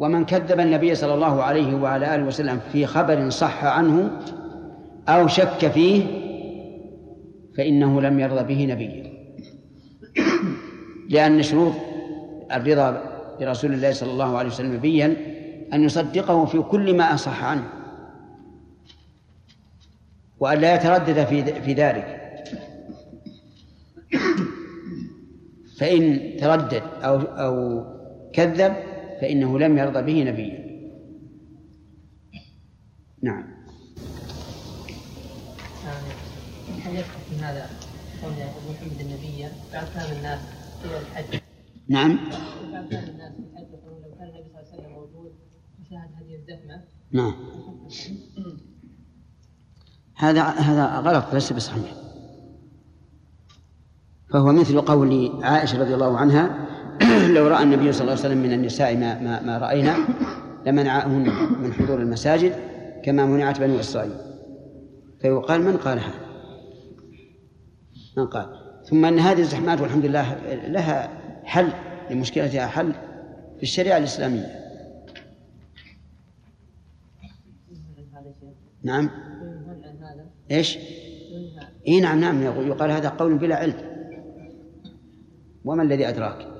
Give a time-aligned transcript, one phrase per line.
[0.00, 4.10] ومن كذب النبي صلى الله عليه وعلى آله وسلم في خبر صح عنه
[5.08, 6.04] أو شك فيه
[7.56, 9.10] فإنه لم يرضى به نبيا
[11.08, 11.72] لأن شروط
[12.52, 13.02] الرضا
[13.40, 15.16] برسول الله صلى الله عليه وسلم نبيا
[15.72, 17.68] أن يصدقه في كل ما أصح عنه.
[20.40, 22.20] وأن لا يتردد في في ذلك.
[25.78, 27.84] فإن تردد أو أو
[28.32, 28.74] كذب
[29.20, 30.70] فإنه لم يرضى به نبيا.
[33.22, 33.60] نعم.
[36.84, 37.70] هل في هذا
[38.22, 38.32] قول
[38.70, 40.40] محمد النبي بعد كلام الناس
[40.84, 41.40] إلى الحج
[41.88, 42.18] نعم.
[42.70, 45.32] كلام الناس في الحج يقولون لو كان النبي صلى الله عليه وسلم موجود
[45.80, 47.34] وشاهد هذه الزحمه نعم.
[50.14, 51.94] هذا هذا غلط ليس بصحيح.
[54.30, 56.66] فهو مثل قول عائشة رضي الله عنها
[57.34, 59.96] لو رأى النبي صلى الله عليه وسلم من النساء ما, ما, ما رأينا
[60.66, 61.24] لمنعهن
[61.62, 62.54] من حضور المساجد
[63.04, 64.12] كما منعت بنو إسرائيل.
[65.20, 66.20] فيقال من قال هذا؟
[68.16, 68.46] من قال.
[68.84, 70.34] ثم أن هذه الزحمات والحمد لله
[70.66, 71.08] لها
[71.44, 71.72] حل
[72.10, 72.92] لمشكلتها حل
[73.56, 74.60] في الشريعة الإسلامية.
[78.82, 79.10] نعم.
[80.50, 80.78] إيش؟
[81.88, 83.74] إي نعم نعم يقال هذا قول بلا علم.
[85.64, 86.59] وما الذي أدراك؟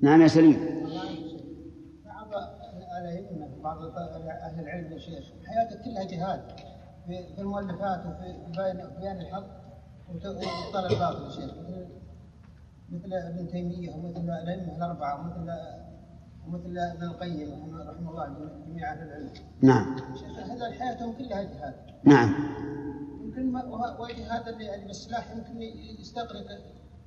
[0.00, 0.86] نعم يا سليم
[2.04, 2.28] بعض
[3.02, 3.78] الائمه بعض
[4.28, 6.40] أهل العلم يا شيخ حياته كلها جهاد
[7.06, 8.34] في المؤلفات وفي
[9.00, 9.46] بيان الحق
[10.08, 11.54] وابطال الباطل يا شيخ
[12.90, 15.50] مثل ابن تيميه ومثل الائمه الاربعه ومثل
[16.46, 19.30] ومثل ابن القيم رحمه الله جميع أهل العلم.
[19.62, 19.96] نعم.
[20.50, 21.74] هذا حياتهم كلها جهاد.
[22.04, 22.34] نعم.
[23.24, 23.56] يمكن
[23.98, 25.62] والجهاد اللي بالسلاح يمكن
[26.00, 26.46] يستغرق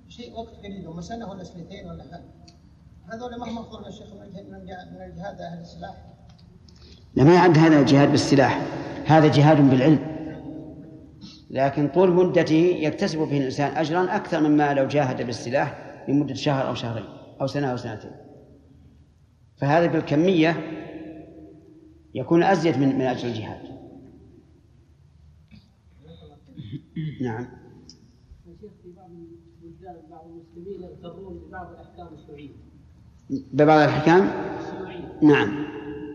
[0.07, 2.23] شيء وقت قليل وما سنه ولا سنتين ولا حاجة.
[3.11, 4.21] هذول ما هم افضل يا شيخ من
[5.02, 6.05] الجهاد أهل السلاح.
[7.15, 8.61] لما يعد هذا الجهاد بالسلاح.
[9.05, 10.19] هذا جهاد بالعلم.
[11.49, 16.73] لكن طول مدته يكتسب به الإنسان أجرا أكثر مما لو جاهد بالسلاح لمدة شهر أو
[16.73, 17.05] شهرين
[17.42, 18.11] أو سنة أو سنتين.
[19.58, 20.55] فهذا بالكمية
[22.14, 23.61] يكون أزيد من من أجل الجهاد.
[27.21, 27.47] نعم.
[28.83, 29.09] في بعض
[29.64, 32.68] البلدان بعض المسلمين يغترون ببعض الأحكام الشرعية.
[33.29, 34.31] ببعض الأحكام؟
[35.21, 35.65] نعم.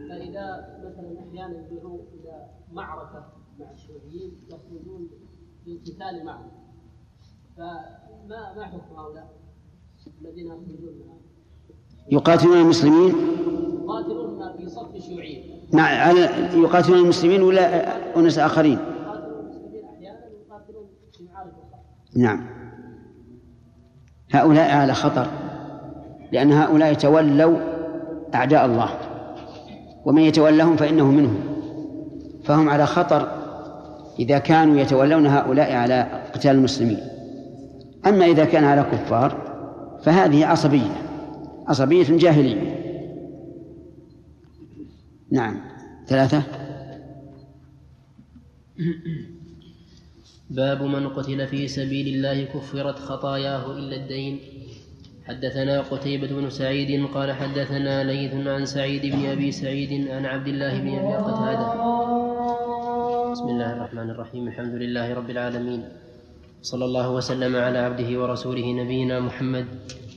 [0.08, 3.26] فإذا مثلا أحيانا يدعوا إلى معركة
[3.60, 5.08] مع الشيوعيين يخرجون
[5.66, 6.50] للقتال معهم.
[7.56, 9.32] فما ما حكم هؤلاء
[10.20, 11.20] الذين يخرجون معهم؟
[12.10, 13.14] يقاتلون المسلمين؟
[13.84, 15.60] يقاتلون في صف الشيوعيين.
[15.72, 16.16] نعم
[16.62, 21.52] يقاتلون المسلمين ولا أناس آخرين؟ يقاتلون المسلمين أحيانا ويقاتلون في معارك
[22.16, 22.46] نعم.
[24.30, 25.53] هؤلاء على خطر.
[26.32, 27.58] لأن هؤلاء تولوا
[28.34, 28.88] أعداء الله.
[30.04, 31.40] ومن يتولهم فإنه منهم.
[32.44, 33.44] فهم على خطر
[34.18, 37.00] إذا كانوا يتولون هؤلاء على قتال المسلمين.
[38.06, 39.54] أما إذا كان على كفار
[40.02, 41.04] فهذه عصبية
[41.66, 42.84] عصبية جاهلية.
[45.32, 45.60] نعم.
[46.06, 46.42] ثلاثة.
[50.50, 54.40] باب من قتل في سبيل الله كفرت خطاياه إلا الدين.
[55.28, 60.80] حدثنا قتيبة بن سعيد قال حدثنا ليث عن سعيد بن أبي سعيد عن عبد الله
[60.80, 61.74] بن أبي قتادة.
[63.32, 64.48] بسم الله الرحمن الرحيم.
[64.48, 65.88] الحمد لله رب العالمين.
[66.62, 69.66] صلى الله وسلم على عبده ورسوله نبينا محمد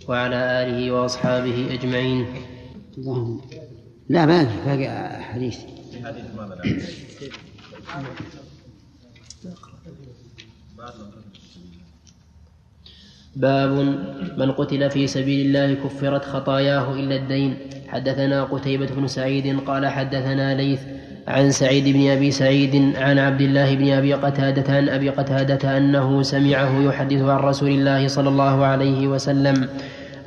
[0.07, 2.25] وعلى آله وأصحابه أجمعين.
[4.09, 5.57] لا باقي باقي حديث.
[6.03, 6.61] حديث ماذا
[13.37, 13.69] باب
[14.37, 17.57] من قتل في سبيل الله كفرت خطاياه إلا الدين.
[17.87, 20.81] حدثنا قتيبة بن سعيد قال حدثنا ليث
[21.27, 26.21] عن سعيد بن أبي سعيد عن عبد الله بن أبي قتادة عن أبي قتادة أنه
[26.21, 29.67] سمعه يحدث عن رسول الله صلى الله عليه وسلم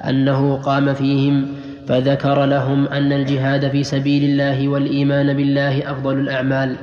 [0.09, 1.47] أنه قام فيهم
[1.89, 6.77] فذكر لهم أن الجهاد في سبيل الله والإيمان بالله أفضل الأعمال.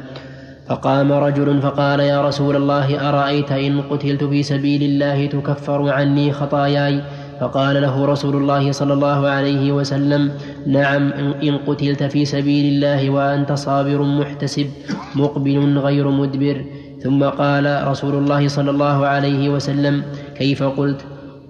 [0.67, 7.01] فقام رجل فقال يا رسول الله أرأيت إن قتلت في سبيل الله تكفر عني خطاياي؟
[7.39, 10.31] فقال له رسول الله صلى الله عليه وسلم
[10.67, 11.11] نعم
[11.43, 14.67] إن قتلت في سبيل الله وأنت صابر محتسب
[15.15, 16.65] مقبل غير مدبر.
[17.03, 20.03] ثم قال رسول الله صلى الله عليه وسلم
[20.35, 21.01] كيف قلت؟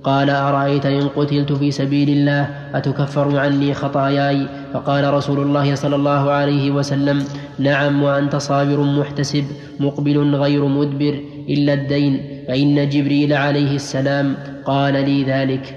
[0.03, 6.31] قال أرأيت إن قتلت في سبيل الله أتكفر عني خطاياي؟ فقال رسول الله صلى الله
[6.31, 7.25] عليه وسلم
[7.59, 9.45] نعم وأنت صابر محتسب
[9.79, 11.19] مقبل غير مدبر
[11.49, 14.35] إلا الدين فإن جبريل عليه السلام
[14.65, 15.75] قال لي ذلك.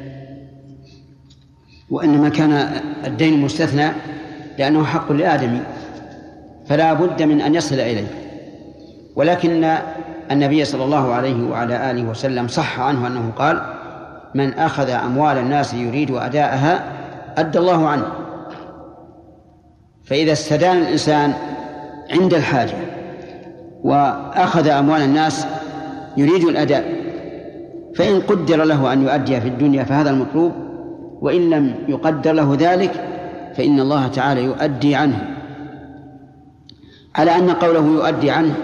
[1.90, 2.52] وإنما كان
[3.06, 3.88] الدين مستثنى
[4.58, 5.60] لأنه حق لآدم
[6.66, 8.06] فلا بد من أن يصل إليه.
[9.16, 9.76] ولكن
[10.30, 13.62] النبي صلى الله عليه وعلى آله وسلم صح عنه أنه قال
[14.34, 16.84] من أخذ أموال الناس يريد أداءها
[17.38, 18.19] أدى الله عنه.
[20.04, 21.32] فإذا استدان الإنسان
[22.10, 22.76] عند الحاجة
[23.82, 25.46] وأخذ أموال الناس
[26.16, 27.00] يريد الأداء
[27.96, 30.52] فإن قدر له أن يؤدي في الدنيا فهذا المطلوب
[31.20, 32.92] وإن لم يقدر له ذلك
[33.56, 35.36] فإن الله تعالى يؤدي عنه.
[37.14, 38.54] على أن قوله يؤدي عنه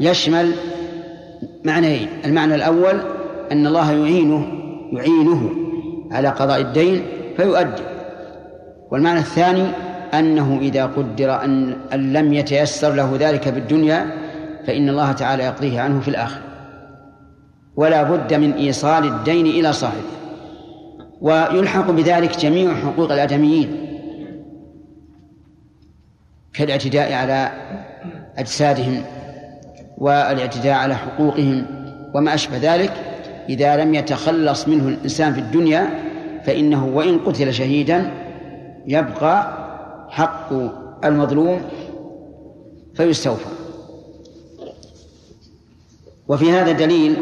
[0.00, 0.52] يشمل
[1.64, 3.00] معنيين المعنى الأول
[3.52, 4.46] أن الله يعينه
[4.92, 5.50] يعينه
[6.10, 7.02] على قضاء الدين
[7.36, 7.82] فيؤدي
[8.90, 9.64] والمعنى الثاني
[10.18, 14.06] أنه إذا قدر أن, لم يتيسر له ذلك في الدنيا
[14.66, 16.42] فإن الله تعالى يقضيه عنه في الآخرة.
[17.76, 20.14] ولا بد من إيصال الدين إلى صاحبه.
[21.20, 23.84] ويلحق بذلك جميع حقوق الآدميين.
[26.54, 27.50] كالاعتداء على
[28.38, 29.02] أجسادهم
[29.98, 31.66] والاعتداء على حقوقهم
[32.14, 32.92] وما أشبه ذلك
[33.48, 35.90] إذا لم يتخلص منه الإنسان في الدنيا
[36.44, 38.10] فإنه وإن قتل شهيدا
[38.86, 39.63] يبقى
[40.08, 40.52] حق
[41.04, 41.60] المظلوم
[42.94, 43.48] فيستوفى.
[46.28, 47.16] وفي هذا دليل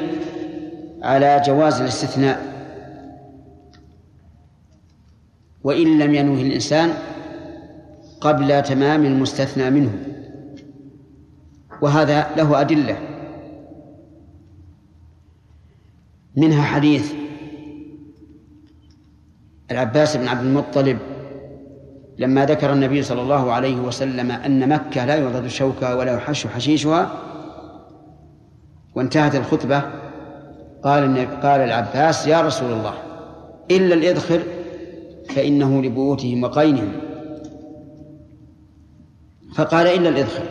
[1.03, 2.53] على جواز الاستثناء.
[5.65, 6.95] وإن لم ينوه الإنسان
[8.21, 9.93] قبل تمام المستثنى منه.
[11.83, 12.99] وهذا له أدلة.
[16.37, 17.13] منها حديث
[19.71, 20.99] العباس بن عبد المطلب
[22.23, 27.11] لما ذكر النبي صلى الله عليه وسلم أن مكة لا يعضد شوكها ولا يحش حشيشها
[28.95, 29.83] وانتهت الخطبة
[30.85, 32.95] قال قال العباس يا رسول الله
[33.71, 34.43] إلا الإذخر
[35.35, 36.93] فإنه لبيوتهم وقينهم.
[39.55, 40.43] فقال إلا الإذخر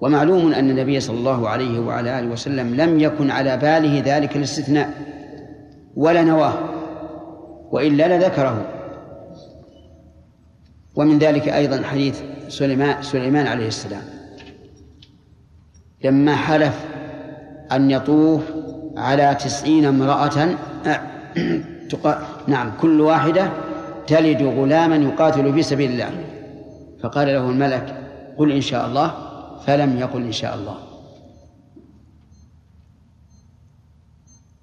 [0.00, 4.90] ومعلوم أن النبي صلى الله عليه وعلى آله وسلم لم يكن على باله ذلك الاستثناء
[5.96, 6.54] ولا نواه
[7.72, 8.79] وإلا لذكره.
[10.94, 14.02] ومن ذلك أيضا حديث سليمان سليمان عليه السلام.
[16.04, 16.84] لما حلف
[17.72, 18.42] أن يطوف
[18.96, 20.56] على تسعين امرأة
[22.46, 23.50] نعم كل واحدة
[24.06, 26.10] تلد غلاما يقاتل في سبيل الله.
[27.02, 29.14] فقال له الملك قل إن شاء الله.
[29.66, 30.78] فلم يقل إن شاء الله.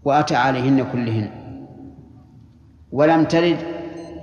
[0.03, 1.29] وأتى عليهن كلهن.
[2.91, 3.57] ولم تلد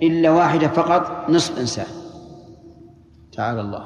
[0.05, 1.87] إلا واحدة فقط نصف إنسان.
[3.33, 3.85] تعالى الله.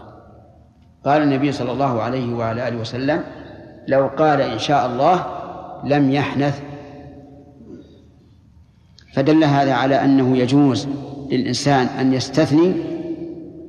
[1.04, 3.24] قال النبي صلى الله عليه وعلى آله وسلم
[3.88, 5.26] لو قال إن شاء الله
[5.84, 6.60] لم يحنث.
[9.14, 10.88] فدل هذا على أنه يجوز
[11.30, 12.72] للإنسان أن يستثني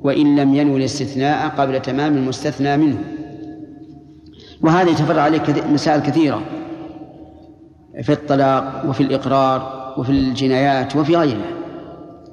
[0.02, 2.98] وإن لم ينوي الاستثناء قبل تمام المستثنى منه.
[4.62, 5.40] وهذا يتفرع عليه
[5.72, 6.42] مسائل كثيرة.
[8.02, 11.59] في الطلاق وفي الإقرار وفي الجنايات وفي غيرها.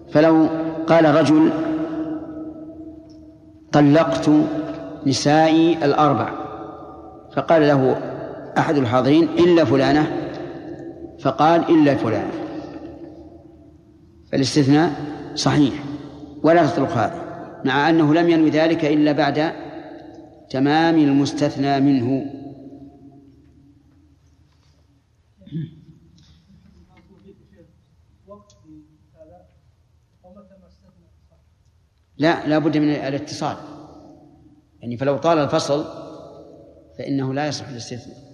[0.09, 0.47] فلو
[0.87, 1.49] قال رجل
[3.71, 4.29] طلقت
[5.05, 6.29] نسائي الأربع
[7.35, 7.97] فقال له
[8.57, 10.07] أحد الحاضرين إلا فلانة
[11.19, 12.31] فقال إلا فلانة.
[14.31, 14.91] فالاستثناء
[15.35, 15.73] صحيح
[16.43, 17.21] ولا تطلق هذا
[17.65, 19.51] مع أنه لم ينوي ذلك إلا بعد
[20.49, 22.25] تمام المستثنى منه.
[32.17, 33.57] لا لا بد من الاتصال.
[34.79, 35.83] يعني فلو طال الفصل
[36.97, 38.27] فإنه لا يصح الاستثناء.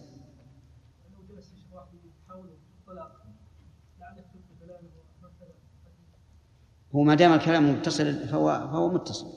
[6.95, 9.27] هو ما دام الكلام متصل فهو فهو متصل.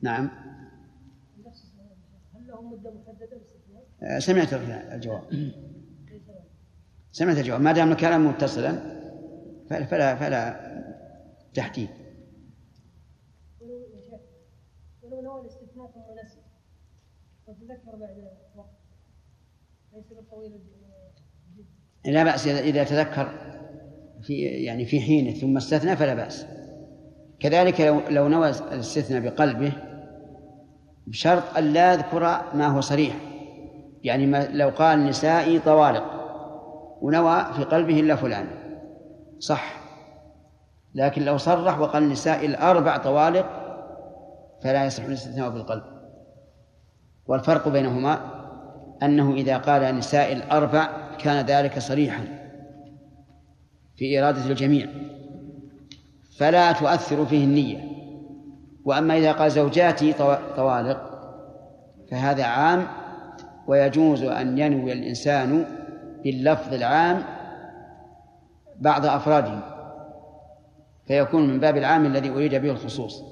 [0.00, 0.30] نعم.
[4.18, 5.24] سمعت الجواب.
[7.12, 7.60] سمعت الجواب.
[7.60, 9.00] ما دام الكلام متصلا
[9.70, 10.70] فلا فلا
[11.54, 11.88] تحديد
[15.02, 16.40] ولو نوى الاستثناء ثم نسي
[22.04, 23.28] لا بأس إذا تذكر
[24.22, 26.46] في يعني في حين ثم استثنى فلا بأس.
[27.40, 29.72] كذلك لو لو نوى الاستثناء بقلبه
[31.06, 32.20] بشرط أن لا يذكر
[32.54, 33.16] ما هو صريح.
[34.02, 36.04] يعني ما لو قال نسائي طوالق
[37.02, 38.46] ونوى في قلبه إلا فلان.
[39.38, 39.80] صح.
[40.94, 43.46] لكن لو صرح وقال نسائي الأربع طوالق
[44.62, 45.99] فلا يصح الاستثناء بالقلب
[47.30, 48.20] والفرق بينهما
[49.02, 52.24] أنه إذا قال نساء الأربع كان ذلك صريحا
[53.96, 54.86] في إرادة الجميع
[56.38, 57.84] فلا تؤثر فيه النية.
[58.84, 60.12] وأما إذا قال زوجاتي
[60.56, 61.00] طوالق
[62.10, 62.86] فهذا عام
[63.66, 65.64] ويجوز أن ينوي الإنسان
[66.24, 67.22] باللفظ العام
[68.80, 69.58] بعض أفراده
[71.06, 73.29] فيكون من باب العام الذي أريد به الخصوص.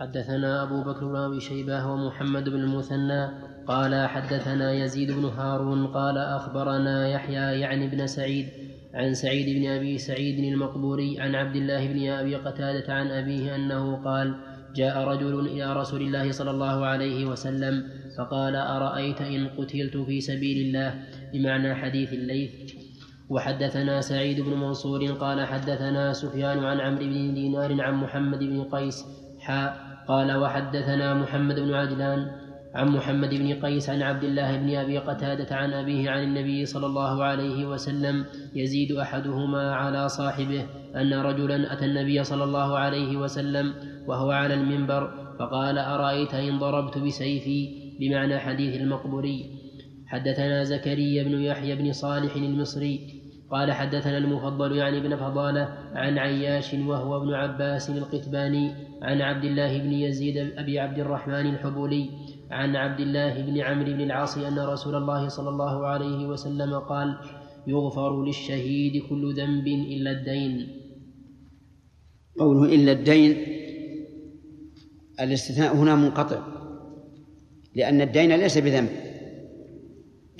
[0.00, 3.28] حدثنا أبو بكر بن أبي شيبة ومحمد بن المثنى
[3.66, 8.48] قال حدثنا يزيد بن هارون قال أخبرنا يحيى يعني بن سعيد
[8.94, 13.96] عن سعيد بن أبي سعيد المقبوري عن عبد الله بن أبي قتادة عن أبيه أنه
[14.04, 14.34] قال
[14.74, 17.84] جاء رجل إلى رسول الله صلى الله عليه وسلم
[18.18, 22.50] فقال أرأيت إن قتلت في سبيل الله بمعنى حديث الليث؟
[23.28, 29.04] وحدثنا سعيد بن منصور قال حدثنا سفيان عن عمرو بن دينار عن محمد بن قيس
[30.08, 32.30] قال وحدثنا محمد بن عجلان
[32.74, 36.86] عن محمد بن قيس عن عبد الله بن أبي قتادة عن أبيه عن النبي صلى
[36.86, 43.74] الله عليه وسلم يزيد أحدهما على صاحبه أن رجلا أتى النبي صلى الله عليه وسلم
[44.06, 49.50] وهو على المنبر فقال أرأيت إن ضربت بسيفي؟ بمعنى حديث المقبوري
[50.06, 53.00] حدثنا زكريا بن يحيى بن صالح المصري.
[53.50, 58.70] قال حدثنا المفضل يعني بن فضالة عن عياش وهو ابن عباس القتباني
[59.02, 62.10] عن عبد الله بن يزيد أبي عبد الرحمن الحبولي
[62.50, 67.18] عن عبد الله بن عمرو بن العاص أن رسول الله صلى الله عليه وسلم قال
[67.66, 70.68] يغفر للشهيد كل ذنب إلا الدين.
[72.38, 73.36] قوله إلا الدين
[75.20, 76.38] الاستثناء هنا منقطع
[77.74, 78.88] لأن الدين ليس بذنب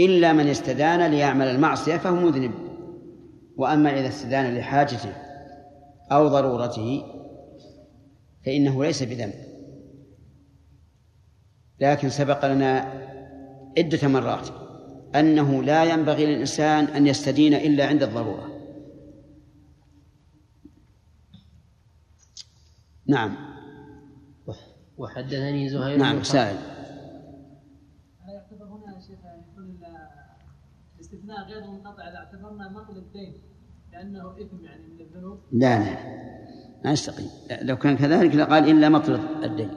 [0.00, 2.52] إلا من استدان ليعمل المعصية فهو مذنب
[3.56, 5.12] وأما إذا استدان لحاجته
[6.12, 7.02] أو ضرورته
[8.46, 9.34] فإنه ليس بذنب.
[11.80, 12.80] لكن سبق لنا
[13.78, 14.48] عدة مرات
[15.14, 18.54] أنه لا ينبغي للإنسان أن يستدين إلا عند الضرورة.
[23.06, 23.36] نعم.
[24.98, 26.56] وحدثني زهير نعم سائل.
[28.28, 29.78] يعتبر هنا يا شيخ يكون
[30.96, 33.42] الاستثناء غير منقطع إذا اعتبرنا نقل الدين
[33.92, 35.40] لأنه إثم يعني من الذنوب.
[35.52, 36.43] لا لا.
[36.84, 37.28] ما يستقيم.
[37.62, 39.68] لو كان كذلك لقال إلا مطلب الدين.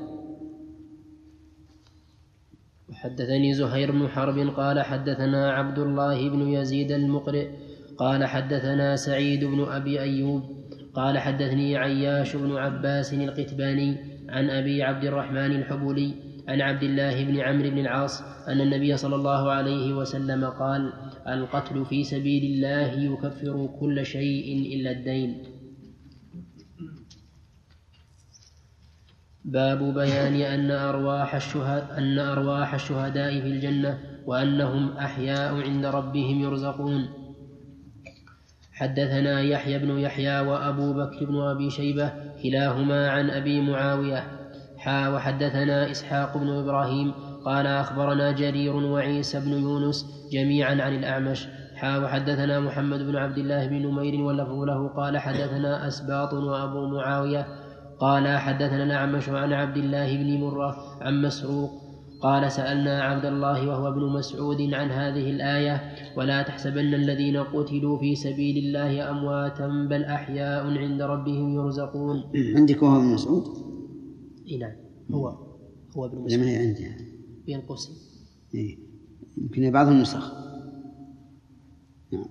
[2.91, 7.47] حدثني زهير بن حرب قال حدثنا عبد الله بن يزيد المقرئ
[7.97, 10.43] قال حدثنا سعيد بن أبي أيوب
[10.93, 13.97] قال حدثني عياش بن عباس القتباني
[14.29, 16.13] عن أبي عبد الرحمن الحبولي
[16.47, 20.93] عن عبد الله بن عمرو بن العاص أن النبي صلى الله عليه وسلم قال
[21.27, 25.56] القتل في سبيل الله يكفر كل شيء إلا الدين.
[29.47, 37.09] باب بيان أن أرواح الشهداء أن أرواح الشهداء في الجنة وأنهم أحياء عند ربهم يرزقون.
[38.71, 42.11] حدثنا يحيى بن يحيى وأبو بكر بن أبي شيبة
[42.43, 44.23] كلاهما عن أبي معاوية.
[44.77, 47.13] حا وحدثنا إسحاق بن إبراهيم
[47.45, 51.47] قال أخبرنا جرير وعيسى بن يونس جميعا عن الأعمش.
[51.75, 57.66] حا وحدثنا محمد بن عبد الله بن نمير واللفظ له قال حدثنا أسباط وأبو معاوية
[57.99, 61.71] قال حدثنا الأعمش عن عبد الله بن مرة عن مسروق
[62.21, 68.15] قال سألنا عبد الله وهو ابن مسعود عن هذه الآية ولا تحسبن الذين قتلوا في
[68.15, 72.23] سبيل الله أمواتا بل أحياء عند ربهم يرزقون.
[72.35, 73.43] عندك وهو ابن مسعود؟
[74.47, 74.75] إي نعم.
[75.11, 75.27] هو
[75.97, 76.87] هو ابن مسعود لما هي عندي.
[77.45, 77.95] بين قوسين.
[78.55, 78.77] إيه.
[79.37, 80.33] يمكن بعض النسخ.
[82.13, 82.27] نعم.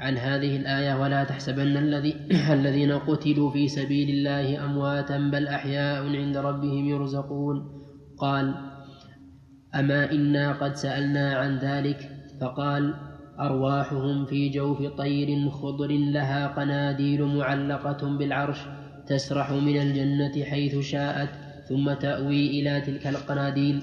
[0.00, 2.14] عن هذه الآية ولا تحسبن الذي
[2.58, 7.80] الذين قتلوا في سبيل الله أمواتا بل أحياء عند ربهم يرزقون.
[8.18, 8.54] قال
[9.74, 12.94] أما إنا قد سألنا عن ذلك؟ فقال
[13.40, 18.58] أرواحهم في جوف طير خضر لها قناديل معلقة بالعرش
[19.06, 21.30] تسرح من الجنة حيث شاءت
[21.68, 23.82] ثم تأوي إلى تلك القناديل.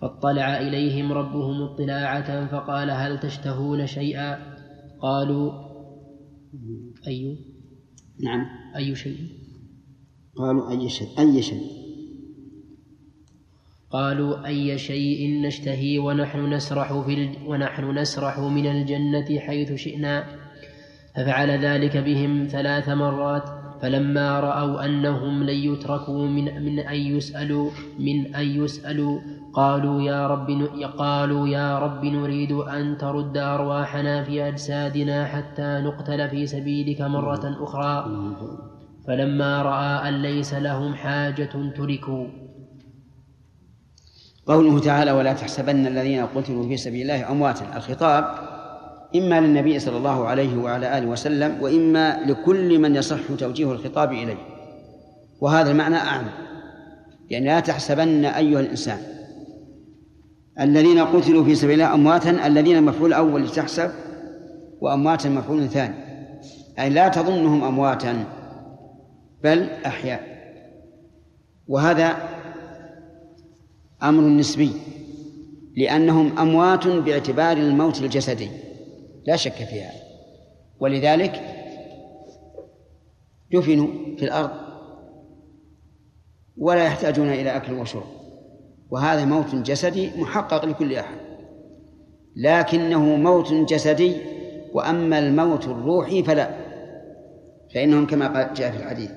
[0.00, 4.53] فاطلع إليهم ربهم اطلاعة فقال هل تشتهون شيئا؟
[5.04, 5.52] قالوا
[7.06, 7.38] أي
[8.24, 8.46] نعم.
[8.76, 9.18] أي شيء؟
[10.36, 11.62] قالوا أي شيء أي شيء.
[13.90, 17.36] قالوا أي شيء نشتهي ونحن نسرح في.
[17.46, 20.24] ونحن نسرح من الجنة حيث شئنا.
[21.16, 28.34] ففعل ذلك بهم ثلاث مرات فلما رأوا أنهم لن يتركوا من من أن يسألوا من
[28.34, 29.20] أن يسألوا
[29.54, 30.50] قالوا يا رب
[30.98, 38.06] قالوا يا رب نريد أن ترد أرواحنا في أجسادنا حتى نقتل في سبيلك مرة أخرى.
[39.06, 42.26] فلما رأى أن ليس لهم حاجة تركوا.
[44.46, 47.76] قوله تعالى ولا تحسبن الذين قتلوا في سبيل الله أمواتا.
[47.76, 48.24] الخطاب
[49.16, 54.38] إما للنبي صلى الله عليه وعلى آله وسلم وإما لكل من يصح توجيه الخطاب إليه.
[55.40, 56.24] وهذا المعنى أعم.
[57.30, 59.13] يعني لا تحسبن أيها الإنسان.
[60.60, 63.90] الذين قتلوا في سبيل الله أمواتا الذين المفعول الأول تحسب
[64.80, 65.94] وأمواتا مفعول ثاني.
[66.78, 68.24] أي لا تظنهم أمواتا
[69.42, 70.34] بل أحياء.
[71.68, 72.16] وهذا
[74.02, 74.72] أمر نسبي
[75.76, 78.50] لأنهم أموات باعتبار الموت الجسدي.
[79.26, 80.04] لا شك في هذا.
[80.80, 81.42] ولذلك
[83.52, 84.50] دفنوا في الأرض
[86.56, 88.23] ولا يحتاجون إلى أكل وشرب.
[88.90, 91.16] وهذا موت جسدي محقق لكل أحد.
[92.36, 94.16] لكنه موت جسدي
[94.72, 96.50] وأما الموت الروحي فلا
[97.74, 99.10] فإنهم كما جاء في الحديث.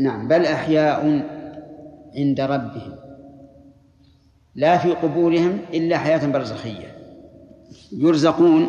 [0.00, 1.26] نعم بل أحياء
[2.16, 2.94] عند ربهم
[4.54, 6.96] لا في قبورهم إلا حياة برزخية.
[7.92, 8.66] يرزقون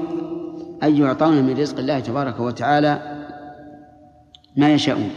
[0.84, 3.18] أي يعطون من رزق الله تبارك وتعالى
[4.58, 5.10] ما يشاءون.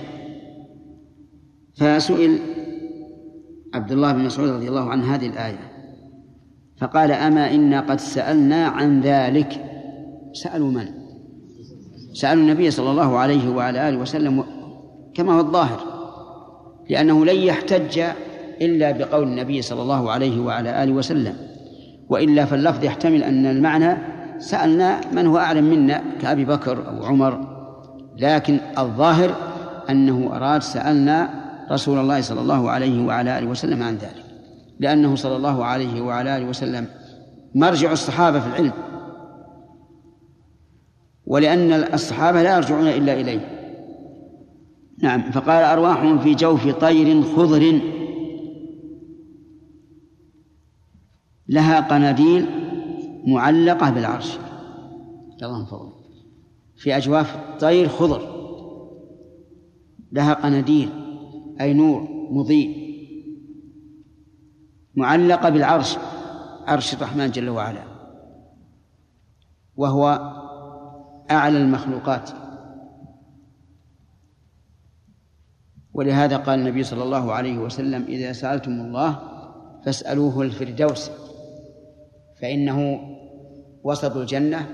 [1.74, 2.38] فسئل
[3.74, 5.72] عبد الله بن مسعود رضي الله عنه هذه الآية.
[6.80, 9.64] فقال أما إنا قد سألنا عن ذلك؟
[10.32, 10.88] سألوا من؟
[12.14, 14.44] سألوا النبي صلى الله عليه وعلى آله وسلم
[15.14, 15.80] كما هو الظاهر
[16.90, 18.00] لأنه لن يحتج
[18.62, 21.34] إلا بقول النبي صلى الله عليه وعلى آله وسلم.
[22.08, 23.96] وإلا فاللفظ يحتمل أن المعنى
[24.38, 27.54] سألنا من هو أعلم منا كأبي بكر أو عمر
[28.16, 29.34] لكن الظاهر
[29.90, 34.24] أنه أراد سألنا رسول الله صلى الله عليه وعلى آله وسلم عن ذلك.
[34.80, 36.86] لأنه صلى الله عليه وعلى آله وسلم
[37.54, 38.72] مرجع الصحابة في العلم.
[41.26, 43.50] ولأن الصحابة لا يرجعون إلا إليه.
[44.98, 47.80] نعم فقال أرواحهم في جوف طير خضر.
[51.48, 52.46] لها قناديل
[53.26, 54.38] معلقة بالعرش.
[55.42, 55.92] الله فضل.
[56.76, 58.34] في أجواف طير خضر.
[60.12, 61.03] لها قناديل.
[61.60, 62.84] أي نور مضيء.
[64.94, 65.98] معلقة بالعرش
[66.66, 67.84] عرش الرحمن جل وعلا.
[69.76, 70.32] وهو
[71.30, 72.30] أعلى المخلوقات.
[75.94, 79.18] ولهذا قال النبي صلى الله عليه وسلم إذا سألتم الله
[79.84, 81.10] فاسألوه الفردوس
[82.40, 83.00] فإنه
[83.84, 84.68] وسط الجنة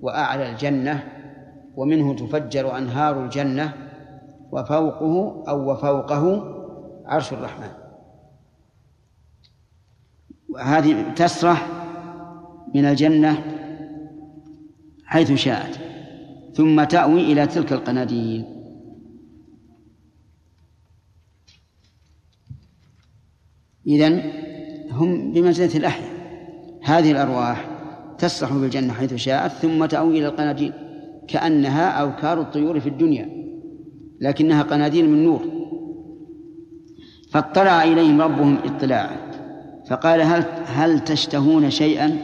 [0.00, 1.12] وأعلى الجنة
[1.76, 3.91] ومنه تفجر أنهار الجنة
[4.52, 6.54] وفوقه أو وفوقه
[7.06, 7.70] عرش الرحمن.
[10.48, 11.68] وهذه تسرح
[12.74, 13.44] من الجنة
[15.04, 15.80] حيث شاءت
[16.54, 18.44] ثم تأوي إلى تلك القناديل.
[23.86, 24.32] إذن
[24.90, 26.12] هم بمنزلة الأحياء.
[26.82, 27.68] هذه الأرواح
[28.18, 30.72] تسرح بالجنة حيث شاءت ثم تأوي إلى القناديل
[31.28, 33.41] كأنها أوكار الطيور في الدنيا.
[34.22, 35.42] لكنها قناديل من نور.
[37.30, 39.16] فاطلع إليهم ربهم اطلاعا.
[39.88, 42.18] فقال هل هل تشتهون شيئا؟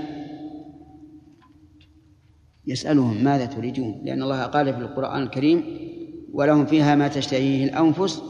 [2.67, 5.65] يسألهم ماذا تريدون؟ لأن الله قال في القرآن الكريم
[6.33, 8.23] ولهم فيها ما تشتهيه الأنفس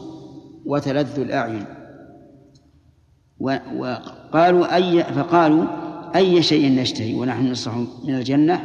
[0.65, 1.65] وتلذ الأعين.
[3.39, 5.65] وقالوا أي فقالوا
[6.15, 7.77] أي شيء نشتهي ونحن نصح
[8.07, 8.61] من الجنة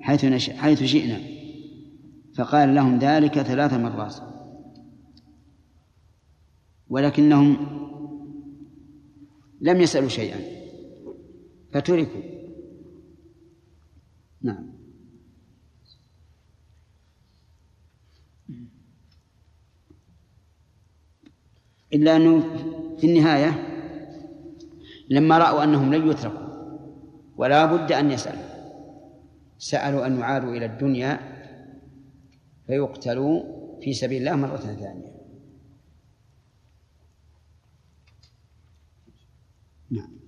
[0.00, 0.50] حيث.
[0.50, 1.37] حيث شئنا؟
[2.38, 4.14] فقال لهم ذلك ثلاث مرات.
[6.88, 7.56] ولكنهم
[9.60, 10.40] لم يسألوا شيئا.
[11.72, 12.20] فتركوا.
[14.42, 14.68] نعم.
[21.92, 22.40] إلا أنه
[22.98, 23.50] في النهاية
[25.10, 26.48] لما رأوا أنهم لن يتركوا
[27.36, 28.48] ولا بد أن يسألوا.
[29.58, 31.37] سألوا أن يعادوا إلى الدنيا
[32.68, 33.42] فيقتلوا
[33.80, 35.18] في سبيل الله مرة ثانية.
[39.90, 40.18] نعم.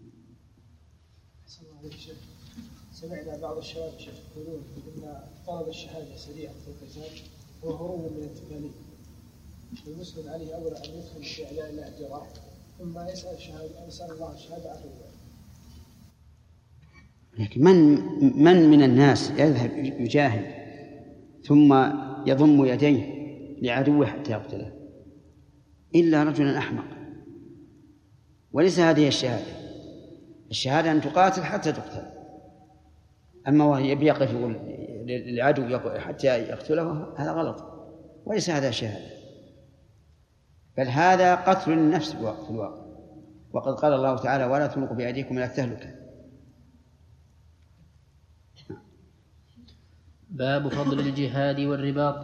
[2.93, 4.63] سمعنا بعض الشباب شيخ يقولون
[4.97, 7.23] إن طلب الشهادة سريعا في القتال
[7.65, 8.73] هو هروب من التكاليف
[9.87, 12.29] المسلم عليه اولا أن يدخل في اعلاء الله الجراح
[12.79, 14.77] ثم يسأل الشهاده يسأل الله الشهادة عن
[17.39, 17.77] لكن من
[18.43, 20.61] من من الناس يذهب يجاهد
[21.45, 21.73] ثم
[22.27, 23.21] يضم يديه
[23.63, 24.73] لعدوه حتى يقتله.
[25.95, 26.85] إلا رجلا أحمق.
[28.53, 29.53] وليس هذه الشهادة.
[30.51, 32.07] الشهادة أن تقاتل حتى تقتل.
[33.49, 34.53] أما وهو يبي يقف يقول
[35.07, 37.65] للعدو حتى يقتله هذا غلط.
[38.25, 39.11] وليس هذا شهادة.
[40.77, 42.81] بل هذا قتل النفس في الواقع.
[43.53, 46.00] وقد قال الله تعالى ولا تلقوا بأيديكم إلى التهلكة.
[50.31, 52.15] باب فضل الجهاد والرباط.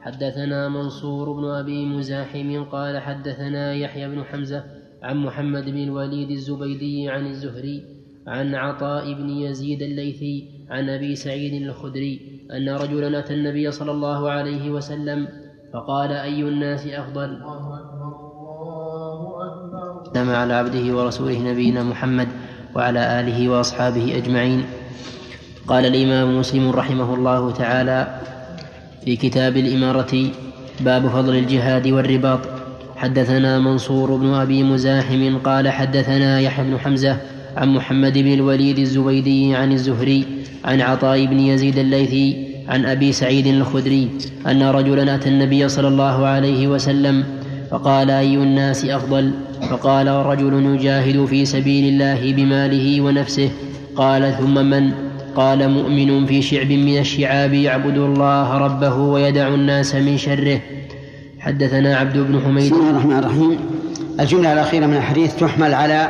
[0.00, 4.64] حدثنا منصور بن أبي مزاحم قال حدثنا يحيى بن حمزة
[5.02, 7.82] عن محمد بن الوليد الزبيدي عن الزهري
[8.26, 12.20] عن عطاء بن يزيد الليثي عن أبي سعيد الخدري
[12.52, 15.28] أن رجلا أتى النبي صلى الله عليه وسلم
[15.72, 17.38] فقال أي الناس أفضل؟
[20.14, 22.28] سلم على عبده ورسوله نبينا محمد
[22.76, 24.64] وعلى آله وأصحابه أجمعين.
[25.68, 28.20] قال الإمام مسلم رحمه الله تعالى
[29.04, 30.30] في كتاب الإمارة
[30.80, 32.40] باب فضل الجهاد والرباط
[32.96, 37.16] حدثنا منصور بن أبي مزاحم قال حدثنا يحيى بن حمزة
[37.56, 40.24] عن محمد بن الوليد الزبيدي عن الزهري
[40.64, 44.08] عن عطاء بن يزيد الليثي عن أبي سعيد الخدري
[44.46, 47.24] أن رجلا أتى النبي صلى الله عليه وسلم
[47.70, 49.32] فقال أي الناس أفضل؟
[49.70, 53.50] فقال رجل يجاهد في سبيل الله بماله ونفسه.
[53.96, 60.18] قال ثم من؟ قال مؤمن في شعب من الشعاب يعبد الله ربه ويدع الناس من
[60.18, 60.60] شره.
[61.40, 62.72] حدثنا عبد بن حميد.
[62.72, 63.58] بسم الله الرحمن الرحيم.
[64.20, 66.08] الجملة الأخيرة من الحديث تحمل على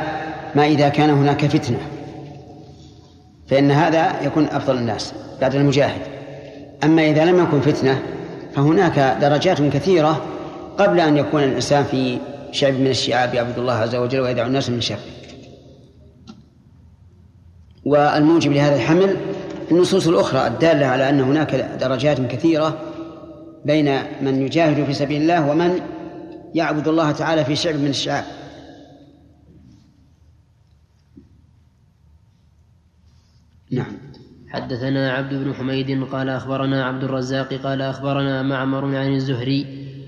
[0.55, 1.77] ما إذا كان هناك فتنة.
[3.47, 6.01] فإن هذا يكون أفضل الناس بعد المجاهد.
[6.83, 7.99] أما إذا لم يكن فتنة
[8.55, 10.21] فهناك درجات كثيرة
[10.77, 12.17] قبل أن يكون الإنسان في
[12.51, 14.97] شعب من الشعاب يعبد الله عز وجل ويدعو الناس من شره.
[17.85, 19.17] والموجب لهذا الحمل
[19.71, 22.79] النصوص الأخرى الدالة على أن هناك درجات كثيرة
[23.65, 25.79] بين من يجاهد في سبيل الله ومن
[26.55, 28.23] يعبد الله تعالى في شعب من الشعاب
[33.71, 33.97] نعم.
[34.47, 39.65] حدثنا عبد بن حميد قال أخبرنا عبد الرزاق قال أخبرنا معمر عن الزهري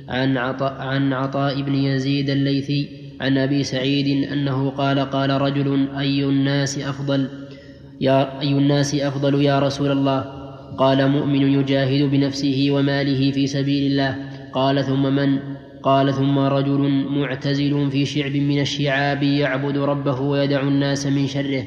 [0.10, 6.24] عن عطاء, عن عطاء بن يزيد الليثي عن أبي سعيد أنه قال قال رجل أي
[6.24, 7.45] الناس أفضل؟
[8.02, 10.26] يا أي الناس أفضل يا رسول الله.
[10.78, 14.16] قال مؤمن يجاهد بنفسه وماله في سبيل الله.
[14.54, 15.40] قال ثم من؟
[15.84, 21.64] قال ثم رجل معتزل في شعب من الشعاب يعبد ربه ويدع الناس من شره.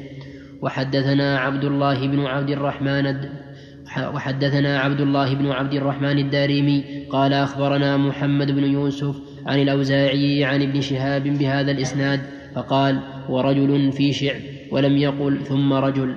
[0.61, 3.15] وحدثنا عبد الله بن عبد الرحمن
[4.13, 6.83] وحدثنا عبد الله بن عبد الرحمن الدارمي.
[7.09, 9.15] قال أخبرنا محمد بن يوسف
[9.45, 12.19] عن الأوزاعي عن ابن شهاب بهذا الإسناد.
[12.55, 16.15] فقال ورجل في شعب ولم يقل ثم رجل.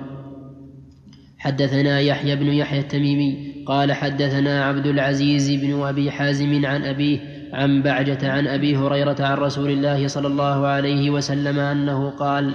[1.37, 7.19] حدثنا يحيى بن يحيى التميمي قال حدثنا عبد العزيز بن أبي حازم عن أبيه
[7.53, 12.53] عن بعجة عن أبي هريرة عن رسول الله صلى الله عليه وسلم أنه قال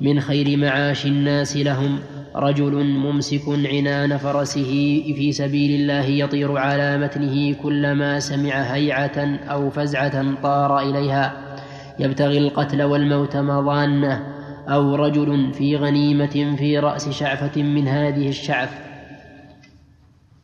[0.00, 1.98] من خير معاش الناس لهم
[2.36, 10.42] رجل ممسك عنان فرسه في سبيل الله يطير على متنه كلما سمع هيعة أو فزعة
[10.42, 11.56] طار إليها.
[11.98, 14.35] يبتغي القتل والموت مضانة
[14.68, 18.70] أو رجل في غنيمة في رأس شعفة من هذه الشعف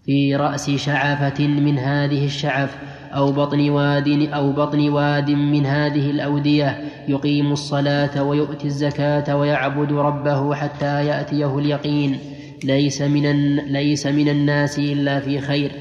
[0.05, 2.77] في رأس شعفة من هذه الشعف
[3.13, 10.55] أو بطن واد أو بطن واد من هذه الأودية يقيم الصلاة ويؤتي الزكاة ويعبد ربه
[10.55, 12.19] حتى يأتيه اليقين
[12.65, 15.73] ليس من ليس من الناس إلا في خير.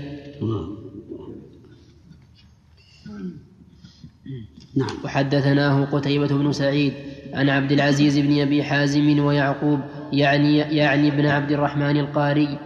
[4.76, 4.88] نعم.
[5.04, 6.94] وحدثناه قتيبة بن سعيد
[7.34, 9.80] عن عبد العزيز بن أبي حازم ويعقوب
[10.14, 12.58] يعني يعني ابن عبد الرحمن القاري.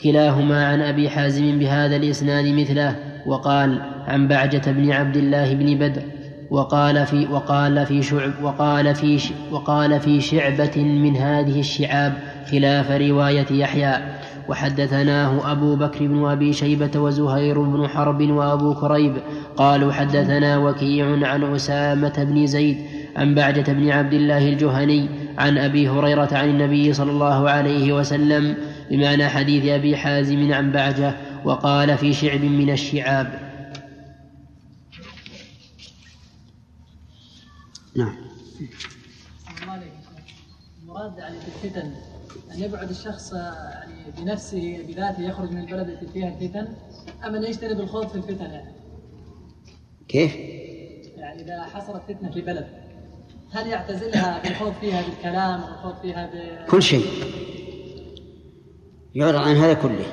[0.00, 6.02] كلاهما عن أبي حازم بهذا الإسناد مثله وقال عن بعجة بن عبد الله بن بدر
[6.50, 9.18] وقال في وقال في شعب وقال في
[9.50, 12.12] وقال في شعبة من هذه الشعاب
[12.50, 13.94] خلاف رواية يحيى.
[14.48, 19.16] وحدثناه أبو بكر بن أبي شيبة وزهير بن حرب وأبو كريب.
[19.56, 25.88] قالوا حدثنا وكيع عن أسامة بن زيد عن بعجة بن عبد الله الجهني عن أبي
[25.88, 28.56] هريرة عن النبي صلى الله عليه وسلم
[28.90, 33.50] بمعنى حديث أبي حازم عن بعجة وقال في شعب من الشعاب.
[37.96, 38.16] نعم.
[40.82, 41.92] المراد يعني في الفتن
[42.54, 46.68] أن يبعد الشخص يعني بنفسه بذاته يخرج من البلد التي فيها الفتن
[47.24, 48.72] أم أن يجتنب الخوض في الفتن يعني؟
[50.08, 50.36] كيف؟
[51.16, 52.89] يعني إذا حصلت فتنة في بلد.
[53.52, 56.66] هل يعتزلها بالخوض فيها بالكلام والخوض فيها ب...
[56.70, 57.04] كل شيء.
[59.14, 60.06] يعرض عن هذا كله.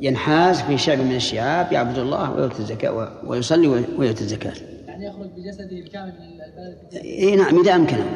[0.00, 4.52] ينحاز في شعب من الشعاب يعبد الله ويؤتي الزكاة ويصلي ويؤتي الزكاة.
[4.86, 8.06] يعني يخرج بجسده الكامل من البلد؟ إي نعم إذا أمكنه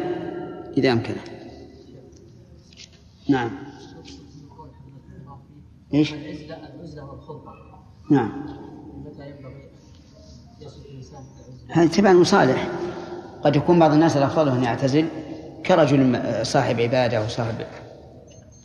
[0.76, 1.20] إذا أمكنه
[3.28, 3.50] نعم.
[5.94, 7.52] إيش؟ العزلة والخلطة
[8.10, 8.46] نعم.
[9.06, 9.70] متى ينبغي
[10.60, 11.20] يصف الإنسان
[11.68, 12.68] هذه تبع المصالح
[13.46, 15.06] قد يكون بعض الناس الأفضل أن يعتزل
[15.66, 17.54] كرجل صاحب عبادة وصاحب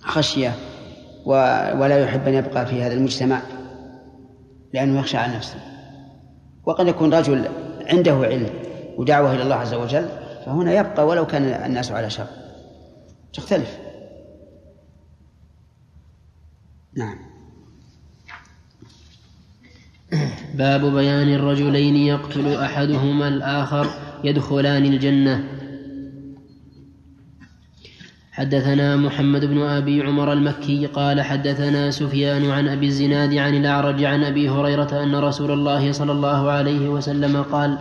[0.01, 0.55] خشية
[1.25, 3.41] ولا يحب أن يبقى في هذا المجتمع
[4.73, 5.59] لأنه يخشى على نفسه.
[6.65, 7.45] وقد يكون رجل
[7.87, 8.49] عنده علم
[8.97, 10.09] ودعوة إلى الله عز وجل
[10.45, 12.27] فهنا يبقى ولو كان الناس على شر.
[13.33, 13.77] تختلف.
[16.97, 17.17] نعم.
[20.53, 24.10] باب بيان الرجلين يقتل أحدهما الآخر.
[24.23, 25.43] يدخلان الجنة.
[28.31, 34.23] حدثنا محمد بن أبي عمر المكي قال حدثنا سفيان عن أبي الزناد عن الأعرج عن
[34.23, 37.77] أبي هريرة أن رسول الله صلى الله عليه وسلم قال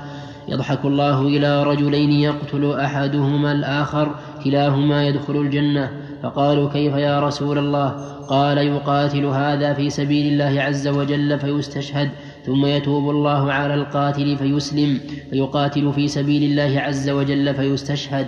[0.49, 5.91] يضحك الله إلى رجلين يقتل أحدهما الآخر كلاهما يدخل الجنة.
[6.23, 7.89] فقالوا كيف يا رسول الله؟
[8.29, 12.11] قال يقاتل هذا في سبيل الله عز وجل فيستشهد.
[12.51, 18.27] ثم يتوب الله على القاتل فيسلم فيقاتل في سبيل الله عز وجل فيستشهد.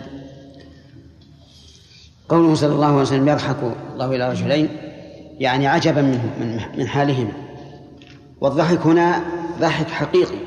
[2.29, 3.57] قوله صلى الله عليه وسلم يضحك
[3.93, 4.69] الله إلى رجلين
[5.39, 7.33] يعني عجبا منه من, من حالهما.
[8.41, 9.25] والضحك هنا
[9.61, 10.39] ضحك حقيقي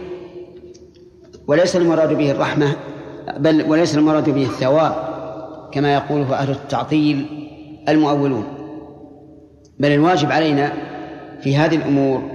[1.48, 2.76] وليس المراد به الرحمة
[3.38, 4.96] بل وليس المراد به الثواب
[5.72, 7.26] كما يقوله أهل التعطيل
[7.90, 8.46] المؤولون.
[9.80, 10.74] بل الواجب علينا
[11.42, 12.35] في هذه الأمور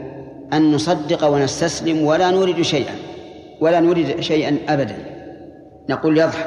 [0.53, 2.95] أن نصدق ونستسلم ولا نريد شيئا
[3.61, 4.97] ولا نريد شيئا أبدا.
[5.89, 6.47] نقول يضحك.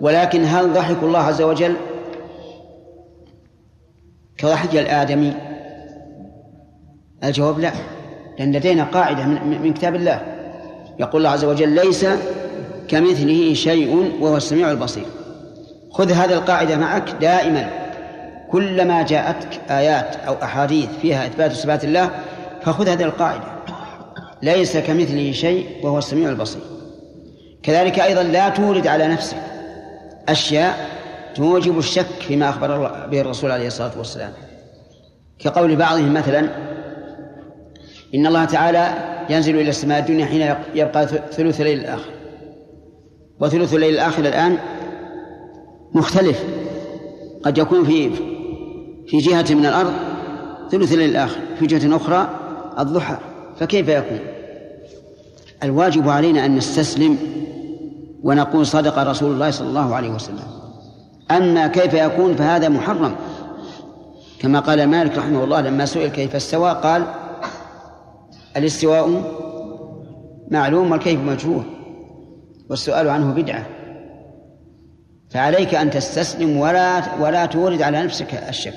[0.00, 1.76] ولكن هل ضحك الله عز وجل؟
[4.38, 5.32] كضحك الآدمي؟
[7.24, 7.72] الجواب لا.
[8.38, 10.20] لأن لدينا قاعدة من كتاب الله.
[10.98, 12.06] يقول الله عز وجل ليس
[12.88, 15.06] كمثله شيء وهو السميع البصير.
[15.90, 17.70] خذ هذه القاعدة معك دائما.
[18.50, 22.10] كلما جاءتك آيات أو أحاديث فيها إثبات صفات الله
[22.62, 23.44] فخذ هذه القاعدة.
[24.42, 26.62] ليس كمثله شيء وهو السميع البصير.
[27.62, 29.36] كذلك أيضا لا تورد على نفسك
[30.28, 30.88] أشياء
[31.34, 34.32] توجب الشك فيما أخبر به الرسول عليه الصلاة والسلام.
[35.38, 36.48] كقول بعضهم مثلا
[38.14, 38.94] إن الله تعالى
[39.30, 42.10] ينزل إلى السماء الدنيا حين يبقى ثلث الليل الآخر.
[43.40, 44.58] وثلث الليل الآخر الآن
[45.94, 46.44] مختلف.
[47.42, 48.10] قد يكون في
[49.06, 49.92] في جهة من الأرض
[50.70, 52.39] ثلث الليل الآخر في جهة أخرى
[52.82, 53.16] الضحى
[53.58, 54.18] فكيف يكون؟
[55.62, 57.18] الواجب علينا أن نستسلم
[58.22, 60.44] ونقول صدق رسول الله صلى الله عليه وسلم.
[61.30, 63.16] أما كيف يكون فهذا محرم.
[64.38, 67.04] كما قال مالك رحمه الله لما سئل كيف استوى قال
[68.56, 69.22] الاستواء
[70.50, 71.64] معلوم والكيف مجهول
[72.70, 73.66] والسؤال عنه بدعة.
[75.30, 78.74] فعليك أن تستسلم ولا ولا تورد على نفسك الشك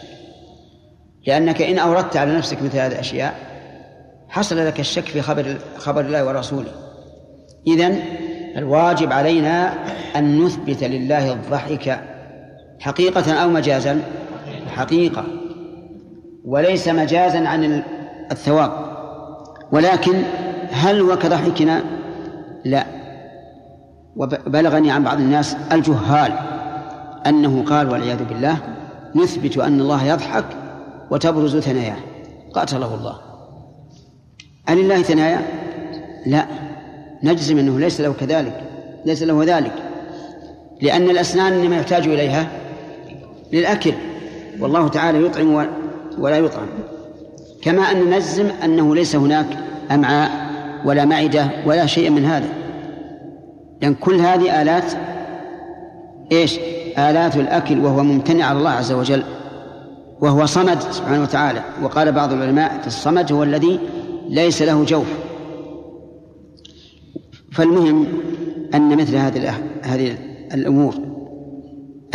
[1.27, 3.52] لأنك إن أوردت على نفسك مثل هذه الأشياء
[4.33, 6.71] حصل لك الشك في خبر خبر الله ورسوله.
[7.67, 7.99] إذن
[8.57, 9.73] الواجب علينا
[10.15, 11.99] أن نثبت لله الضحك
[12.79, 14.01] حقيقة أو مجازا؟
[14.67, 15.23] حقيقة.
[16.45, 17.83] وليس مجازا عن
[18.31, 18.71] الثواب.
[19.71, 20.23] ولكن
[20.71, 21.83] هل هو كضحكنا؟
[22.65, 22.85] لا.
[24.15, 26.33] وبلغني عن بعض الناس الجهال
[27.27, 28.57] أنه قال والعياذ بالله
[29.15, 30.45] نثبت أن الله يضحك
[31.11, 31.97] وتبرز ثناياه.
[32.53, 33.32] قاتله الله.
[34.69, 35.41] أن الله ثنايا؟
[36.25, 36.45] لا.
[37.23, 38.61] نجزم أنه ليس له كذلك
[39.05, 39.73] ليس له ذلك.
[40.81, 42.47] لأن الأسنان إنما يحتاج إليها
[43.53, 43.93] للأكل.
[44.59, 45.67] والله تعالى يطعم
[46.17, 46.67] ولا يطعم.
[47.61, 49.45] كما أن نجزم أنه ليس هناك
[49.91, 50.31] أمعاء
[50.85, 52.49] ولا معدة ولا شيء من هذا.
[53.81, 54.93] لأن كل هذه آلات
[56.31, 56.59] إيش؟
[56.97, 59.23] آلات الأكل وهو ممتنع على الله عز وجل
[60.21, 61.61] وهو صمد سبحانه وتعالى.
[61.81, 63.79] وقال بعض العلماء الصمد هو الذي
[64.29, 65.07] ليس له جوف.
[67.51, 68.07] فالمهم
[68.73, 70.17] أن مثل هذه هذه
[70.53, 70.95] الأمور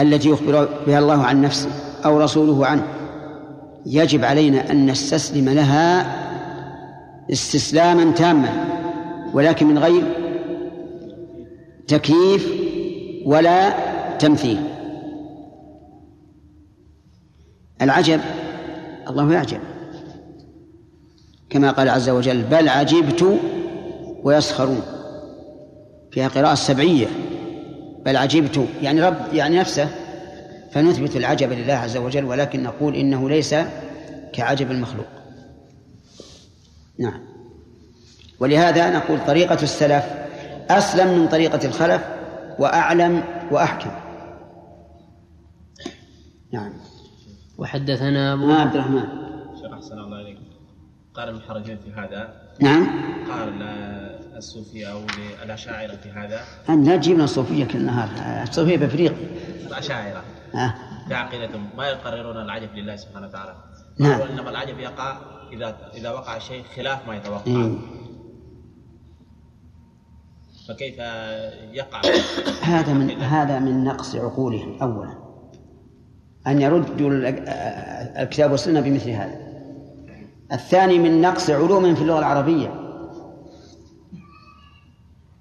[0.01, 1.71] التي يخبر بها الله عن نفسه
[2.05, 2.87] أو رسوله عنه
[3.87, 6.07] يجب علينا أن نستسلم لها
[7.33, 8.65] استسلاما تاما
[9.35, 10.03] ولكن من غير
[11.89, 12.53] تكييف
[13.27, 13.75] ولا
[14.19, 14.59] تمثيل.
[17.83, 18.21] العجب
[19.09, 19.61] الله يعجب.
[21.51, 23.39] كما قال عز وجل بل عجبت
[24.23, 24.83] ويسخرون.
[26.11, 27.07] فيها قراءة سبعية
[28.05, 29.89] بل عجبت يعني رب يعني نفسه.
[30.73, 33.55] فنثبت العجب لله عز وجل ولكن نقول إنه ليس
[34.33, 35.07] كعجب المخلوق.
[36.99, 37.21] نعم.
[38.41, 40.05] ولهذا نقول طريقة السلف
[40.71, 42.03] أسلم من طريقة الخلف
[42.59, 43.91] وأعلم وأحكم.
[46.53, 46.73] نعم.
[47.59, 49.28] وحدثنا أبو عبد الرحمن.
[51.19, 52.33] شيخ أحسن الله عليك قال من حرجين في هذا.
[52.61, 52.87] نعم.
[53.31, 53.59] قال
[54.35, 55.01] للصوفية أو
[55.45, 58.09] للأشاعرة في هذا؟ لا تجيبنا الصوفية كل نهار.
[58.43, 59.17] الصوفية بأفريقيا
[59.67, 60.23] الأشاعرة.
[60.55, 60.75] آه.
[61.09, 61.69] في عقيدتهم.
[61.77, 63.55] ما يقررون العجب لله سبحانه وتعالى.
[63.99, 64.21] نعم.
[64.21, 65.19] إنما العجب يقع
[65.53, 67.47] إذا إذا وقع شيء خلاف ما يتوقع.
[67.47, 67.79] إيه.
[70.69, 70.99] فكيف
[71.73, 72.03] يقع؟
[72.63, 75.15] هذا من هذا من نقص عقولهم أولا.
[76.47, 77.49] أن يردوا ال-
[78.19, 79.48] الكتاب والسنة بمثل هذا.
[80.53, 82.75] الثاني من نقص علومهم في اللغة العربية.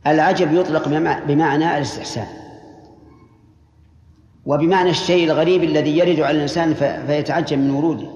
[0.07, 2.27] العجب يطلق بمع- بمعنى الاستحسان.
[4.45, 6.73] وبمعنى الشيء الغريب الذي يرد على الإنسان
[7.07, 8.07] فيتعجب من وروده.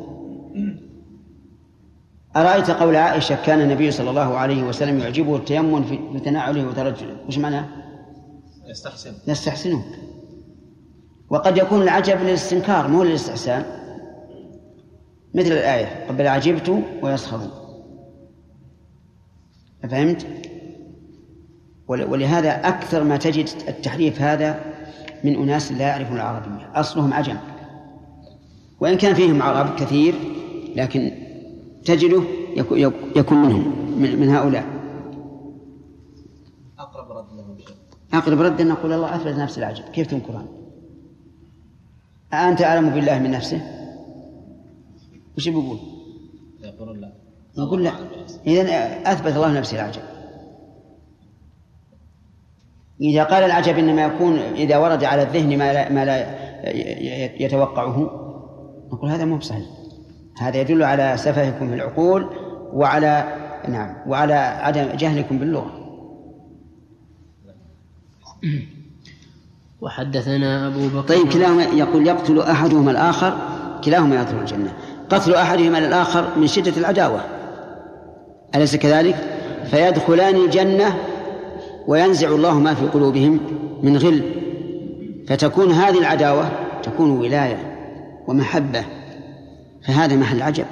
[2.36, 7.38] أرأيت قول عائشة كان النبي صلى الله عليه وسلم يعجبه التيمم في تنعله وترجله؟ وش
[7.38, 7.66] معناه؟
[8.70, 9.14] يستحسن.
[9.28, 9.84] يستحسنه.
[11.30, 13.66] وقد يكون العجب للاستنكار مو للاستحسان.
[15.34, 17.50] مثل الآية قبل عجبت ويسخرون.
[19.90, 20.28] فهمت؟
[21.88, 24.60] ول- ولهذا أكثر ما تجد التحريف هذا
[25.24, 26.72] من أناس لا يعرفون العربية.
[26.76, 27.38] أصلهم عجم.
[28.80, 30.14] وإن كان فيهم عرب كثير
[30.76, 31.12] لكن
[31.86, 32.22] تجده
[32.56, 34.66] يكو- يك- يكون منهم من هؤلاء.
[36.80, 37.58] أقرب رد لهم
[38.14, 39.84] أقرب رد أن نقول الله أثبت نفس العجب.
[39.84, 40.46] كيف تنكران؟
[42.34, 43.81] أنت أعلم بالله من نفسه؟
[45.42, 45.78] وش بيقول؟
[46.64, 47.14] يقولون لا.
[47.58, 47.92] يقول لا.
[48.48, 48.62] إذا
[49.12, 50.02] أثبت الله نفسه العجب.
[53.02, 56.18] إذا قال العجب إنما يكون إذا ورد على الذهن ما لا, ما لا
[57.44, 57.98] يتوقعه
[58.94, 59.66] نقول هذا مو بصحيح.
[60.38, 62.30] هذا يدل على سفهكم في العقول
[62.74, 63.34] وعلى
[63.70, 65.72] نعم وعلى عدم جهلكم باللغة.
[69.82, 73.38] وحدثنا أبو بكر طيب كلاهما يقول يقتل أحدهما الآخر
[73.84, 74.74] كلاهما يدخل الجنة.
[75.12, 77.22] قتل أحدهما الآخر من شدة العداوة.
[78.56, 79.16] أليس كذلك؟
[79.72, 80.98] فيدخلان الجنة
[81.88, 83.40] وينزع الله ما في قلوبهم
[83.84, 84.24] من غل.
[85.28, 86.50] فتكون هذه العداوة
[86.84, 87.78] تكون ولاية
[88.28, 88.86] ومحبة.
[89.88, 90.66] فهذا محل عجب.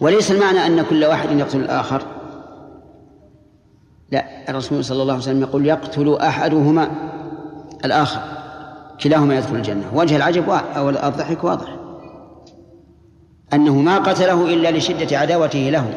[0.00, 2.02] وليس المعنى أن كل واحد يقتل الآخر.
[4.12, 6.90] لا الرسول صلى الله عليه وسلم يقول يقتل أحدهما
[7.84, 8.20] الآخر.
[9.02, 9.84] كلاهما يدخل الجنة.
[9.94, 11.73] وجه العجب أو الضحك واضح.
[13.52, 15.94] أنه ما قتله إلا لشدة عداوته له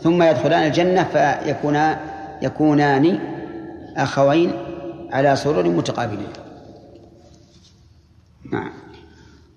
[0.00, 1.96] ثم يدخلان الجنة فيكونان
[2.42, 3.18] يكونان
[3.96, 4.52] أخوين
[5.12, 6.28] على سرر متقابلين.
[8.52, 8.70] نعم.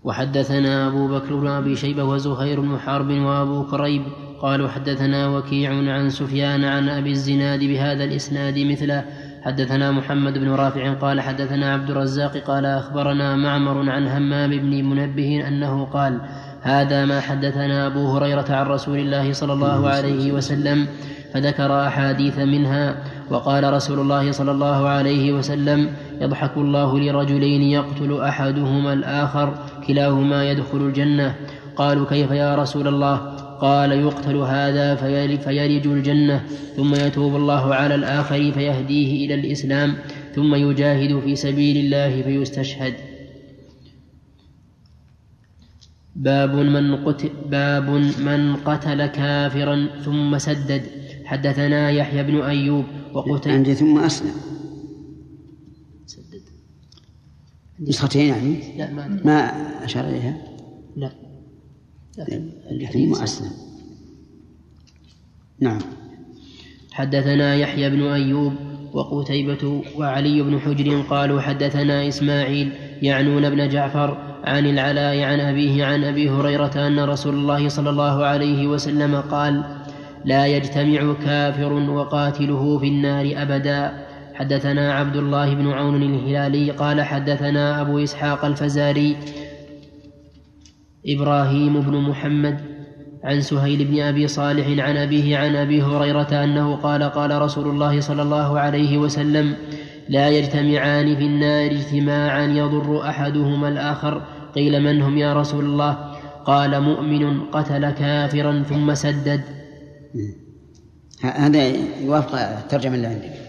[0.03, 4.03] وحدثنا أبو بكر بن أبي شيبة وزهير بن حرب وأبو كريب
[4.41, 9.05] قالوا حدثنا وكيع عن سفيان عن أبي الزناد بهذا الإسناد مثله.
[9.41, 15.47] حدثنا محمد بن رافع قال حدثنا عبد الرزاق قال أخبرنا معمر عن همام بن منبه
[15.47, 16.21] أنه قال
[16.67, 20.87] هذا ما حدثنا أبو هريرة عن رسول الله صلى الله عليه وسلم
[21.33, 22.85] فذكر أحاديث منها
[23.29, 25.89] وقال رسول الله صلى الله عليه وسلم
[26.21, 29.53] يضحك الله لرجلين يقتل أحدهما الآخر
[29.87, 31.35] كلاهما يدخل الجنة.
[31.75, 33.15] قالوا كيف يا رسول الله؟
[33.61, 36.41] قال يقتل هذا فيل- فيلج الجنة
[36.75, 39.93] ثم يتوب الله على الآخر فيهديه إلى الإسلام
[40.35, 42.93] ثم يجاهد في سبيل الله فيستشهد.
[46.17, 50.81] باب من قتل باب من قتل كافرا ثم سدد.
[51.25, 54.31] حدثنا يحيى بن أيوب وقتل عندي ثم أسلم.
[56.05, 56.41] سدد.
[57.79, 59.37] نسختين يعني؟ لا ما ما
[59.85, 60.37] أشار إليها؟
[60.95, 61.11] لا.
[62.93, 63.51] ثم أسلم.
[65.59, 65.79] نعم.
[66.91, 68.53] حدثنا يحيى بن أيوب
[68.93, 76.03] وقتيبة وعلي بن حجر قالوا حدثنا إسماعيل يعنون بن جعفر عن العلاء عن أبيه عن
[76.03, 79.63] أبي هريرة أن رسول الله صلى الله عليه وسلم قال
[80.25, 84.07] لا يجتمع كافر وقاتله في النار أبدا.
[84.33, 89.17] حدثنا عبد الله بن عون الهلالي قال حدثنا أبو إسحاق الفزاري
[91.07, 92.59] إبراهيم بن محمد
[93.23, 97.99] عن سهيل بن أبي صالح عن أبيه عن أبي هريرة أنه قال قال رسول الله
[97.99, 99.55] صلى الله عليه وسلم
[100.09, 104.21] لا يجتمعان في النار اجتماعا يضر أحدهما الآخر.
[104.55, 109.41] قيل من هم يا رسول الله؟ قال مؤمن قتل كافرا ثم سدد.
[111.21, 111.67] هذا
[112.01, 113.47] يوافق الترجمة اللي عندك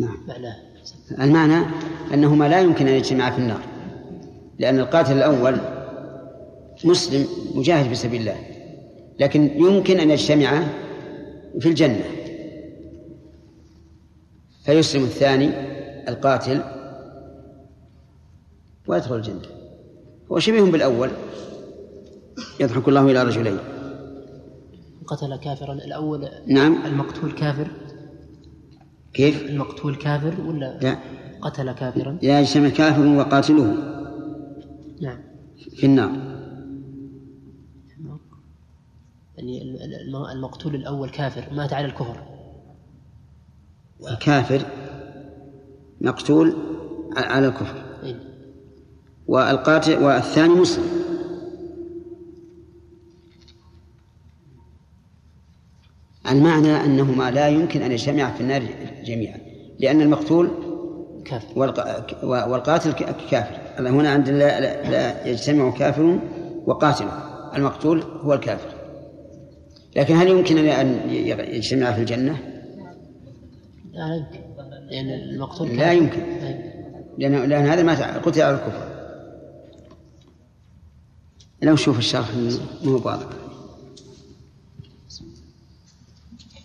[0.00, 0.16] نعم.
[0.28, 0.56] معناه.
[1.20, 1.66] المعنى
[2.14, 3.60] أنهما لا يمكن أن يجتمعا في النار
[4.58, 5.75] لأن القاتل الأول
[6.84, 8.36] مسلم مجاهد في سبيل الله
[9.20, 10.68] لكن يمكن أن يجتمعا
[11.60, 12.04] في الجنة.
[14.64, 15.50] فيسلم الثاني
[16.08, 16.60] القاتل
[18.86, 19.42] ويدخل الجنة.
[20.32, 21.10] هو شبيه بالأول
[22.60, 23.58] يضحك الله إلى رجلين.
[25.06, 26.86] قتل كافرا الأول نعم.
[26.86, 27.66] المقتول كافر.
[29.14, 30.98] كيف؟ المقتول كافر ولا لا.
[31.42, 33.76] قتل كافرا؟ لا يجتمع كافر وقاتله.
[35.00, 35.18] نعم.
[35.76, 36.35] في النار.
[39.36, 42.22] يعني الم- المقتول الأول كافر مات على الكفر.
[44.10, 44.62] الكافر
[46.00, 46.56] مقتول
[47.16, 47.82] على الكفر.
[48.02, 48.16] أي.
[49.26, 50.84] والقاتل والثاني مسلم.
[56.30, 58.62] المعنى أنهما لا يمكن أن يجتمعا في النار
[59.04, 59.38] جميعا
[59.78, 60.50] لأن المقتول
[61.24, 61.54] كافر.
[61.54, 62.92] والق- والقاتل
[63.30, 63.56] كافر.
[63.78, 66.18] هنا عند لا, لا, لا يجتمع كافر
[66.66, 67.04] وقاتل
[67.56, 68.75] المقتول هو الكافر.
[69.96, 71.10] لكن هل يمكن أن
[71.54, 72.38] يجتمع في الجنة؟
[73.92, 74.40] لا يمكن
[74.90, 75.92] لأن المقتول لا.
[75.92, 76.22] يمكن.
[77.18, 78.96] لأن لأن هذا ما قتل على الكفر
[81.62, 82.28] لو شوف الشرح
[82.84, 83.26] واضح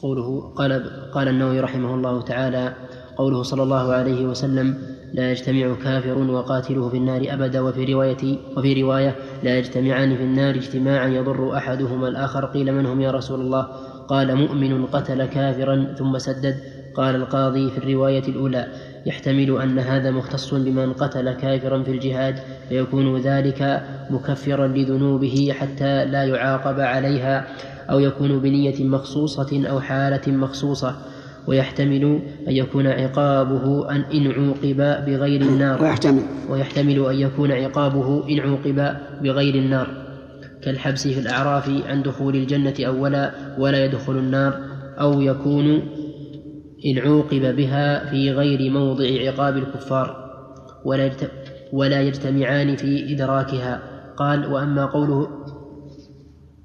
[0.02, 0.72] قوله قال
[1.12, 2.76] قال النووي رحمه الله تعالى
[3.18, 8.82] قوله صلى الله عليه وسلم لا يجتمع كافر وقاتله في النار أبدا وفي رواية وفي
[8.82, 12.46] رواية لا يجتمعان في النار اجتماعا يضر أحدهما الآخر.
[12.46, 13.68] قيل من هم يا رسول الله؟
[14.08, 16.62] قال مؤمن قتل كافرا ثم سدد.
[16.94, 18.68] قال القاضي في الرواية الأولى
[19.06, 26.24] يحتمل أن هذا مختص بمن قتل كافرا في الجهاد فيكون ذلك مكفرا لذنوبه حتى لا
[26.24, 27.46] يعاقب عليها
[27.90, 31.11] أو يكون بنية مخصوصة أو حالة مخصوصة.
[31.48, 35.82] ويحتمل أن يكون عقابه أن إن عوقب بغير النار.
[35.82, 36.22] ويحتمل.
[36.50, 39.88] ويحتمل أن يكون عقابه إن عوقب بغير النار.
[40.62, 44.60] كالحبس في الأعراف عن دخول الجنة أولا ولا يدخل النار
[45.00, 45.66] أو يكون
[46.86, 50.32] إن عوقب بها في غير موضع عقاب الكفار.
[50.86, 51.12] ولا
[51.74, 53.82] ولا يجتمعان في إدراكها.
[54.18, 55.28] قال وأما قوله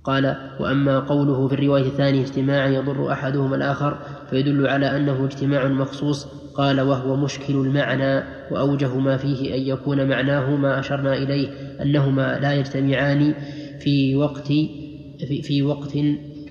[0.05, 3.99] قال وأما قوله في الرواية الثانية اجتماعا يضر أحدهما الآخر
[4.31, 6.25] فيدل على أنه اجتماع مخصوص
[6.55, 11.49] قال وهو مشكل المعنى وأوجه ما فيه أن يكون معناه ما أشرنا إليه
[11.83, 13.35] أنهما لا يجتمعان
[13.81, 15.97] في وقت في, في وقت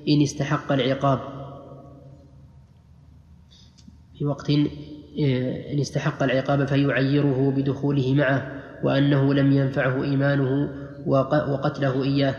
[0.09, 1.19] إن استحق العقاب.
[4.17, 8.51] في وقت إن استحق العقاب فيعيره بدخوله معه
[8.83, 10.69] وأنه لم ينفعه إيمانه
[11.05, 12.35] وق- وقتله إياه.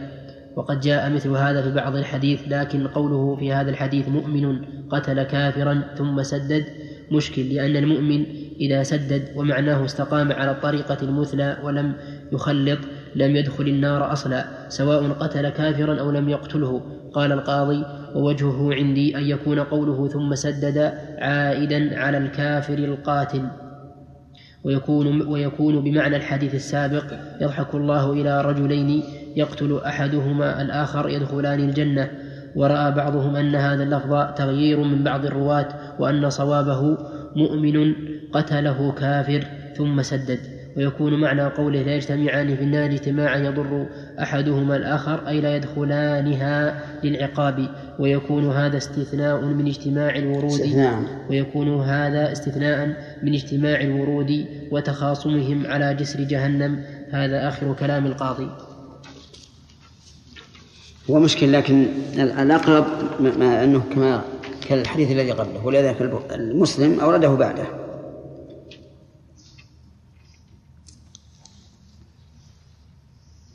[0.56, 5.82] وقد جاء مثل هذا في بعض الحديث لكن قوله في هذا الحديث مؤمن قتل كافرا
[5.98, 6.64] ثم سدد.
[7.12, 8.26] مشكل لأن المؤمن
[8.60, 11.92] إذا سدد ومعناه استقام على الطريقة المثلى ولم
[12.32, 12.78] يخلط
[13.14, 16.82] لم يدخل النار أصلا سواء قتل كافرا أو لم يقتله.
[17.12, 17.84] قال القاضي
[18.14, 20.78] ووجهه عندي أن يكون قوله ثم سدد
[21.18, 23.42] عائدا على الكافر القاتل.
[24.64, 27.04] ويكون ويكون بمعنى الحديث السابق
[27.40, 29.02] يضحك الله إلى رجلين
[29.36, 32.10] يقتل أحدهما الآخر يدخلان الجنة.
[32.54, 35.68] ورأى بعضهم أن هذا اللفظ تغيير من بعض الرواة
[35.98, 36.98] وأن صوابه
[37.36, 37.94] مؤمن
[38.32, 39.44] قتله كافر
[39.76, 40.38] ثم سدد.
[40.76, 43.86] ويكون معنى قوله لا يجتمعان في النار اجتماعا يضر
[44.22, 46.74] أحدهما الآخر أي لا يدخلانها
[47.04, 47.68] للعقاب.
[47.98, 50.60] ويكون هذا استثناء من اجتماع الورود
[51.30, 56.80] ويكون هذا استثناء من اجتماع الورود وتخاصمهم على جسر جهنم.
[57.10, 58.48] هذا آخر كلام القاضي.
[61.10, 61.86] هو مشكل لكن
[62.18, 62.86] الأقرب
[63.20, 64.24] ما- أنه كما
[64.68, 66.02] كالحديث الذي قبله ولذلك
[66.32, 67.66] المسلم أورده بعده.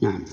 [0.01, 0.25] نعم.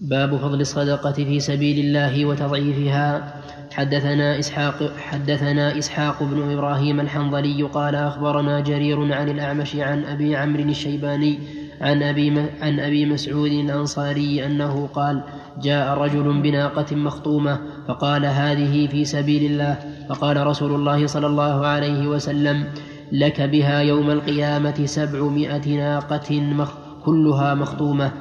[0.00, 3.40] باب فضل الصدقة في سبيل الله وتضعيفها.
[3.72, 10.62] حدثنا إسحاق حدثنا إسحاق بن إبراهيم الحنظلي قال أخبرنا جرير عن الأعمش عن أبي عمرو
[10.62, 11.38] الشيباني
[11.80, 15.22] عن أبي عن أبي مسعود الأنصاري أنه قال
[15.62, 19.78] جاء رجل بناقة مخطومة فقال هذه في سبيل الله.
[20.08, 22.64] فقال رسول الله صلى الله عليه وسلم
[23.12, 26.70] لك بها يوم القيامة سبعمائة ناقة مخ
[27.04, 28.12] كلها مخطومة.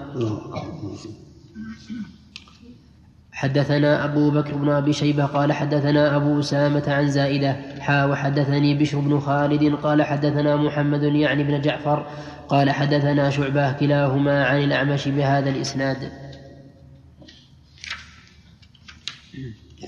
[3.43, 8.99] حدثنا أبو بكر بن أبي شيبة قال حدثنا أبو أسامة عن زائدة حا وحدثني بشر
[8.99, 12.05] بن خالد قال حدثنا محمد يعني بن جعفر
[12.53, 16.11] قال حدثنا شعبة كلاهما عن الأعمش بهذا الإسناد.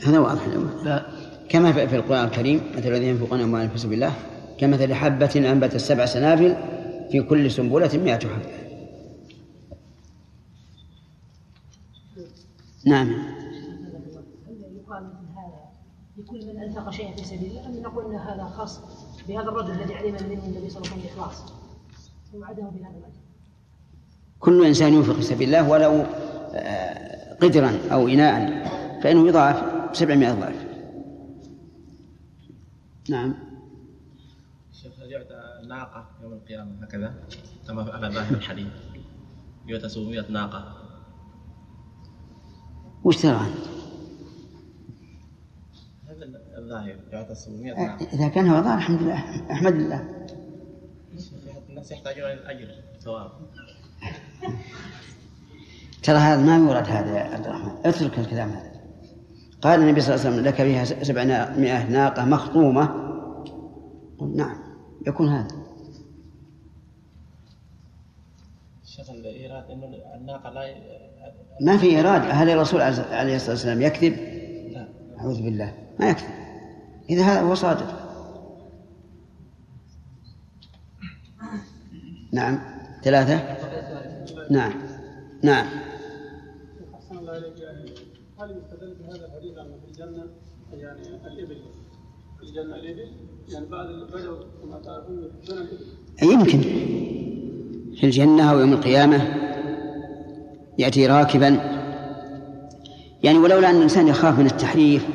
[0.08, 0.42] هذا واضح
[0.86, 1.06] ف-
[1.50, 4.14] كما في القرآن الكريم مثل الذين ينفقون أموالهم في سبيل الله
[4.60, 6.56] كمثل حبة أنبتت سبع سنابل
[7.12, 8.56] في كل سنبلة مئة حبة.
[12.86, 13.08] نعم.
[13.10, 15.60] هل يقال مثل هذا
[16.18, 18.80] لكل من أنفق شيئا في سبيل الله ام نقول إن هذا خاص
[19.28, 21.54] بهذا الرجل الذي علم من النبي صلى الله عليه وسلم الاخلاص
[24.40, 26.06] كل إنسان ينفق في سبيل الله ولو
[26.54, 28.66] آه، قدرا أو إناء
[29.04, 30.66] فإنه يضاعف سبعمائة ضعف.
[33.10, 33.34] نعم.
[34.74, 37.14] شيخ هل يعطى ناقة يوم القيامة هكذا؟
[37.68, 38.68] كما على ظاهر الحديث.
[39.68, 40.74] يعطى 700 ناقة.
[43.04, 43.68] وش ترى أنت؟
[46.10, 46.26] هذا
[46.58, 48.08] الظاهر يعطى 700 ناقة.
[48.14, 49.52] إذا كان هو ظاهر الحمد لله.
[49.52, 50.25] أحمد الله
[51.86, 52.68] الناس يحتاجون إلى الأجر.
[53.02, 53.32] ثواب
[56.04, 57.72] ترى هذا ما يورد هذا يا عبد الرحمن.
[57.86, 58.72] اترك الكلام هذا.
[59.62, 62.86] قال النبي صلى الله عليه وسلم لك فيها سبعمائة ناقة مخطومة.
[64.20, 64.58] قل نعم
[65.08, 65.48] يكون هذا.
[68.86, 70.76] شيخ الإيراد أنه الناقة لا ي-
[71.62, 74.14] ما في إرادة هل الرسول عليه الصلاة والسلام يكذب؟
[74.72, 74.88] لا.
[75.20, 75.74] أعوذ بالله.
[76.00, 76.30] ما يكذب.
[77.10, 78.05] إذا هذا هو صادق.
[82.36, 82.60] نعم.
[83.04, 83.40] ثلاثة؟
[84.50, 84.74] نعم.
[85.44, 85.66] نعم.
[88.40, 90.26] هل يستدل بهذا الحديث أن في الجنة
[90.74, 91.58] يعني الإبل
[92.40, 93.12] في الجنة الإبل
[93.50, 96.62] يعني بعد بدأوا كما تعرفون الإبل يمكن.
[97.96, 99.22] في الجنة أو يوم القيامة
[100.78, 101.48] يأتي راكبا.
[103.24, 105.08] يعني ولولا أن الإنسان يخاف من التحريف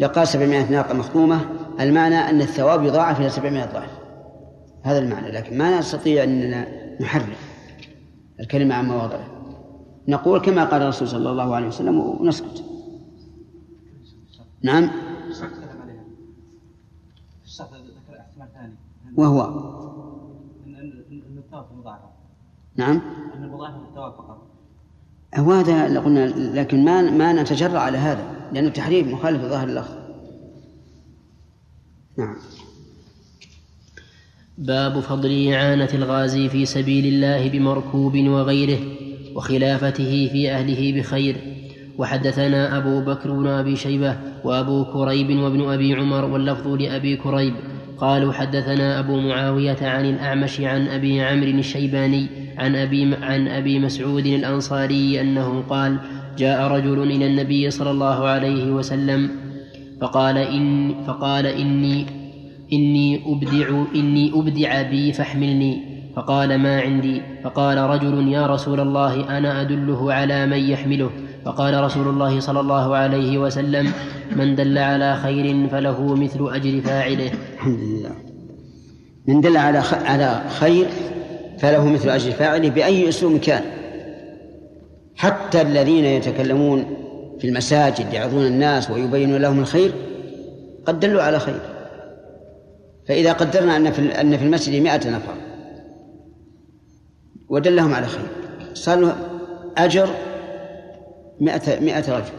[0.00, 1.40] لقال سبعمائة ناقة مخطومة
[1.80, 3.95] المعنى أن الثواب يضاعف إلى سبعمائة ضعف.
[4.86, 6.66] هذا المعنى لكن ما نستطيع أننا
[7.00, 7.56] نحرف
[8.40, 9.26] الكلمة عن مواضعه.
[10.08, 12.64] نقول كما قال الرسول صلى الله عليه وسلم ونسكت.
[14.62, 14.90] نعم؟
[19.16, 19.66] وهو
[22.76, 23.00] نعم؟
[25.34, 26.26] هو هذا اللي قلنا
[26.60, 29.94] لكن ما ما نتجرأ على هذا لأنه تحريف مخالف لظاهر اللفظ
[32.18, 32.36] نعم.
[34.58, 38.78] باب فضل إعانة الغازي في سبيل الله بمركوب وغيره
[39.34, 41.36] وخلافته في أهله بخير.
[41.98, 47.54] وحدثنا أبو بكر بن أبي شيبة وأبو كريب وابن أبي عمر واللفظ لأبي كريب.
[47.98, 52.26] قالوا حدثنا أبو معاوية عن الأعمش عن أبي عمرو الشيباني
[52.58, 55.98] عن أبي عن أبي مسعود الأنصاري أنه قال
[56.38, 59.30] جاء رجل إلى النبي صلى الله عليه وسلم
[60.00, 62.15] فقال إن فقال إني
[62.72, 65.96] إني أبدع إني أبدع بي فاحملني.
[66.16, 67.22] فقال ما عندي.
[67.44, 71.10] فقال رجل يا رسول الله أنا أدله على من يحمله؟
[71.44, 73.92] فقال رسول الله صلى الله عليه وسلم
[74.36, 77.30] من دل على خير فله مثل أجر فاعله.
[77.54, 78.10] الحمد لله.
[79.28, 79.78] من دل على.
[80.04, 80.86] على خير
[81.58, 83.62] فله مثل أجر فاعله بأي أسلوب كان.
[85.16, 86.84] حتى الذين يتكلمون
[87.40, 89.92] في المساجد يعظون الناس ويبينون لهم الخير
[90.86, 91.60] قد دلوا على خير.
[93.08, 95.34] فإذا قدرنا أن في أن في المسجد مائة نفر
[97.48, 98.26] ودلهم على خير.
[98.74, 99.16] صار له
[99.78, 100.08] أجر
[101.40, 102.32] مائة, مائة رجل.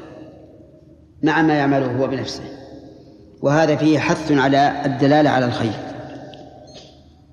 [1.24, 2.44] مع ما يعمله هو بنفسه.
[3.42, 5.74] وهذا فيه حث على الدلالة على الخير.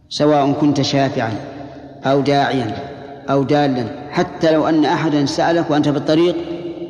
[0.08, 1.32] سواء كنت شافعا
[2.04, 2.76] أو داعيا
[3.30, 3.84] أو دالا.
[4.10, 6.36] حتى لو أن أحدا سألك وأنت في الطريق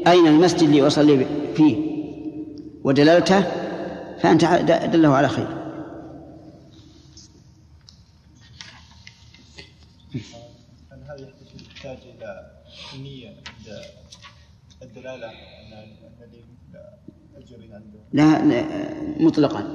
[0.06, 1.76] أين المسجد اللي أصلي فيه؟
[2.84, 3.44] ودللته
[4.20, 4.44] فأنت
[4.92, 5.63] دله على خير.
[10.14, 11.28] هل هذا
[11.74, 12.50] يحتاج إلى
[13.02, 13.82] نية عند
[14.82, 15.86] الدلالة أن
[16.22, 16.44] الذي
[18.12, 18.42] لا
[19.20, 19.66] مطلقا.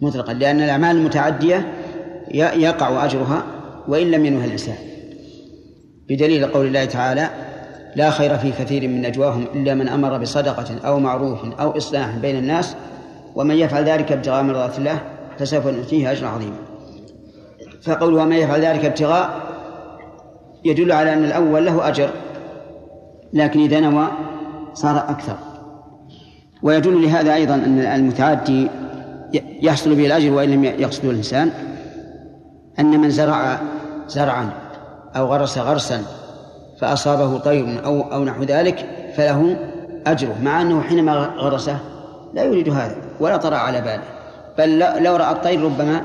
[0.00, 1.72] مطلقا لأن الأعمال المتعدية
[2.34, 3.44] يقع أجرها
[3.88, 4.76] وإن لم ينوها الإنسان.
[6.08, 7.30] بدليل قول الله تعالى
[7.96, 12.38] لا خير في كثير من نجواهم إلا من أمر بصدقة أو معروف أو إصلاح بين
[12.38, 12.76] الناس
[13.34, 15.02] ومن يفعل ذلك ابتغاء مرضات الله
[15.38, 16.69] فسوف نؤتيه أجرا عظيما.
[17.82, 19.30] فقوله ومن يفعل ذلك ابتغاء
[20.64, 22.10] يدل على أن الأول له أجر
[23.32, 24.08] لكن إذا نوى
[24.74, 25.36] صار أكثر.
[26.62, 28.68] ويدل لهذا أيضا أن المتعدي
[29.62, 31.50] يحصل به الأجر وإن لم يقصده الإنسان
[32.78, 33.58] أن من زرع
[34.08, 34.50] زرعا
[35.16, 36.02] أو غرس غرسا
[36.80, 39.56] فأصابه طير أو أو نحو ذلك فله
[40.06, 41.78] أجره مع أنه حينما غرسه
[42.34, 44.02] لا يريد هذا ولا طرأ على باله.
[44.58, 46.02] بل لو رأى الطير ربما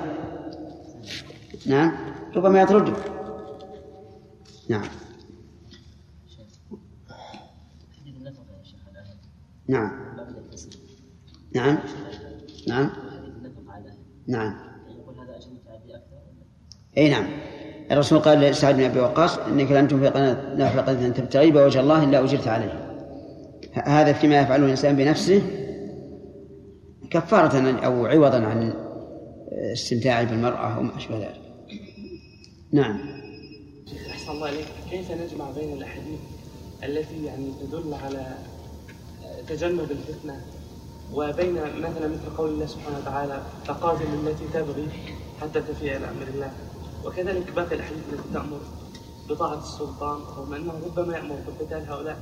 [1.67, 1.91] نعم.
[2.35, 2.93] ربما يطرده
[4.69, 4.83] نعم.
[9.67, 9.91] نعم.
[11.55, 11.77] نعم.
[12.67, 12.89] نعم.
[14.27, 14.55] نعم.
[15.07, 15.39] ولا
[16.97, 17.27] إي نعم.
[17.91, 20.17] الرسول قال لسعد بن أبي وقاص إنك لن تنفق
[20.55, 22.85] نفقه تبتغي بها وجه الله إلا أجرت عليه.
[23.73, 25.41] هذا فيما يفعله الإنسان بنفسه
[27.09, 28.73] كفارة أو عوضا عن
[29.51, 31.44] استمتاعه بالمرأة وما أشبه ذلك.
[32.75, 32.99] نعم.
[34.09, 36.19] أحسن الله عليك كيف نجمع بين الأحاديث
[36.83, 38.37] التي يعني تدل على
[39.47, 40.41] تجنب الفتنة
[41.13, 44.87] وبين مثلا مثل قول الله سبحانه وتعالى فقاتل التي تبغي
[45.41, 46.51] حتى تفيء إلى أمر الله
[47.05, 48.59] وكذلك باقي الأحاديث التي تأمر
[49.29, 52.17] بطاعة السلطان رغم أنه ربما يأمر بقتال هؤلاء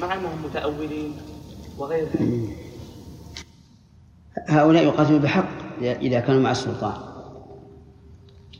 [0.00, 1.16] مع أنهم متأولين
[1.78, 2.56] وغير ذلك
[4.48, 5.48] هؤلاء يقاتلون بحق
[5.82, 7.11] إذا كانوا مع السلطان.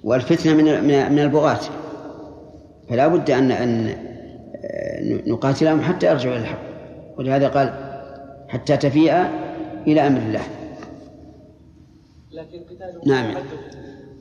[0.04, 0.64] والفتنة من
[1.12, 1.60] من البغاة.
[2.90, 3.94] فلا بد أن أن
[5.26, 6.62] نقاتلهم حتى يرجعوا إلى الحق.
[7.18, 7.72] ولهذا قال
[8.48, 9.14] حتى تفيء
[9.86, 10.42] إلى أمر الله.
[12.32, 12.62] لكن
[13.06, 13.34] نعم.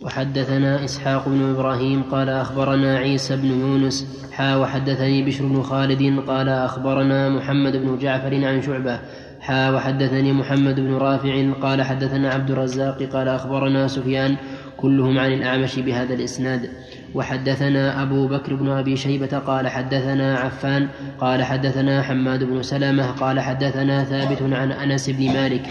[0.01, 6.49] وحدثنا إسحاق بن إبراهيم قال أخبرنا عيسى بن يونس حا وحدثني بشر بن خالد قال
[6.49, 8.99] أخبرنا محمد بن جعفر عن شعبة
[9.39, 14.35] حا وحدثني محمد بن رافع قال حدثنا عبد الرزاق قال أخبرنا سفيان
[14.81, 16.69] كلهم عن الأعمش بهذا الإسناد.
[17.15, 20.87] وحدثنا أبو بكر بن أبي شيبة قال حدثنا عفان
[21.19, 25.63] قال حدثنا حماد بن سلمة قال حدثنا ثابت عن أنس بن مالك.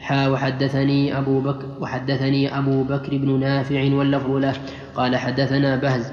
[0.00, 4.52] حا وحدثني أبو بكر وحدثني أبو بكر بن نافع واللفظ له.
[4.94, 6.12] قال حدثنا بهز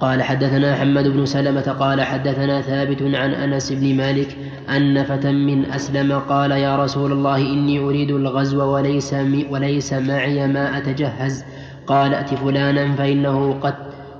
[0.00, 4.36] قال حدثنا حمد بن سلمة قال حدثنا ثابت عن أنس بن مالك
[4.76, 9.14] أن فتى من أسلم قال يا رسول الله إني أريد الغزو وليس,
[9.50, 11.44] وليس معي ما أتجهز.
[11.86, 13.74] قال ائت فلانا فإنه قد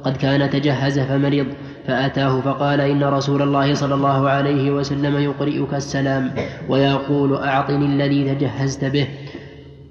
[0.05, 1.47] قد كان تجهز فمرض
[1.87, 6.31] فأتاه فقال إن رسول الله صلى الله عليه وسلم يقرئك السلام
[6.69, 9.09] ويقول أعطني الذي تجهزت به.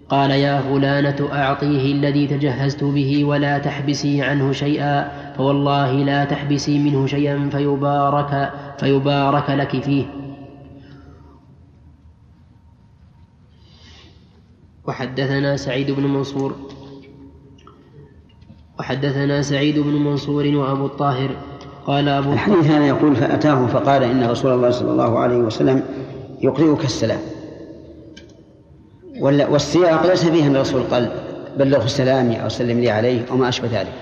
[0.10, 7.08] قال يا فلانة أعطيه الذي تجهزت به ولا تحبسي عنه شيئا فوالله لا تحبسي منه
[7.08, 10.06] شيئا فيبارك فيبارك لك فيه.
[14.88, 16.56] وحدثنا سعيد بن منصور
[18.80, 21.30] وحدثنا سعيد بن منصور وأبو الطاهر
[21.86, 25.84] قال أبو الحديث هذا يقول فأتاه فقال إن رسول الله صلى الله عليه وسلم
[26.42, 27.20] يقرئك السلام.
[29.20, 31.12] والسياق ليس فيه أن الرسول قال
[31.58, 33.94] بلغه سلامي أو سلم لي عليه أو ما أشبه ذلك.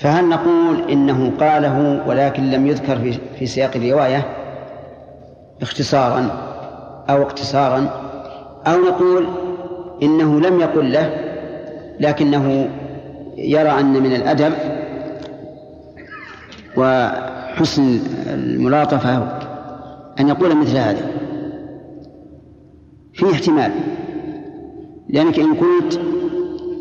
[0.00, 4.24] فهل نقول إنه قاله ولكن لم يذكر في, في سياق الرواية
[5.62, 6.30] اختصارا
[7.10, 7.90] أو اقتصارا؟
[8.66, 9.26] أو نقول
[10.02, 11.10] إنه لم يقل له
[12.00, 12.68] لكنه
[13.36, 14.52] يرى أن من الأدب
[16.76, 19.38] وحسن الملاطفة
[20.20, 21.06] أن يقول مثل هذا.
[23.14, 23.72] في احتمال.
[25.14, 26.00] لأنك إن قلت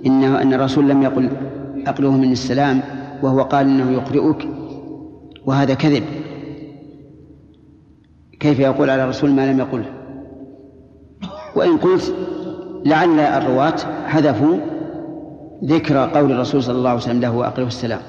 [0.06, 1.30] إن أن الرسول لم يقل
[1.88, 2.82] أقله من السلام
[3.24, 4.48] وهو قال إنه يقرئك
[5.46, 6.04] وهذا كذب.
[8.40, 9.86] كيف يقول على الرسول ما لم يقله؟
[11.56, 12.16] وإن قلت
[12.86, 13.78] لعل الرواة
[14.08, 14.58] حذفوا
[15.64, 18.02] ذكر قول الرسول صلى الله عليه وسلم له أقله السلام.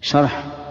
[0.00, 0.61] شرح.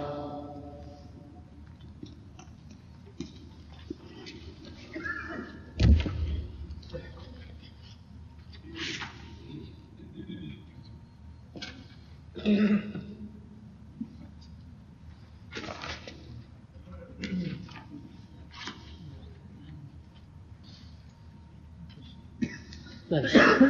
[23.11, 23.21] ما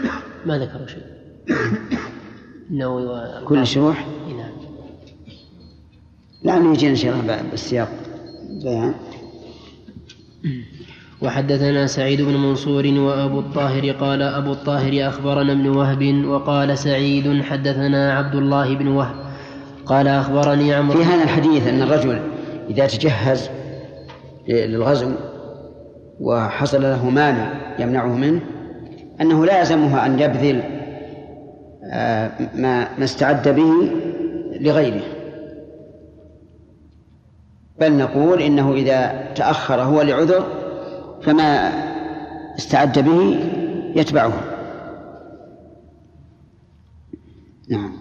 [0.46, 1.06] ما ذكروا شيء.
[2.70, 4.08] النووي كل شروح؟
[4.38, 4.52] نعم.
[6.44, 7.92] لعله يجينا الله بالسياق
[8.64, 8.94] بيان.
[11.22, 18.14] وحدثنا سعيد بن منصور وأبو الطاهر قال أبو الطاهر أخبرنا ابن وهب وقال سعيد حدثنا
[18.18, 19.16] عبد الله بن وهب
[19.86, 22.20] قال أخبرني عمرو في هذا الحديث أن الرجل
[22.70, 23.50] إذا تجهز
[24.48, 25.12] للغزو
[26.20, 28.42] وحصل له مانع يمنعه منه
[29.22, 30.64] أنه لا يلزمه أن يبذل
[31.94, 33.72] آه، ما ما استعد به
[34.60, 35.02] لغيره.
[37.80, 40.61] بل نقول إنه إذا تأخر هو لعذر
[41.22, 41.72] فما
[42.58, 43.40] استعد به
[43.96, 44.34] يتبعه.
[47.70, 47.92] نعم.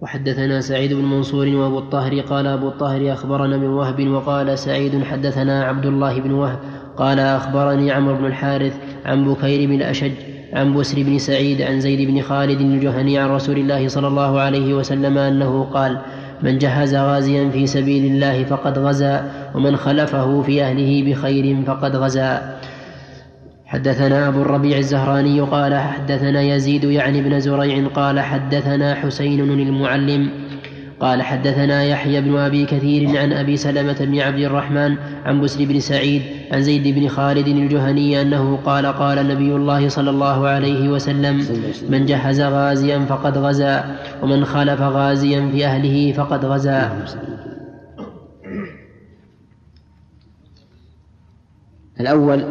[0.00, 5.64] وحدثنا سعيد بن منصور وابو الطاهر قال ابو الطاهر اخبرنا من وهب وقال سعيد حدثنا
[5.64, 6.58] عبد الله بن وهب
[6.96, 10.12] قال اخبرني عمرو بن الحارث عن بكير بن الاشج
[10.52, 14.74] عن بسر بن سعيد عن زيد بن خالد الجهني عن رسول الله صلى الله عليه
[14.74, 15.98] وسلم انه قال
[16.42, 22.58] من جهز غازيا في سبيل الله فقد غزا ومن خلفه في أهله بخير فقد غزا.
[23.66, 30.30] حدثنا أبو الربيع الزهراني قال حدثنا يزيد يعني بن زريع قال حدثنا حسين المعلم
[31.00, 35.80] قال حدثنا يحيى بن أبي كثير عن أبي سلمة بن عبد الرحمن عن بسر بن
[35.80, 36.22] سعيد
[36.52, 41.46] عن زيد بن خالد الجهني أنه قال قال نبي الله صلى الله عليه وسلم
[41.88, 47.04] من جهز غازيا فقد غزا ومن خلف غازيا في أهله فقد غزا.
[52.00, 52.44] الأول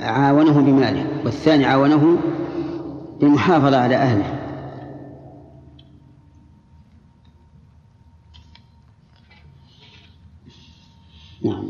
[0.00, 2.18] عاونه بماله والثاني عاونه
[3.20, 4.39] بالمحافظة على أهله.
[11.44, 11.64] نعم.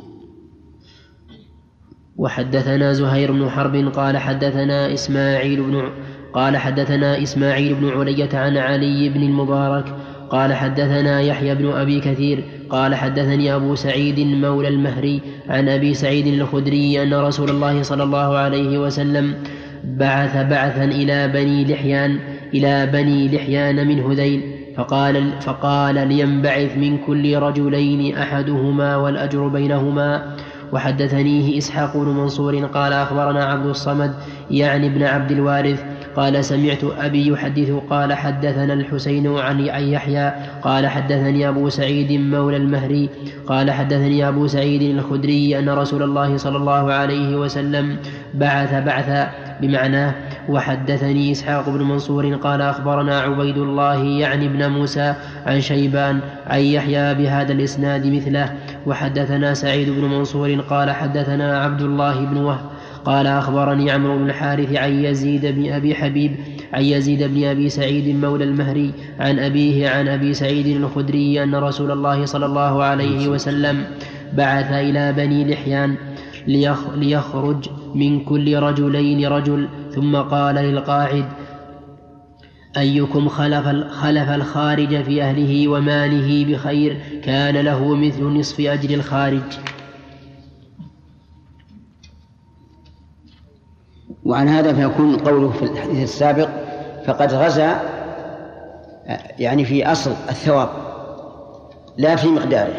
[2.16, 5.91] وحدثنا زهير بن حرب قال حدثنا إسماعيل بن
[6.33, 9.95] قال حدثنا إسماعيل بن علية عن علي بن المبارك
[10.31, 16.27] قال حدثنا يحيى بن أبي كثير قال حدثني أبو سعيد مولى المهري عن أبي سعيد
[16.27, 19.35] الخدري أن رسول الله صلى الله عليه وسلم
[19.85, 22.18] بعث بعثا إلى بني لحيان
[22.55, 30.37] إلى بني لحيان من هذيل فقال فقال لينبعث من كل رجلين أحدهما والأجر بينهما.
[30.73, 34.14] وحدثنيه إسحاق بن منصور قال أخبرنا عبد الصمد
[34.51, 35.85] يعني ابن عبد الوارث
[36.16, 43.09] قال سمعت أبي يحدث قال حدثنا الحسين عن يحيى قال حدثني أبو سعيد مولى المهري
[43.47, 47.97] قال حدثني أبو سعيد الخدري أن رسول الله صلى الله عليه وسلم
[48.35, 50.14] بعث بعثا بمعناه
[50.51, 55.15] وحدثني إسحاق بن منصور قال أخبرنا عبيد الله يعني ابن موسى
[55.47, 58.55] عن شيبان عن يحيى بهذا الإسناد مثله
[58.87, 62.61] وحدثنا سعيد بن منصور قال حدثنا عبد الله بن وهب
[63.05, 66.37] قال أخبرني عمرو بن الحارث عن يزيد بن أبي حبيب
[66.73, 71.91] عن يزيد بن أبي سعيد مولى المهري عن أبيه عن أبي سعيد الخدري أن رسول
[71.91, 73.85] الله صلى الله عليه وسلم
[74.33, 75.97] بعث إلى بني لحيان
[76.97, 81.24] ليخرج من كل رجلين رجل ثم قال للقاعد
[82.76, 89.59] أيكم خلف خلف الخارج في أهله وماله بخير كان له مثل نصف أجر الخارج.
[94.24, 96.49] وعن هذا فيكون قوله في الحديث السابق
[97.07, 97.80] فقد غزا
[99.38, 100.68] يعني في أصل الثواب
[101.99, 102.74] لا في مقداره.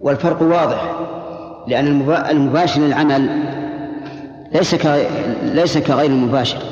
[0.00, 0.98] والفرق واضح
[1.66, 1.86] لأن
[2.30, 3.30] المباشر للعمل
[4.52, 4.74] ليس
[5.42, 6.62] ليس كغير المباشر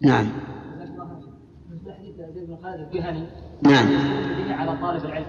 [0.00, 0.26] نعم
[3.62, 3.86] نعم
[4.50, 5.26] على طالب العلم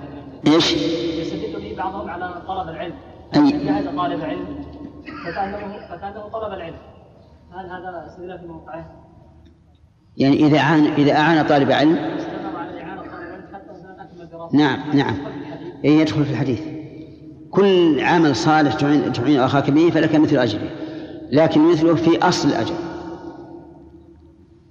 [0.47, 2.93] إيش؟ يستدل به بعضهم على طلب العلم
[3.35, 4.63] أي هذا طالب علم
[5.25, 6.75] فكانه فكانه طلب العلم
[7.51, 9.03] هل هذا استدلال في موقعه؟
[10.17, 13.71] يعني إذا أعان إذا أعان طالب علم استمر على إعانة طالب العلم حتى
[14.01, 15.17] أكمل دراسته نعم نعم.
[15.85, 16.61] إيه يدخل في الحديث.
[17.51, 20.69] كل عمل صالح تعين, تعين أخاك به فلك مثل أجره.
[21.31, 22.75] لكن مثله في أصل الأجر.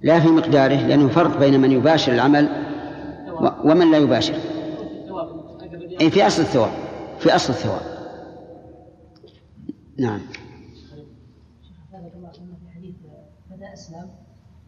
[0.01, 2.49] لا في مقداره لأنه فرق بين من يباشر العمل
[3.63, 4.35] ومن لا يباشر.
[6.01, 6.71] أي في أصل الثواب.
[7.19, 7.81] في أصل الثواب.
[9.99, 10.19] نعم.
[11.93, 12.95] هذا كما قلنا في حديث
[13.51, 14.09] بدا أسلم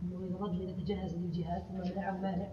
[0.04, 2.48] إنه إذا الرجل اذا تجهز للجهاد ثم منعه مانع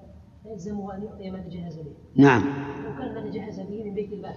[0.52, 1.92] فيلزمه أن يعطي ما تجهز به.
[2.16, 2.42] نعم.
[2.86, 4.34] وكان ما تجهز به من بيت المال.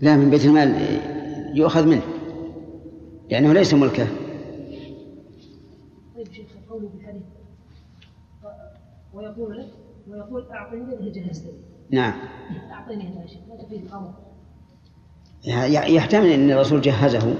[0.00, 0.74] لا من بيت المال
[1.54, 2.02] يؤخذ منه.
[3.30, 4.06] لأنه ليس ملكه.
[6.16, 7.22] طيب شيخ قوله في الحديث.
[9.14, 9.68] ويقول لك
[10.08, 11.52] ويقول أعطني الذي جهزت به.
[11.90, 12.12] نعم.
[12.72, 14.10] أعطني هنا يا شيخ لا تفيد الأمر.
[15.44, 17.34] ي- يحتمل أن الرسول جهزه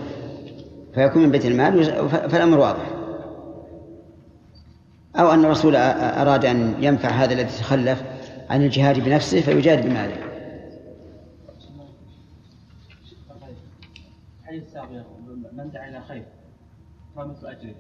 [0.95, 2.98] فيكون من بيت المال فالأمر واضح.
[5.17, 8.03] أو أن الرسول أراد أن ينفع هذا الذي تخلف
[8.51, 10.17] عن الجهاد بنفسه فيجاهد بماله.
[14.41, 15.05] الحديث السابق
[15.53, 16.25] من دعا خير
[17.17, 17.75] فمثل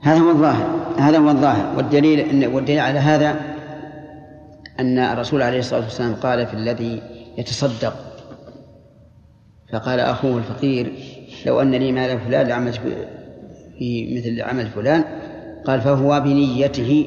[0.00, 1.76] هذا هو الظاهر هذا هو الظاهر.
[1.76, 3.40] والدليل إن والدليل على هذا
[4.80, 7.02] أن الرسول عليه الصلاة والسلام قال في الذي
[7.38, 7.94] يتصدق.
[9.72, 10.92] فقال أخوه الفقير
[11.46, 12.80] لو أن لي مال فلان لعملت
[13.80, 15.04] في- مثل عمل فلان
[15.64, 17.06] قال فهو بنيته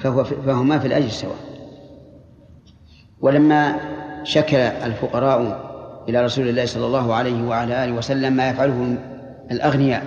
[0.00, 1.36] فهو فهما في الأجر سواء.
[3.20, 3.74] ولما
[4.24, 5.60] شكل الفقراء
[6.08, 8.96] إلى رسول الله صلى الله عليه وعلى آله وسلم ما يفعله
[9.50, 10.02] الأغنياء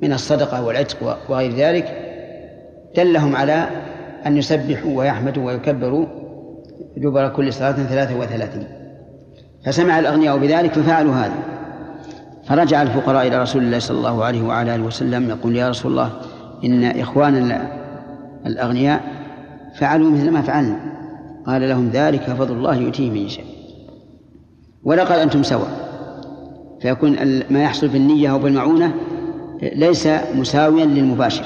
[0.00, 1.84] من الصدقة والعتق وغير ذلك
[2.96, 3.68] دلهم على
[4.26, 6.06] أن يسبحوا ويحمدوا ويكبروا
[6.96, 8.66] دبر كل صلاة ثلاثة وثلاثين.
[9.66, 11.53] فسمع الأغنياء بذلك ففعلوا هذا.
[12.46, 16.20] فرجع الفقراء إلى رسول الله صلى الله عليه وعلى آله وسلم يقول يا رسول الله
[16.64, 17.84] إن إخواننا
[18.46, 19.24] الأغنياء
[19.78, 20.94] فعلوا مثل ما فعلنا.
[21.46, 23.46] قال لهم ذلك فضل الله يؤتيه من يشاء.
[24.84, 25.84] ولا قال أنتم سواء.
[26.80, 27.12] فيكون
[27.50, 28.94] ما يحصل بالنية أو بالمعونة
[29.62, 31.44] ليس مساويا للمباشر.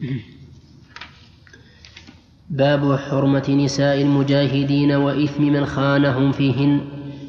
[2.50, 6.80] باب حرمة نساء المجاهدين وإثم من خانهم فيهن.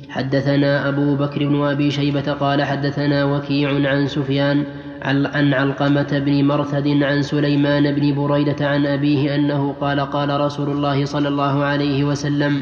[0.10, 4.64] حدثنا أبو بكر بن أبي شيبة قال حدثنا وكيع عن سفيان
[5.02, 11.06] عن علقمة بن مرثد عن سليمان بن بريدة عن أبيه أنه قال قال رسول الله
[11.06, 12.62] صلى الله عليه وسلم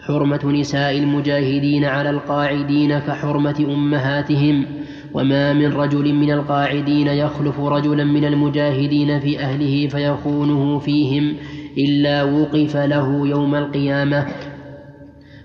[0.00, 4.66] حرمة نساء المجاهدين على القاعدين كحرمة أمهاتهم.
[5.14, 11.36] وما من رجل من القاعدين يخلف رجلا من المجاهدين في أهله فيخونه فيهم
[11.78, 14.26] إلا وقف له يوم القيامة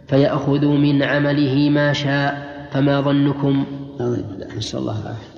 [0.08, 3.66] فيأخذ من عمله ما شاء فما ظنكم؟
[4.58, 5.32] نسأل الله العافية.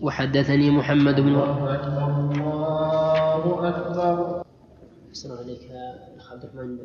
[0.00, 1.74] وحدثني محمد بن الله
[3.68, 4.44] أكبر
[5.08, 5.70] أحسن عليك
[6.16, 6.78] أخ عبد الرحمن.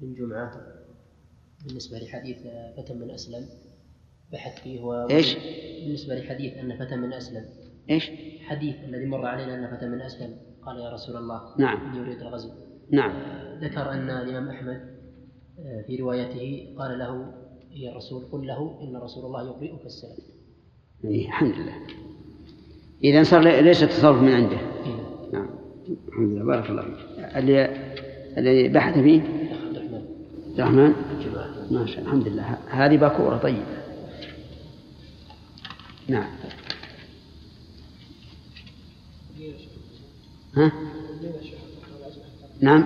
[0.00, 0.52] بن جمعة
[1.66, 2.38] بالنسبة لحديث
[2.76, 3.46] فتى من أسلم
[4.32, 5.36] بحث فيه هو إيش؟
[5.84, 7.44] بالنسبة لحديث أن فتى من أسلم.
[7.90, 8.10] إيش؟
[8.44, 10.36] حديث الذي مر علينا أن فتى من أسلم.
[10.66, 11.90] قال يا رسول الله نعم.
[11.90, 12.50] إني أريد الغزو.
[12.90, 13.12] نعم.
[13.60, 14.80] ذكر أن الإمام أحمد
[15.86, 17.32] في روايته قال له
[17.74, 20.16] يا الرسول قل له إن رسول الله يقرئك السلام
[21.04, 21.74] إيه الحمد لله.
[23.04, 24.56] إذا صار ليس تصرف من عنده.
[24.56, 25.30] إيه.
[25.32, 25.48] نعم.
[26.08, 26.44] الحمد لله.
[26.44, 27.36] بارك الله فيك.
[27.36, 27.76] اللي
[28.38, 30.94] الذي بحث فيه؟ عبد الرحمن.
[31.10, 32.58] عبد الرحمن؟ ما شاء الحمد لله.
[32.70, 33.84] هذه باكورة طيبة.
[36.08, 36.30] نعم.
[40.56, 40.72] ها؟
[42.60, 42.84] نعم.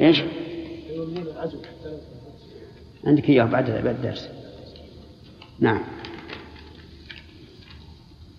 [0.00, 0.22] إيش؟
[3.04, 4.28] عندك اياه بعد بعد الدرس.
[5.60, 5.80] نعم.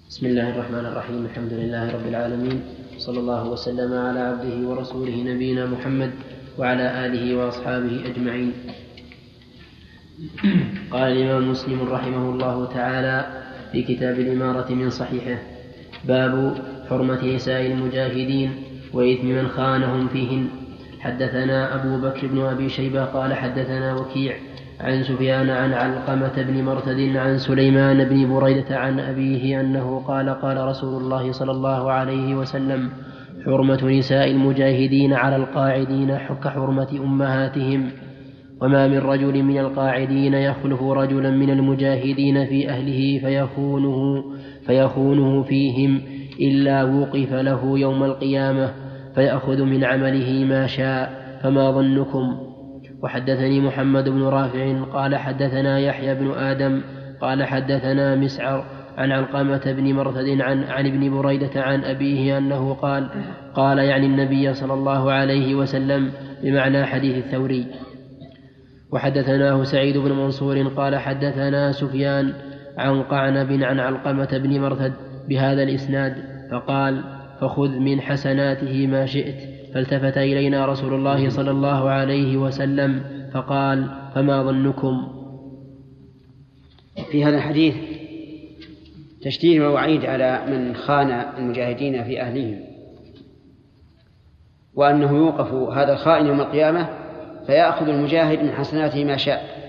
[0.09, 1.25] بسم الله الرحمن الرحيم.
[1.25, 2.61] الحمد لله رب العالمين.
[2.97, 6.11] صلى الله وسلم على عبده ورسوله نبينا محمد
[6.57, 8.53] وعلى آله وأصحابه أجمعين.
[10.91, 15.41] قال الإمام مسلم رحمه الله تعالى في كتاب الإمارة من صحيحه
[16.05, 16.57] باب
[16.91, 18.49] حرمة نساء المجاهدين
[18.93, 20.45] وإثم من خانهم فيهن.
[20.99, 24.33] حدثنا أبو بكر بن أبي شيبة قال حدثنا وكيع
[24.79, 30.57] عن سفيان عن علقمة بن مرتد عن سليمان بن بريدة عن أبيه أنه قال قال
[30.57, 32.89] رسول الله صلى الله عليه وسلم
[33.45, 37.89] حرمة نساء المجاهدين على القاعدين كحرمة أمهاتهم.
[38.61, 44.23] وما من رجل من القاعدين يخلف رجلا من المجاهدين في أهله فيخونه
[44.65, 46.01] فيخونه فيهم
[46.41, 48.73] إلا وقف له يوم القيامة
[49.15, 52.51] فيأخذ من عمله ما شاء فما ظنكم؟
[53.03, 56.81] وحدثني محمد بن رافع قال حدثنا يحيى بن آدم
[57.21, 58.65] قال حدثنا مسعر
[58.97, 63.09] عن علقمة بن مرثد عن عن ابن بريدة عن أبيه أنه قال
[63.53, 66.11] قال يعني النبي صلى الله عليه وسلم
[66.43, 67.65] بمعنى حديث الثوري.
[68.91, 72.33] وحدثناه سعيد بن منصور قال حدثنا سفيان
[72.77, 74.93] عن قعنب عن علقمة بن مرثد
[75.29, 76.30] بهذا الإسناد.
[76.51, 77.03] فقال
[77.41, 79.61] فخذ من حسناته ما شئت.
[79.73, 85.07] فالتفت إلينا رسول الله صلى الله عليه وسلم فقال فما ظنكم؟
[87.11, 87.75] في هذا الحديث
[89.21, 92.59] تشديد ووعيد على من خان المجاهدين في أهلهم
[94.75, 96.89] وأنه يوقف هذا الخائن يوم القيامة
[97.45, 99.61] فيأخذ المجاهد من حسناته ما شاء.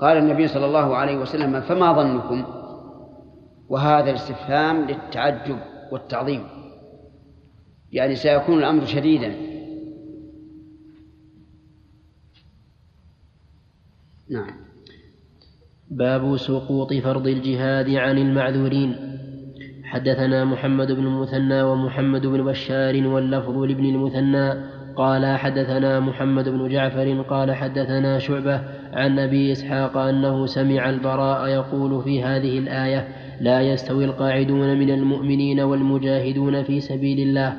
[0.00, 2.63] قال النبي صلى الله عليه وسلم فما ظنكم؟
[3.68, 5.58] وهذا الاستفهام للتعجب
[5.92, 6.46] والتعظيم.
[7.92, 9.34] يعني سيكون الأمر شديدا.
[14.30, 14.50] نعم.
[15.90, 19.18] باب سقوط فرض الجهاد عن المعذورين.
[19.84, 24.74] حدثنا محمد بن المثنى ومحمد بن بشار واللفظ لابن المثنى.
[24.96, 28.60] قال حدثنا محمد بن جعفر قال حدثنا شعبة
[28.92, 33.08] عن أبي إسحاق أنه سمع البراء يقول في هذه الآية
[33.40, 37.56] لا يستوي القاعدون من المؤمنين والمجاهدون في سبيل الله.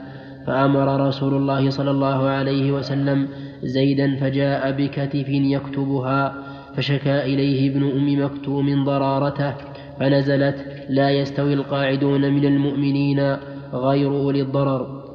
[0.48, 3.28] فأمر رسول الله صلى الله عليه وسلم
[3.64, 6.34] زيدا فجاء بكتف يكتبها
[6.76, 9.54] فشكا إليه ابن أم مكتوم ضرارته
[10.00, 13.36] فنزلت لا يستوي القاعدون من المؤمنين
[13.74, 15.06] غير أولي الضرر.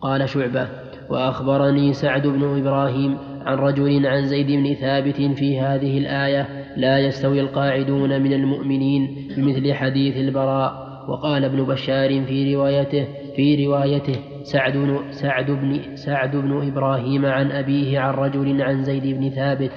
[0.00, 0.68] قال شعبة
[1.10, 7.40] وأخبرني سعد بن إبراهيم عن رجل عن زيد بن ثابت في هذه الآية لا يستوي
[7.40, 10.84] القاعدون من المؤمنين بمثل حديث البراء.
[11.08, 17.98] وقال ابن بشار في روايته في روايته سعد سعد بن سعد بن إبراهيم عن أبيه
[18.00, 19.72] عن رجل عن زيد بن ثابت.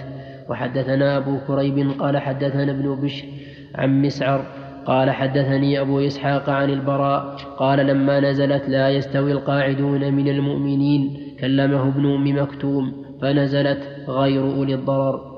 [0.50, 3.28] وحدثنا أبو كريب قال حدثنا ابن بشر
[3.76, 4.46] عن مسعر
[4.86, 11.88] قال حدثني أبو إسحاق عن البراء قال لما نزلت لا يستوي القاعدون من المؤمنين كلمه
[11.88, 13.07] ابن أم مكتوم.
[13.22, 15.38] فنزلت غير أولي الضرر.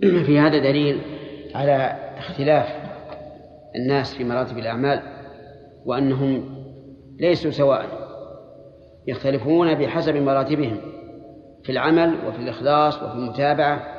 [0.00, 1.00] في هذا دليل
[1.54, 2.66] على اختلاف
[3.76, 5.02] الناس في مراتب الأعمال
[5.84, 6.56] وأنهم
[7.20, 8.06] ليسوا سواء
[9.06, 10.80] يختلفون بحسب مراتبهم
[11.64, 13.96] في العمل وفي الإخلاص وفي المتابعة.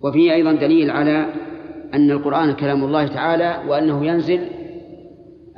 [0.00, 1.26] وفيه أيضا دليل على
[1.94, 4.48] أن القرآن كلام الله تعالى وأنه ينزل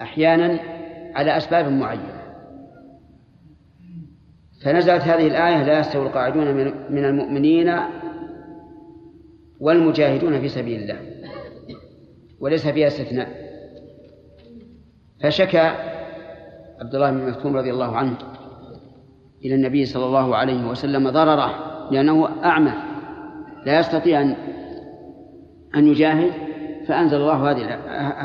[0.03, 0.78] أحيانا
[1.15, 2.23] على أسباب معينة.
[4.65, 6.55] فنزلت هذه الآية لا يستوي القاعدون
[6.91, 7.75] من المؤمنين
[9.61, 11.01] والمجاهدون في سبيل الله
[12.41, 13.29] وليس فيها استثناء.
[15.23, 15.73] فشكى
[16.81, 18.17] عبد الله بن مكتوم رضي الله عنه
[19.45, 21.51] إلى النبي صلى الله عليه وسلم ضرره
[21.91, 22.73] لأنه أعمى.
[23.67, 24.37] لا يستطيع أن
[25.75, 26.33] أن يجاهد
[26.87, 27.75] فأنزل الله هذه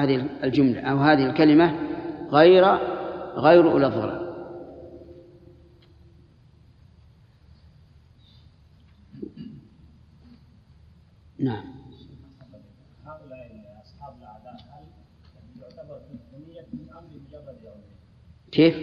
[0.04, 1.74] هذه الجملة أو هذه الكلمة
[2.34, 2.66] غير
[3.36, 4.34] غير أولى الضرر
[11.40, 11.64] نعم.
[13.06, 16.02] هؤلاء أصحاب الأعداء هل يعتبر
[16.34, 17.98] نية من أمر مجرد يومين؟
[18.52, 18.76] كيف؟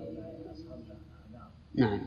[0.00, 2.00] هؤلاء أصحاب الأعداء نعم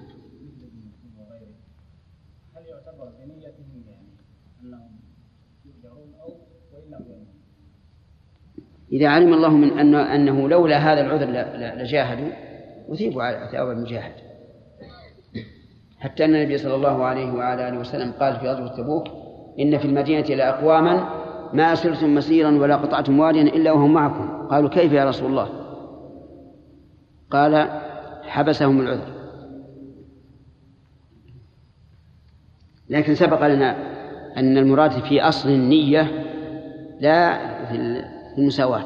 [2.56, 4.08] هل يعتبر بنيتهم يعني
[4.64, 5.00] أنهم
[5.66, 6.28] يؤجرون أو
[6.74, 7.38] وإن لم يؤمنوا؟
[8.92, 11.28] إذا علم الله من أن أنه لولا هذا العذر
[11.82, 12.28] لجاهدوا
[12.94, 14.14] أثيبوا على ثواب المجاهد.
[16.00, 19.08] حتى أن النبي صلى الله عليه وعلى آله وسلم قال في غزوة تبوك
[19.60, 21.10] إن في المدينة لأقواما
[21.54, 24.48] ما أسرتم مسيرا ولا قطعتم واديا إلا وهم معكم.
[24.48, 25.50] قالوا كيف يا رسول الله؟
[27.32, 27.82] قال
[28.24, 29.18] حبسهم العذر.
[32.90, 33.78] لكن سبق لنا
[34.38, 36.26] أن المراد في أصل النية
[37.00, 37.76] لا في
[38.38, 38.86] المساواة.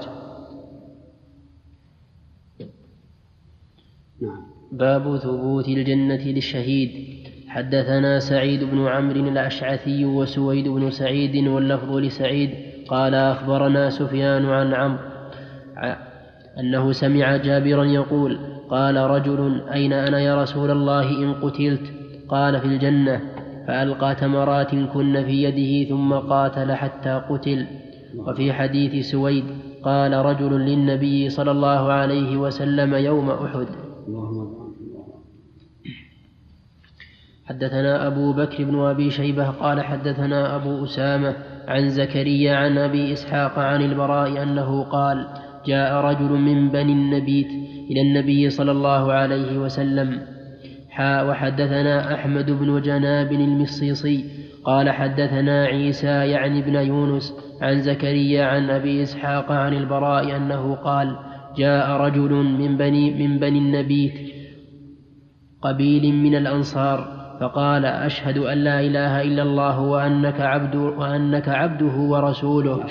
[4.22, 4.44] نعم.
[4.72, 6.92] باب ثبوت الجنة للشهيد.
[7.48, 12.50] حدثنا سعيد بن عمرو الأشعثي وسويد بن سعيد واللفظ لسعيد.
[12.88, 15.12] قال أخبرنا سفيان عن عمرو
[16.60, 18.40] أنه سمع جابرا يقول
[18.70, 21.94] قال رجل أين أنا يا رسول الله إن قتلت؟
[22.30, 23.22] قال في الجنة
[23.68, 27.68] فألقى تمرات كن في يده ثم قاتل حتى قتل.
[28.18, 29.44] وفي حديث سويد
[29.84, 33.68] قال رجل للنبي صلى الله عليه وسلم يوم أحد.
[37.46, 41.36] حدثنا أبو بكر بن أبي شيبة قال حدثنا أبو أسامة
[41.68, 45.28] عن زكريا عن أبي إسحاق عن البراء أنه قال
[45.66, 47.48] جاء رجل من بني النبيت
[47.92, 50.22] إلى النبي صلى الله عليه وسلم.
[50.90, 54.26] حا وحدثنا أحمد بن جناب المصيصي
[54.64, 61.16] قال حدثنا عيسى يعني ابن يونس عن زكريا عن أبي إسحاق عن البراء أنه قال
[61.58, 64.34] جاء رجل من بني من بني النبيت
[65.62, 72.84] قبيل من الأنصار فقال أشهد أن لا إله إلا الله وأنك عبد وأنك عبده ورسوله.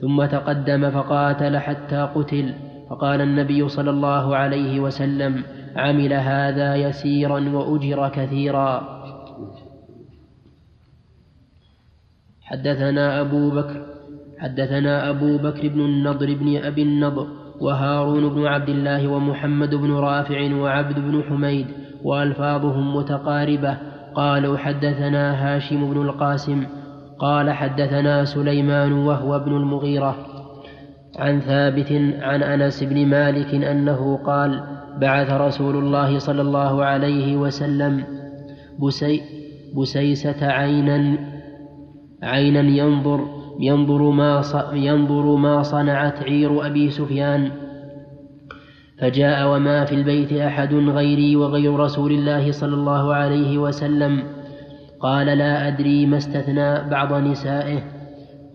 [0.00, 2.54] ثم تقدم فقاتل حتى قتل.
[2.90, 5.42] فقال النبي صلى الله عليه وسلم
[5.76, 8.95] عمل هذا يسيرا وأجر كثيرا.
[12.46, 13.86] حدثنا أبو بكر
[14.38, 17.26] حدثنا أبو بكر بن النضر بن أبي النضر
[17.60, 21.66] وهارون بن عبد الله ومحمد بن رافع وعبد بن حميد
[22.04, 23.76] وألفاظهم متقاربة.
[24.14, 26.66] قالوا حدثنا هاشم بن القاسم.
[27.18, 30.16] قال حدثنا سليمان وهو ابن المغيرة.
[31.18, 34.60] عن ثابت عن أنس بن مالك أنه قال
[35.00, 38.04] بعث رسول الله صلى الله عليه وسلم
[38.82, 39.22] بسي
[39.76, 41.18] بسيسة عينا
[42.22, 43.20] عينا ينظر
[43.60, 44.42] ينظر ما
[44.72, 47.50] ينظر ما صنعت عير أبي سفيان.
[49.00, 54.22] فجاء وما في البيت أحد غيري وغير رسول الله صلى الله عليه وسلم.
[55.00, 57.78] قال لا أدري ما استثنى بعض نسائه.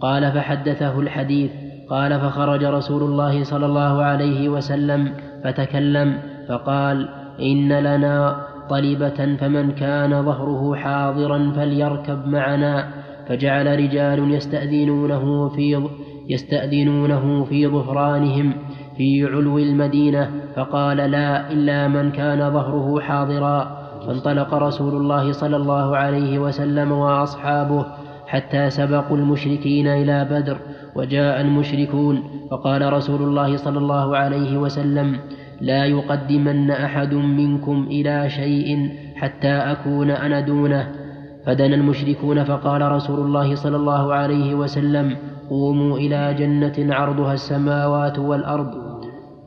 [0.01, 1.51] قال فحدثه الحديث.
[1.89, 6.17] قال فخرج رسول الله صلى الله عليه وسلم فتكلم
[6.49, 7.09] فقال
[7.39, 13.00] إن لنا طلبة فمن كان ظهره حاضرا فليركب معنا.
[13.31, 15.89] فجعل رجال يستأذنونه في
[16.29, 18.53] يستأذنونه في ظهرانهم
[18.97, 23.81] في علو المدينة فقال لا إلا من كان ظهره حاضرا.
[24.07, 27.85] فانطلق رسول الله صلى الله عليه وسلم وأصحابه
[28.27, 30.57] حتى سبقوا المشركين إلى بدر
[30.95, 32.23] وجاء المشركون.
[32.51, 35.19] فقال رسول الله صلى الله عليه وسلم
[35.61, 41.00] لا يقدمن أحد منكم إلى شيء حتى أكون أنا دونه.
[41.45, 45.17] فدنا المشركون فقال رسول الله صلى الله عليه وسلم
[45.49, 48.73] قوموا إلى جنة عرضها السماوات والأرض.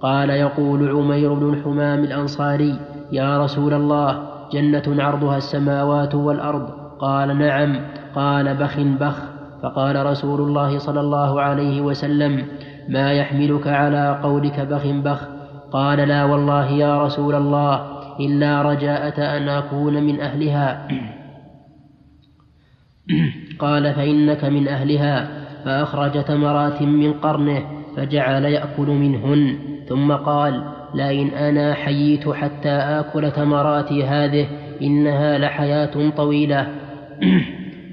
[0.00, 2.78] قال يقول عمير بن الحمام الأنصاري
[3.12, 4.22] يا رسول الله
[4.52, 6.70] جنة عرضها السماوات والأرض.
[6.98, 7.80] قال نعم.
[8.14, 9.16] قال بخ بخ.
[9.62, 12.44] فقال رسول الله صلى الله عليه وسلم
[12.88, 15.28] ما يحملك على قولك بخ بخ.
[15.72, 17.80] قال لا والله يا رسول الله
[18.20, 20.88] إلا رجاءة أن أكون من أهلها.
[23.58, 27.62] قال فإنك من أهلها فأخرج تمرات من قرنه
[27.96, 29.58] فجعل يأكل منهن.
[29.88, 34.48] ثم قال لئن أنا حييت حتى آكل تمراتي هذه
[34.82, 36.74] إنها لحياة طويلة.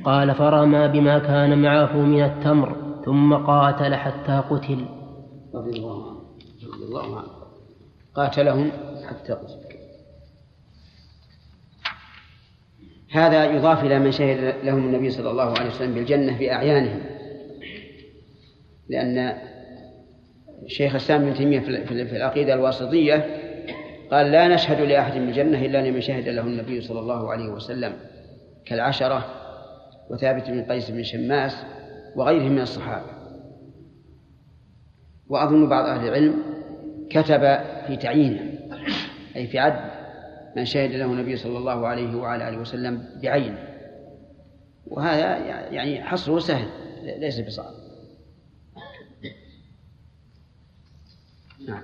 [0.04, 2.76] قال فرمى بما كان معه من التمر.
[3.06, 4.86] ثم قاتل حتى قتل.
[5.56, 6.20] رضي الله عنه.
[6.74, 7.28] رضي الله عنه.
[8.16, 8.72] قاتلهم
[9.10, 9.61] حتى قتل.
[13.12, 17.02] هذا يضاف إلى من شهد لهم النبي صلى الله عليه وسلم بالجنة بأعيانهم
[18.90, 19.38] لأن
[20.68, 23.26] شيخ الإسلام ابن تيمية في العقيدة الواسطية
[24.12, 27.94] قال لا نشهد لأحد بالجنة إلا لمن شهد له النبي صلى الله عليه وسلم
[28.66, 29.26] كالعشرة
[30.10, 31.58] وثابت بن قيس بن شماس
[32.16, 33.06] وغيرهم من الصحابة.
[35.30, 36.36] وأظن بعض أهل العلم
[37.10, 37.42] كتب
[37.88, 38.40] في تعيينه
[39.36, 40.01] أي في عد
[40.58, 43.58] من شهد له النبي صلى الله عليه وعلى آله وسلم بعينه.
[44.88, 45.38] وهذا
[45.74, 46.68] يعني حصره سهل
[47.20, 47.74] ليس بصعب.
[51.68, 51.84] نعم.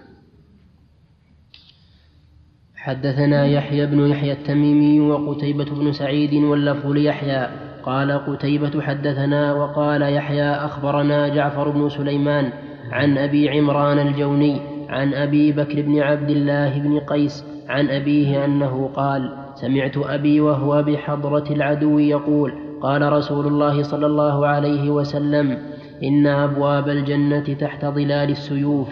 [2.76, 7.68] حدثنا يحيى بن يحيى التميمي وقتيبة بن سعيد واللفظ ليحيى.
[7.84, 12.52] قال قتيبة حدثنا وقال يحيى أخبرنا جعفر بن سليمان
[12.92, 18.90] عن أبي عمران الجوني عن أبي بكر بن عبد الله بن قيس عن أبيه أنه
[18.96, 25.58] قال سمعت أبي وهو بحضرة العدو يقول قال رسول الله صلى الله عليه وسلم
[26.04, 28.88] إن أبواب الجنة تحت ظلال السيوف.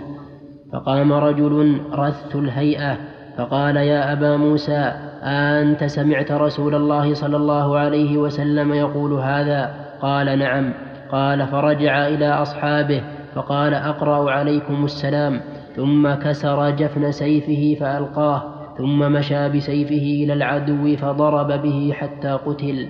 [0.74, 2.98] فقام رجل رث الهيئة
[3.38, 4.92] فقال يا أبا موسى
[5.24, 10.74] أنت سمعت رسول الله صلى الله عليه وسلم يقول هذا؟ قال نعم.
[11.12, 13.04] قال فرجع إلى أصحابه
[13.36, 15.42] فقال أقرأ عليكم السلام.
[15.76, 18.55] ثم كسر جفن سيفه فألقاه.
[18.78, 22.90] ثم مشى بسيفه إلى العدو فضرب به حتى قتل.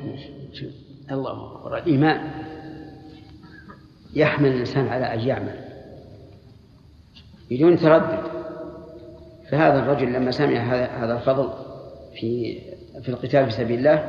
[1.12, 2.20] الله أكبر الإيمان
[4.16, 5.56] يحمل الإنسان على أن يعمل
[7.52, 8.36] بدون تردد.
[9.50, 10.60] فهذا الرجل لما سمع
[11.04, 11.50] هذا الفضل
[12.20, 12.60] في
[13.02, 14.04] في القتال في سبيل الله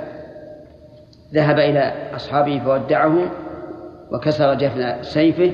[1.34, 3.28] ذهب إلى أصحابه فودعهم
[4.12, 5.52] وكسر جفن سيفه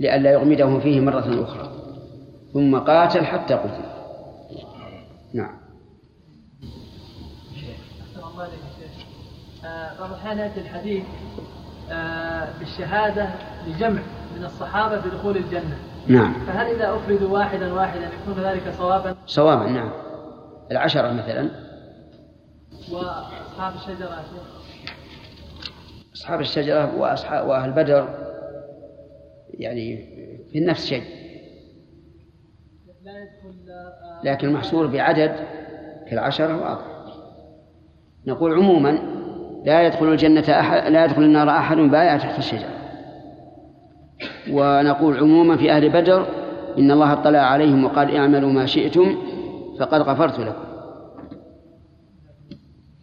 [0.00, 1.70] لئلا يغمدهم فيه مرة أخرى
[2.52, 3.95] ثم قاتل حتى قتل.
[5.36, 5.56] نعم.
[9.98, 11.04] بعض الأحيان يأتي الحديث
[11.90, 13.28] آه، بالشهادة
[13.66, 14.00] لجمع
[14.38, 15.78] من الصحابة بدخول الجنة.
[16.06, 16.34] نعم.
[16.46, 19.90] فهل إذا أفردوا واحدا واحدا يكون ذلك صوابا؟ صوابا نعم.
[20.70, 21.50] العشرة مثلا.
[22.92, 24.24] وأصحاب الشجرة؟
[26.14, 28.08] أصحاب الشجرة وأصحاب وأهل بدر
[29.50, 30.06] يعني
[30.52, 31.25] في نفس شيء.
[34.24, 35.36] لكن المحصور بعدد
[36.10, 36.84] كالعشرة واضح.
[38.26, 38.98] نقول عموما
[39.64, 42.76] لا يدخل الجنة أحد لا يدخل النار أحد بايع تحت الشجرة.
[44.50, 46.26] ونقول عموما في أهل بدر
[46.78, 49.16] إن الله اطلع عليهم وقال اعملوا ما شئتم
[49.80, 50.66] فقد غفرت لكم.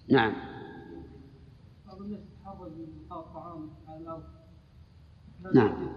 [0.10, 0.34] نعم.
[5.53, 5.93] نعم.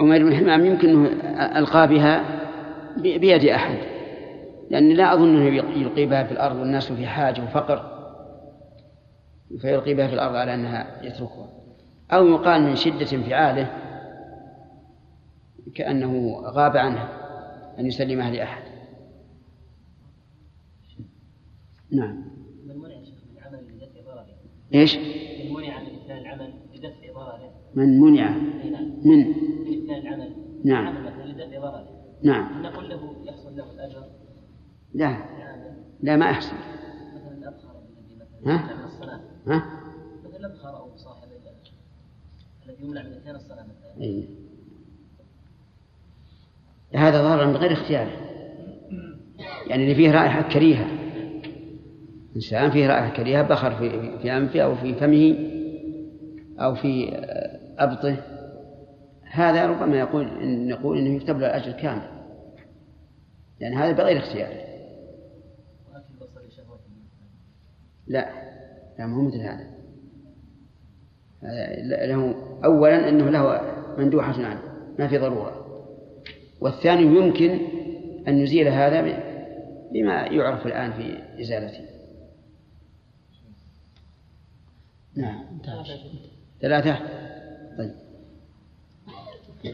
[0.00, 1.06] عمير بن حمام يمكن
[1.56, 2.24] ألقى بها
[2.96, 3.78] بيد أحد
[4.70, 5.44] لأني لا أظن أنه
[5.80, 8.00] يلقي بها في الأرض والناس في حاجة وفقر
[9.58, 11.48] فيلقي بها في الأرض على أنها يتركها.
[12.12, 13.70] أو يقال من شدة انفعاله
[15.74, 17.08] كأنه غاب عنها
[17.78, 18.62] أن يسلمها لأحد.
[21.90, 22.24] نعم.
[22.66, 24.26] من منع من العمل لدفع ضرره؟
[24.74, 28.30] إيش؟ من منع من إتيان العمل لدفع ضرره؟ من منع.
[28.30, 28.92] نعم.
[29.04, 29.49] من؟
[30.14, 30.32] العمل
[30.64, 30.86] نعم.
[30.86, 31.88] عمل مثلا لدفع ضرره
[32.22, 32.62] نعم.
[32.62, 34.04] نقول له يحصل له الأجر.
[34.94, 35.16] لا.
[36.02, 36.56] لا ما أحسن.
[37.14, 39.20] مثلا الأبخر الذي مثلا من الصلاة.
[39.46, 39.64] ها؟
[40.24, 44.02] مثلا الأبخر أو صاحب ال- الذي يمنع من إتيان الصلاة مثلا.
[44.04, 44.24] أي.
[46.94, 48.10] هذا ضرر من غير اختياره
[49.66, 50.86] يعني اللي فيه رائحة كريهة.
[52.36, 55.36] إنسان فيه رائحة كريهة بخر في في أنفه أو في فمه
[56.64, 58.16] أو في آه، أبطه.
[59.30, 62.08] هذا ربما يقول إن نقول إنه يكتب له الأجر كامل.
[63.60, 64.70] لأن هذا بغير اختياره
[66.50, 66.90] شهوته
[68.06, 68.30] لا
[68.98, 69.70] لا مو مثل هذا.
[72.06, 72.34] له
[72.64, 73.60] أولا أنه له
[73.98, 74.62] مندوحة عنه
[74.98, 75.66] ما في ضرورة.
[76.60, 77.58] والثاني يمكن
[78.28, 79.00] أن نزيل هذا
[79.92, 81.84] بما يعرف الآن في إزالته.
[85.16, 85.44] نعم.
[86.60, 86.98] ثلاثة؟
[87.78, 88.09] طيب.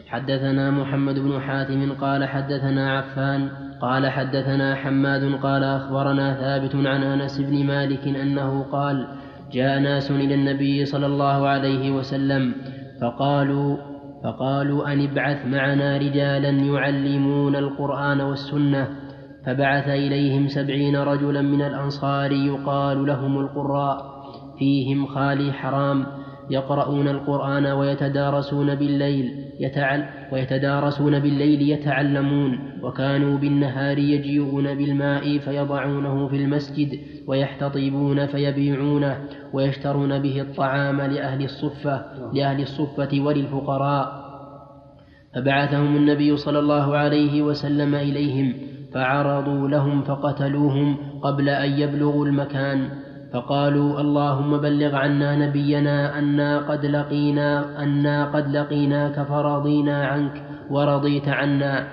[0.08, 3.48] حدثنا محمد بن حاتم قال حدثنا عفان
[3.80, 9.06] قال حدثنا حماد قال أخبرنا ثابت عن أنس بن مالك أنه قال
[9.52, 12.54] جاء ناس إلى النبي صلى الله عليه وسلم
[13.00, 13.76] فقالوا
[14.24, 18.88] فقالوا أن ابعث معنا رجالا يعلمون القرآن والسنة
[19.46, 24.16] فبعث إليهم سبعين رجلا من الأنصار يقال لهم القراء
[24.58, 26.06] فيهم خالي حرام
[26.51, 36.98] يقرؤون القرآن ويتدارسون بالليل يتعل ويتدارسون بالليل يتعلمون وكانوا بالنهار يجيئون بالماء فيضعونه في المسجد
[37.27, 39.18] ويحتطبون فيبيعونه
[39.52, 44.27] ويشترون به الطعام لأهل الصفة لأهل الصفة وللفقراء.
[45.35, 48.55] فبعثهم النبي صلى الله عليه وسلم إليهم
[48.94, 52.89] فعرضوا لهم فقتلوهم قبل أن يبلغوا المكان.
[53.32, 61.86] فقالوا اللهم بلغ عنا نبينا أنا قد لقينا أنا قد لقيناك فرضينا عنك ورضيت عنا.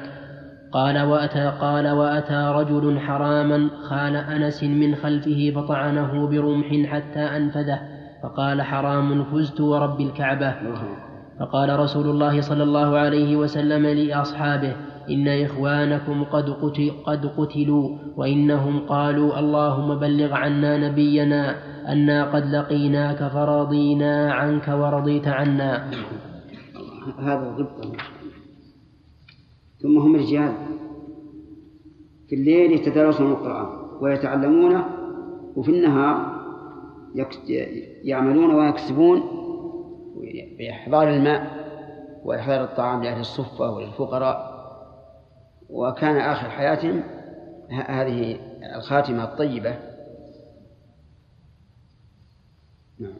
[0.72, 7.80] قال وأتى قال وأتى رجل حراما خال أنس من خلفه فطعنه برمح حتى أنفذه.
[8.23, 10.53] فقال حرام فزت ورب الكعبة.
[11.39, 14.73] فقال رسول الله صلى الله عليه وسلم لأصحابه
[15.10, 21.56] إن إخوانكم قد, قتل قد قتلوا وإنهم قالوا اللهم بلغ عنا نبينا
[21.92, 25.92] أنا قد لقيناك فرضينا عنك ورضيت عنا.
[27.20, 27.96] هذا ضبط
[29.82, 30.54] ثم هم رجال.
[32.30, 33.68] في الليل يتدارسون القرآن
[34.02, 34.86] ويتعلمونه
[35.56, 36.44] وفي النهار
[38.04, 39.24] يعملون ويكسبون
[40.60, 41.64] بإحضار الماء
[42.26, 44.53] وإحضار الطعام لأهل الصفة وللفقراء.
[45.69, 47.03] وكان آخر حياتهم
[47.69, 48.40] هذه
[48.76, 49.76] الخاتمة الطيبة.
[52.99, 53.14] نعم.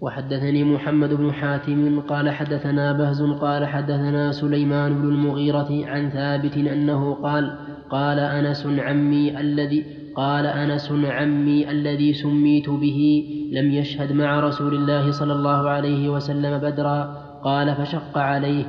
[0.00, 7.14] وحدثني محمد بن حاتم قال حدثنا بهز قال حدثنا سليمان بن المغيرة عن ثابت أنه
[7.14, 7.58] قال
[7.90, 9.84] قال أنس عمي الذي
[10.16, 16.58] قال أنس عمي الذي سميت به لم يشهد مع رسول الله صلى الله عليه وسلم
[16.58, 17.02] بدرا
[17.44, 18.64] قال فشق عليه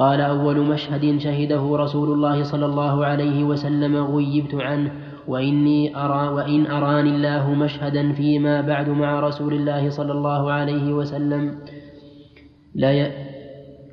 [0.00, 4.92] قال أول مشهد شهده رسول الله صلى الله عليه وسلم غيبت عنه
[5.28, 11.58] وإني أرى وإن أراني الله مشهدا فيما بعد مع رسول الله صلى الله عليه وسلم.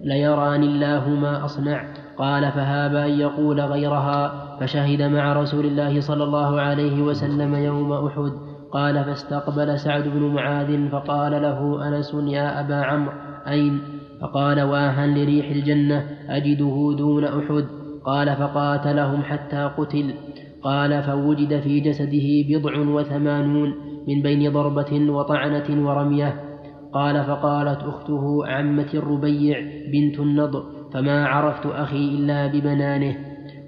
[0.03, 1.93] ليراني الله ما أصنع.
[2.17, 4.21] قال فهاب أن يقول غيرها
[4.59, 8.31] فشهد مع رسول الله صلى الله عليه وسلم يوم أحد.
[8.71, 13.13] قال فاستقبل سعد بن معاذ فقال له أنس يا أبا عمرو
[13.47, 17.65] أين؟ فقال واها لريح الجنة أجده دون أحد؟
[18.05, 20.13] قال فقاتلهم حتى قتل.
[20.63, 23.73] قال فوجد في جسده بضع وثمانون
[24.07, 26.35] من بين ضربة وطعنة ورمية.
[26.93, 29.59] قال فقالت أخته عمة الربيع
[29.93, 30.63] بنت النضر
[30.93, 33.15] فما عرفت أخي إلا ببنانه.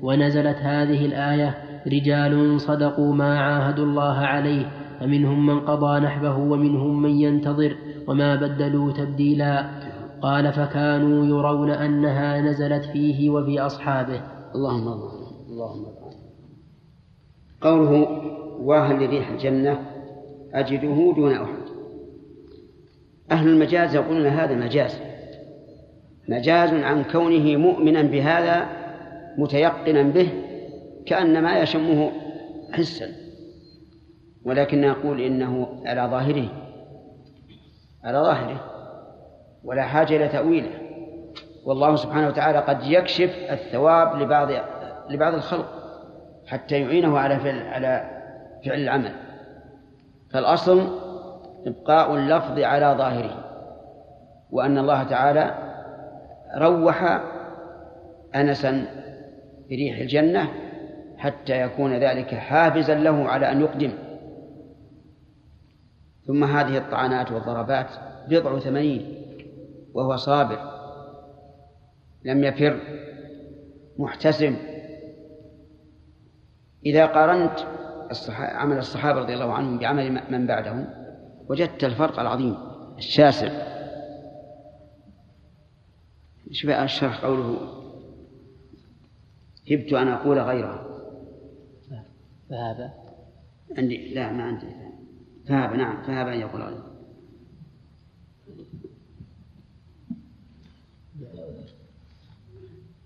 [0.04, 1.56] ونزلت هذه الآية
[1.88, 4.66] رجال صدقوا ما عاهدوا الله عليه
[5.00, 7.76] فمنهم من قضى نحبه ومنهم من ينتظر
[8.08, 9.79] وما بدلوا تبديلا.
[10.22, 14.22] قال فكانوا يرون أنها نزلت فيه وفي أصحابه
[14.56, 14.88] اللهم
[15.50, 15.86] اللهم
[17.62, 18.22] قوله
[18.60, 19.86] واهل لريح الجنة
[20.54, 21.70] أجده دون أحد.
[23.32, 25.00] أهل المجاز يقولون هذا مجاز.
[26.30, 28.70] مجاز عن كونه مؤمنا بهذا
[29.38, 30.30] متيقنا به
[31.06, 32.12] كأن ما يشمه
[32.72, 33.08] حسا.
[34.46, 36.50] ولكن نقول إنه على ظاهره
[38.04, 38.79] على ظاهره.
[39.64, 40.72] ولا حاجة إلى تأويله.
[41.66, 44.50] والله سبحانه وتعالى قد يكشف الثواب لبعض
[45.10, 45.66] لبعض الخلق
[46.48, 48.10] حتى يعينه على فعل على
[48.66, 49.12] فعل العمل.
[50.32, 51.00] فالأصل
[51.66, 53.46] إبقاء اللفظ على ظاهره
[54.52, 55.54] وأن الله تعالى
[56.58, 57.20] روح
[58.36, 58.86] أنسا
[59.70, 60.50] بريح الجنة
[61.18, 63.92] حتى يكون ذلك حافزا له على أن يقدم.
[66.28, 67.88] ثم هذه الطعنات والضربات
[68.28, 69.19] بضع ثمانين.
[70.00, 70.60] وهو صابر.
[72.26, 72.80] لم يفر.
[73.98, 74.56] محتسب
[76.86, 77.60] إذا قارنت
[78.40, 80.88] عمل الصحابة رضي الله عنهم بعمل من بعدهم
[81.50, 82.58] وجدت الفرق العظيم
[82.98, 83.70] الشاسع.
[86.64, 87.58] بقى الشرح قوله؟
[89.72, 90.86] هبت أن أقول غيرها
[92.50, 92.94] فهذا؟
[93.78, 94.68] عندي لا ما عندي.
[95.48, 96.99] فهب نعم فهب أن يقول غيره.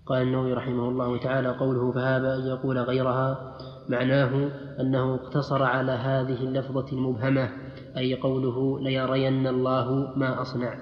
[0.06, 3.56] قال النووي رحمه الله تعالى قوله فهاب أن يقول غيرها
[3.88, 4.50] معناه
[4.80, 7.50] أنه اقتصر على هذه اللفظة المبهمة
[7.96, 10.78] أي قوله ليرين الله ما أصنع.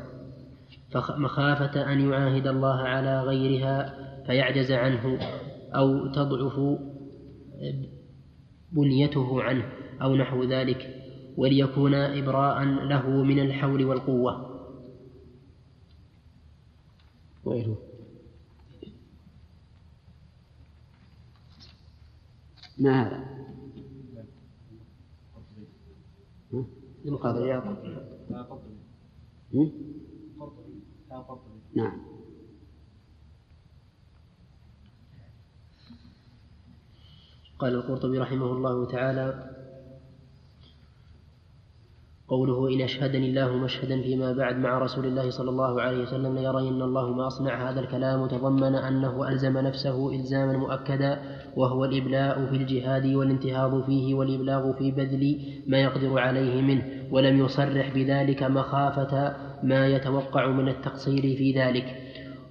[1.18, 3.94] مخافة أن يعاهد الله على غيرها
[4.26, 5.18] فيعجز عنه
[5.74, 6.78] أو تضعف
[8.72, 9.64] بنيته عنه
[10.02, 10.88] أو نحو ذلك
[11.36, 14.52] وليكون إبراء له من الحول والقوة.
[17.44, 17.91] وغيره
[22.78, 23.32] ما هذا؟
[31.74, 32.12] نعم.
[37.58, 39.56] قال القرطبي رحمه الله تعالى
[42.32, 46.82] قوله إن أشهدني الله مشهدا فيما بعد مع رسول الله صلى الله عليه وسلم ليرين
[46.82, 51.18] الله ما أصنع هذا الكلام تضمن أنه ألزم نفسه إلزاما مؤكدا
[51.56, 57.94] وهو الإبلاء في الجهاد والانتهاض فيه والإبلاغ في بذل ما يقدر عليه منه ولم يصرح
[57.94, 61.96] بذلك مخافة ما يتوقع من التقصير في ذلك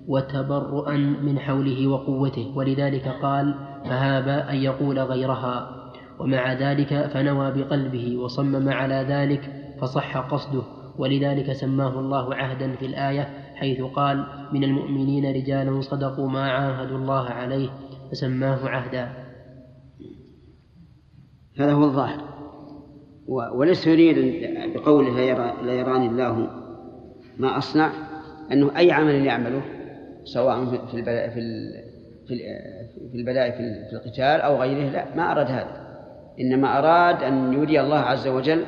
[0.07, 3.55] وتبرؤا من حوله وقوته ولذلك قال
[3.85, 5.81] فهاب أن يقول غيرها
[6.19, 10.61] ومع ذلك فنوى بقلبه وصمم على ذلك فصح قصده
[10.97, 17.29] ولذلك سماه الله عهدا في الآية حيث قال من المؤمنين رجال صدقوا ما عاهدوا الله
[17.29, 17.69] عليه
[18.11, 19.09] فسماه عهدا.
[21.59, 22.21] هذا هو الظاهر.
[23.55, 24.43] وليس يريد
[24.75, 25.11] بقوله
[25.61, 26.47] لا يراني الله
[27.37, 27.91] ما أصنع
[28.51, 29.61] أنه أي عمل يعمله
[30.23, 31.41] سواء في البلاء في
[33.11, 35.81] في البلاء في القتال أو غيره لا ما أراد هذا.
[36.39, 38.65] إنما أراد أن يري الله عز وجل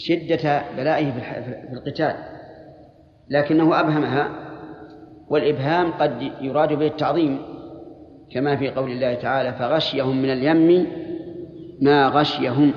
[0.00, 2.14] شدة بلائه في القتال
[3.30, 4.30] لكنه أبهمها
[5.28, 7.38] والإبهام قد يراد به التعظيم
[8.30, 10.86] كما في قول الله تعالى فغشيهم من اليم
[11.80, 12.72] ما غشيهم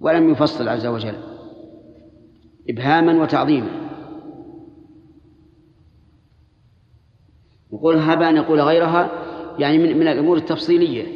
[0.00, 1.14] ولم يفصل عز وجل.
[2.70, 3.68] إبهاما وتعظيما.
[7.72, 9.10] يقول هب أن يقول غيرها
[9.58, 11.06] يعني من, من الأمور التفصيلية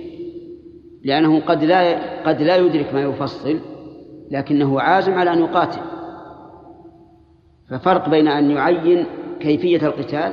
[1.04, 3.60] لأنه قد لا قد لا يدرك ما يفصل
[4.30, 5.80] لكنه عازم على أن يقاتل.
[7.70, 9.06] ففرق بين أن يعين
[9.40, 10.32] كيفية القتال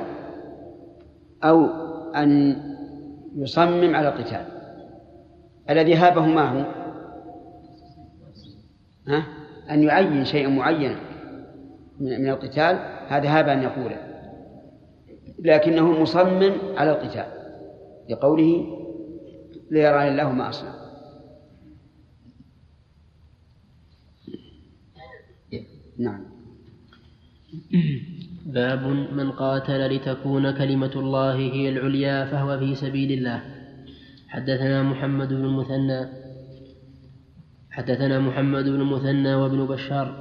[1.43, 1.65] أو
[2.15, 2.55] أن
[3.35, 4.45] يصمم على القتال.
[5.69, 6.65] الذي هابه ما هو؟
[9.07, 9.23] ها؟
[9.71, 10.95] أن يعين شيئا معينا
[11.99, 13.97] من القتال هذا هاب أن يقوله.
[15.39, 17.25] لكنه مصمم على القتال
[18.09, 18.65] لقوله
[19.71, 20.82] ليرى الله ما أصنع.
[25.99, 26.21] نعم.
[28.45, 33.43] باب من قاتل لتكون كلمة الله هي العليا فهو في سبيل الله.
[34.27, 36.23] حدثنا محمد بن المثنى
[37.71, 40.15] حدثنا محمد بن المثنى وابن بشار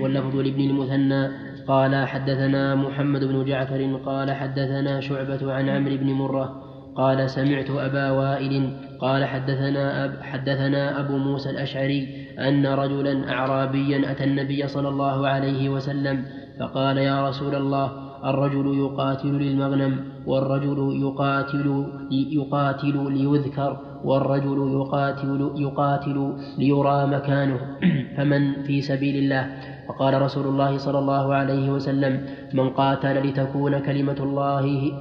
[0.00, 1.28] واللفظ لابن المثنى
[1.66, 6.62] قال حدثنا محمد بن جعفر قال حدثنا شعبة عن عمرو بن مرة
[6.96, 14.24] قال سمعت أبا وائل قال حدثنا أب حدثنا أبو موسى الأشعري أن رجلا أعرابيا أتى
[14.24, 16.24] النبي صلى الله عليه وسلم
[16.60, 17.92] فقال يا رسول الله
[18.24, 19.96] الرجل يقاتل للمغنم
[20.26, 27.60] والرجل يقاتل يقاتل ليذكر والرجل يقاتل يقاتل ليرى مكانه.
[28.16, 29.46] فمن في سبيل الله؟
[29.88, 34.92] فقال رسول الله صلى الله عليه وسلم من قاتل لتكون كلمة الله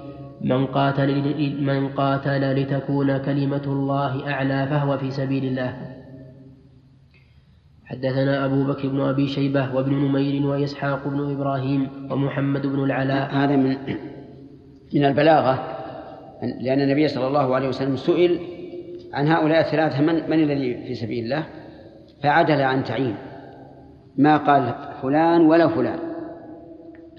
[0.41, 1.09] من قاتل
[1.61, 5.90] من قاتل لتكون كلمة الله أعلى فهو في سبيل الله.
[7.91, 13.29] حدثنا أبو بكر بن أبي شيبة وابن نمير وإسحاق بن إبراهيم ومحمد بن العلاء.
[13.31, 13.77] هذا من
[14.93, 15.77] من البلاغة
[16.61, 18.39] لأن النبي صلى الله عليه وسلم سئل
[19.13, 21.43] عن هؤلاء الثلاثة من من الذي في سبيل الله؟
[22.23, 23.15] فعدل عن تعيين.
[24.17, 25.99] ما قال فلان ولا فلان.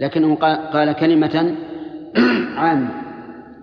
[0.01, 0.35] لكنه
[0.73, 1.55] قال كلمة
[2.57, 2.91] عامة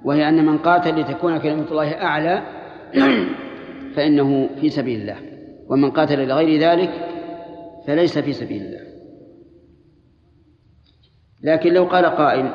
[0.04, 2.42] وهي أن من قاتل لتكون كلمة الله أعلى
[3.96, 5.29] فإنه في سبيل الله.
[5.70, 6.92] ومن قاتل لغير ذلك
[7.88, 8.90] فليس في سبيل الله.
[11.44, 12.52] لكن لو قال قائل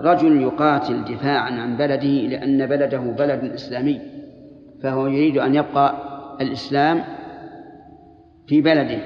[0.00, 4.00] رجل يقاتل دفاعا عن بلده لأن بلده بلد إسلامي
[4.82, 5.94] فهو يريد أن يبقى
[6.40, 7.04] الإسلام
[8.46, 8.98] في بلده.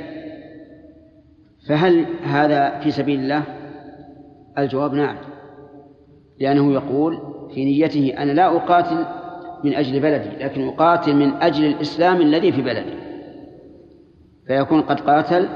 [1.69, 3.43] فهل هذا في سبيل الله؟
[4.59, 5.17] الجواب نعم.
[6.41, 7.19] لأنه يقول
[7.55, 9.07] في نيته أنا لا أقاتل
[9.65, 13.04] من أجل بلده لكن يقاتل من أجل الإسلام الذي في بلده
[14.47, 15.49] فيكون قد قاتل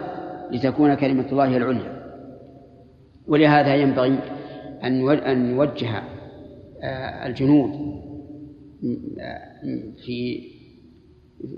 [0.50, 1.98] لتكون كلمة الله العليا.
[3.26, 4.18] ولهذا ينبغي
[4.84, 5.58] أن أن
[6.82, 7.70] آه، الجنود
[10.04, 10.42] في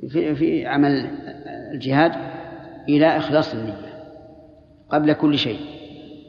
[0.08, 1.10] في في عمل
[1.72, 2.12] الجهاد
[2.88, 3.90] إلى إخلاص النية
[4.90, 5.58] قبل كل شيء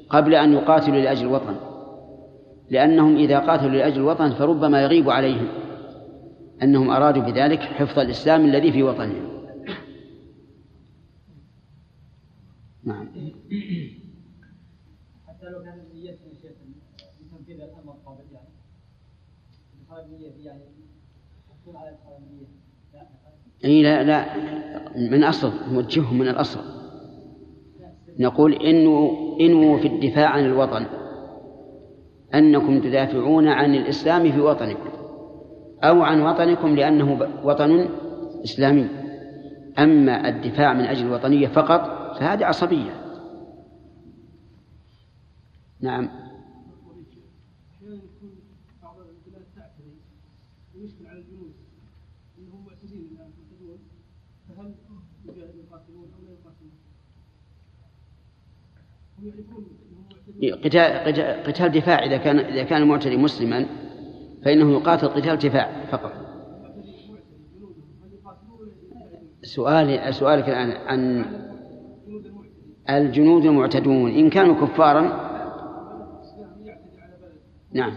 [0.10, 1.56] قبل أن يقاتلوا لأجل الوطن.
[2.70, 5.48] لأنهم إذا قاتلوا لأجل الوطن فربما يغيب عليهم
[6.64, 9.31] أنهم أرادوا بذلك حفظ الإسلام الذي في وطنهم.
[12.84, 13.08] نعم.
[15.28, 16.52] حتى لو كان نية شيخ
[17.22, 18.48] لتنفيذ الأمر قبل يعني.
[19.82, 20.62] إدخال النية يعني
[21.50, 22.48] تحصل على إدخال النية.
[23.66, 24.26] اي لا لا
[25.10, 26.60] من اصل نوجههم من الأصل.
[28.20, 30.86] نقول إنو إنو في الدفاع عن الوطن.
[32.34, 34.90] أنكم تدافعون عن الإسلام في وطنكم
[35.84, 37.90] أو عن وطنكم لأنه وطن
[38.44, 38.88] إسلامي.
[39.80, 42.92] أما الدفاع من أجل الوطنية فقط فهذه عصبية.
[45.82, 46.10] نعم.
[60.64, 63.66] قتال قتال دفاع إذا كان إذا كان المعتدي مسلما
[64.46, 66.14] فإنه يقاتل قتال دفاع فقط.
[69.44, 71.51] سؤالي سؤالك الآن عن
[72.90, 75.32] الجنود المعتدون إن كانوا كفارا.
[77.74, 77.94] نعم.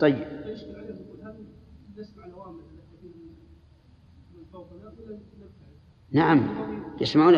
[0.00, 0.36] طيب.
[6.12, 6.48] نعم.
[7.00, 7.34] يسمعون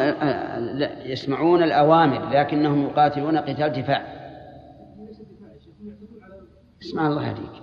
[1.05, 4.19] يسمعون الأوامر لكنهم يقاتلون قتال دفاع.
[6.83, 7.63] اسمع الله عليك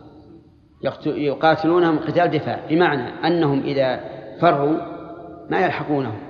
[1.06, 2.68] يقاتلونهم قتال دفاع.
[2.70, 4.00] بمعنى أنهم إذا
[4.42, 4.78] فروا
[5.50, 6.25] ما يلحقونهم.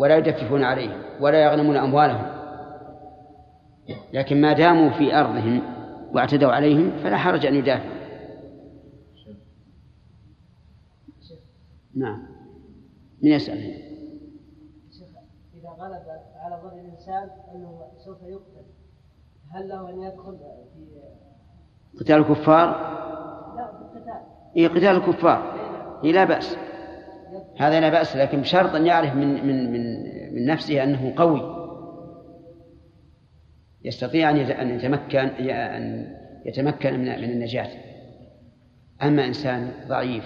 [0.00, 2.26] ولا يجففون عليهم ولا يغنمون أموالهم.
[4.12, 5.62] لكن ما داموا في أرضهم
[6.12, 8.00] واعتدوا عليهم فلا حرج أن يدافعوا.
[11.94, 12.22] نعم.
[13.22, 13.58] من يسأل.
[15.54, 16.02] إذا غلب
[16.36, 18.66] على ظن الإنسان أنه سوف يقتل
[19.50, 20.38] هل له أن يدخل
[21.92, 22.68] في قتال الكفار؟
[23.56, 24.20] لا قتال
[24.56, 25.54] إيه قتال الكفار.
[26.04, 26.56] إيه لا بأس.
[27.60, 30.02] هذا لا بأس لكن بشرط أن يعرف من من من
[30.34, 31.42] من نفسه أنه قوي.
[33.84, 37.68] يستطيع أن يتمكن أن يتمكن من من النجاة.
[39.02, 40.24] أما إنسان ضعيف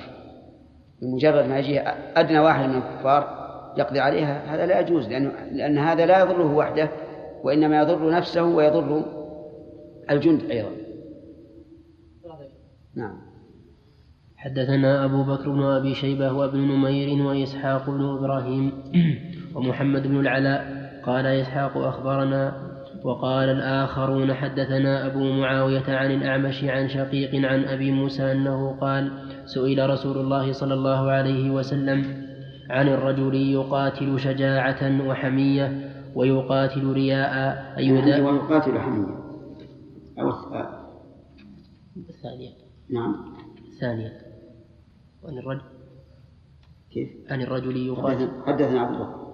[1.03, 1.81] بمجرد ما يجي
[2.17, 3.45] أدنى واحد من الكفار
[3.79, 6.89] يقضي عليها هذا لا يجوز لأن لأن هذا لا يضره وحده
[7.43, 9.05] وإنما يضر نفسه ويضر
[10.11, 10.71] الجند أيضا.
[12.95, 13.24] نعم.
[14.45, 18.73] حدثنا أبو بكر بن أبي شيبة وابن نمير وإسحاق بن إبراهيم
[19.55, 20.85] ومحمد بن العلاء.
[21.05, 22.53] قال إسحاق أخبرنا
[23.05, 29.13] وقال الآخرون حدثنا أبو معاوية عن الأعمش عن شقيق عن أبي موسى أنه قال
[29.45, 32.05] سئل رسول الله صلى الله عليه وسلم
[32.71, 37.65] عن الرجل يقاتل شجاعة وحمية ويقاتل رياء.
[37.79, 39.07] أي يعني ويقاتل حمية.
[40.19, 40.31] أو
[42.11, 42.51] الثانية.
[42.91, 43.15] نعم.
[43.73, 44.24] الثانية.
[45.29, 45.63] عن الرجل.
[46.93, 49.25] كيف؟ عن الرجل يقاتل حدثنا عبد الله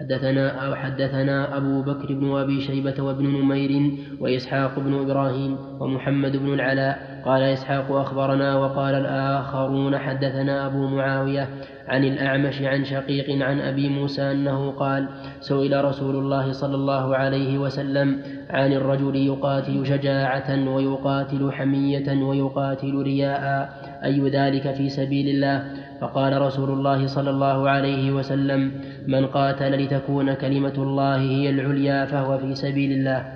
[0.00, 6.54] حدثنا أو حدثنا أبو بكر بن أبي شيبة وابن نمير وإسحاق بن إبراهيم ومحمد بن
[6.54, 7.22] العلاء.
[7.24, 11.48] قال إسحاق أخبرنا وقال الآخرون حدثنا أبو معاوية
[11.88, 15.08] عن الأعمش عن شقيق عن أبي موسى أنه قال
[15.40, 23.70] سئل رسول الله صلى الله عليه وسلم عن الرجل يقاتل شجاعة ويقاتل حمية ويقاتل رياء.
[24.04, 25.64] أي ذلك في سبيل الله؟
[26.00, 28.72] فقال رسول الله صلى الله عليه وسلم
[29.08, 33.32] من قاتل لتكون كلمة الله هي العليا فهو في سبيل الله.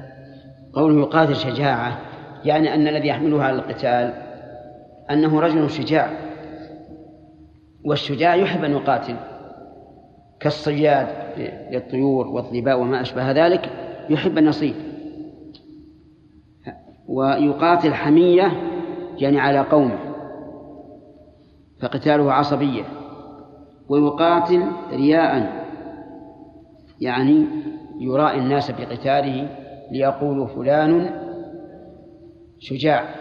[0.72, 1.98] قوله يقاتل شجاعة
[2.44, 4.12] يعني أن الذي يحمله على القتال
[5.10, 6.10] أنه رجل شجاع
[7.84, 9.16] والشجاع يحب أن يقاتل.
[10.40, 11.06] كالصياد
[11.70, 13.70] للطيور والظباء وما أشبه ذلك
[14.10, 14.52] يحب أن
[17.08, 18.52] ويقاتل حمية
[19.18, 19.98] يعني على قومه
[21.80, 22.84] فقتاله عصبية
[23.88, 25.64] ويقاتل رياء
[27.00, 27.46] يعني
[28.00, 29.48] يرائي الناس بقتاله
[29.90, 31.10] ليقولوا فلان
[32.58, 33.14] شجاع.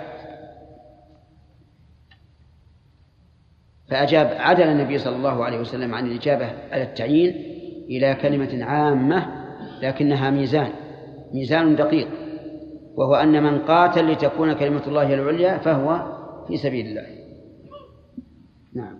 [3.87, 7.29] فأجاب عدل النبي صلى الله عليه وسلم عن الإجابة على التعيين
[7.89, 9.25] إلى كلمة عامة
[9.81, 10.71] لكنها ميزان
[11.33, 12.07] ميزان دقيق.
[12.95, 16.17] وهو أن من قاتل لتكون كلمة الله العليا فهو
[16.47, 17.23] في سبيل الله.
[18.73, 18.99] نعم.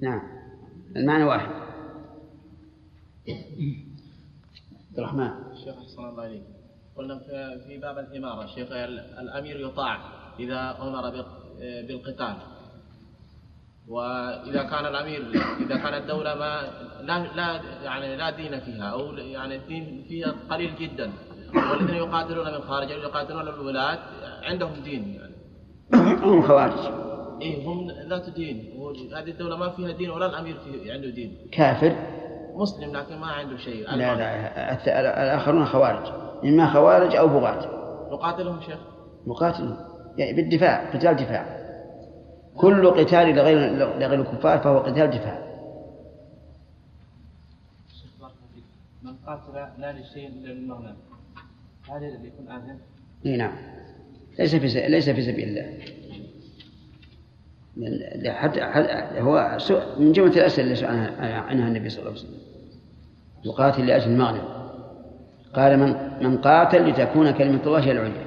[0.00, 0.22] نعم.
[0.96, 1.50] المعنى واحد.
[4.88, 5.30] عبد الرحمن.
[5.64, 6.42] شيخ أحسن الله إليك.
[6.96, 9.98] قلنا في- باب الإمارة شيخ ال- الأمير يطاع
[10.80, 12.36] أمر بال- بالقتال.
[13.88, 15.22] وإذا كان الأمير
[15.60, 16.60] إذا كانت الدولة ما
[17.02, 21.12] لا لا يعني لا دين فيها أو يعني الدين فيها قليل جدا.
[21.70, 23.98] والذين يقاتلون من خارج يقاتلون الولاة
[24.42, 25.34] عندهم دين يعني.
[26.26, 26.72] هم خوارج.
[27.42, 28.72] إيه هم ذات دين.
[29.16, 31.36] هذه الدولة ما فيها دين ولا الأمير فيه عنده دين.
[31.52, 31.96] كافر؟
[32.54, 33.90] مسلم لكن ما عنده شيء.
[33.90, 36.06] لا لا الث- الآخرون خوارج.
[36.44, 37.82] إما خوارج أو بغاة.
[38.12, 38.78] نقاتلهم شيخ.
[39.26, 39.76] مقاتل
[40.16, 41.61] يعني بالدفاع قتال دفاع.
[42.56, 43.58] كل قتال لغير
[43.98, 45.52] لغير الكفار فهو قتال دفاع
[49.02, 50.96] من قاتل لا لشيء إلا للمغنم
[51.90, 52.78] هذا الذي يكون آثم
[53.26, 53.52] إي نعم.
[54.38, 55.78] ليس في ليس في سبيل الله.
[58.32, 59.58] حتى حتى هو
[59.98, 62.38] من جملة الأسئلة اللي سأل عنها النبي صلى الله عليه وسلم.
[63.44, 64.44] يقاتل لأجل المغنم.
[65.54, 68.26] قال من من قاتل لتكون كلمة الله هي العليا.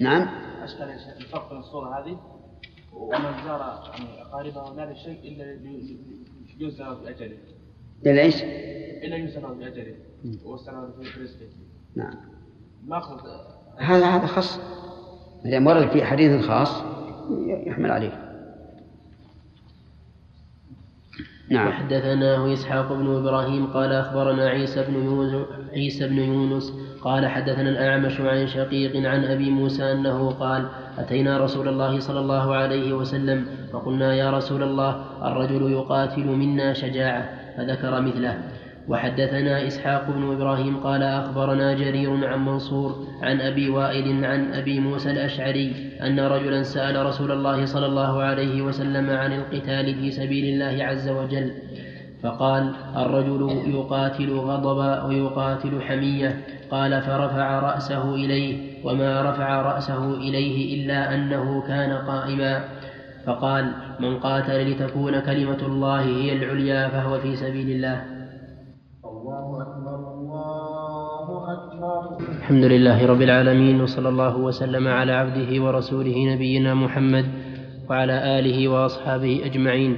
[0.00, 0.28] نعم.
[0.62, 0.90] أشكال
[1.48, 2.18] بين الصورة هذه.
[2.92, 5.58] ومن زار يعني أقاربه لا لشيء إلا
[6.58, 7.36] يوزن بأجله.
[8.06, 8.42] إلا إيش؟
[9.04, 9.94] إلا يوزن بأجله.
[10.44, 11.48] والسلام في رزقه
[11.96, 12.14] نعم.
[12.86, 13.20] ماخذ
[13.78, 14.58] هذا هذا خاص.
[15.44, 16.82] ما دام ورد في حديث خاص
[17.66, 18.23] يحمل عليه.
[21.50, 21.68] نعم.
[21.68, 26.72] وحدثناه إسحاق بن إبراهيم قال أخبرنا عيسى بن يونس عيسى بن يونس
[27.02, 30.68] قال حدثنا الأعمش عن شقيق عن أبي موسى أنه قال
[30.98, 37.28] أتينا رسول الله صلى الله عليه وسلم فقلنا يا رسول الله الرجل يقاتل منا شجاعة
[37.56, 38.38] فذكر مثله.
[38.88, 45.10] وحدثنا إسحاق بن إبراهيم قال أخبرنا جرير عن منصور عن أبي وائل عن أبي موسى
[45.10, 50.84] الأشعري أن رجلا سأل رسول الله صلى الله عليه وسلم عن القتال في سبيل الله
[50.84, 51.50] عز وجل.
[52.22, 56.40] فقال الرجل يقاتل غضبا ويقاتل حمية.
[56.70, 62.64] قال فرفع رأسه إليه وما رفع رأسه إليه إلا أنه كان قائما.
[63.26, 68.13] فقال من قاتل لتكون كلمة الله هي العليا فهو في سبيل الله.
[71.84, 77.26] الحمد لله رب العالمين وصلى الله وسلم على عبده ورسوله نبينا محمد
[77.90, 79.96] وعلى آله وأصحابه أجمعين.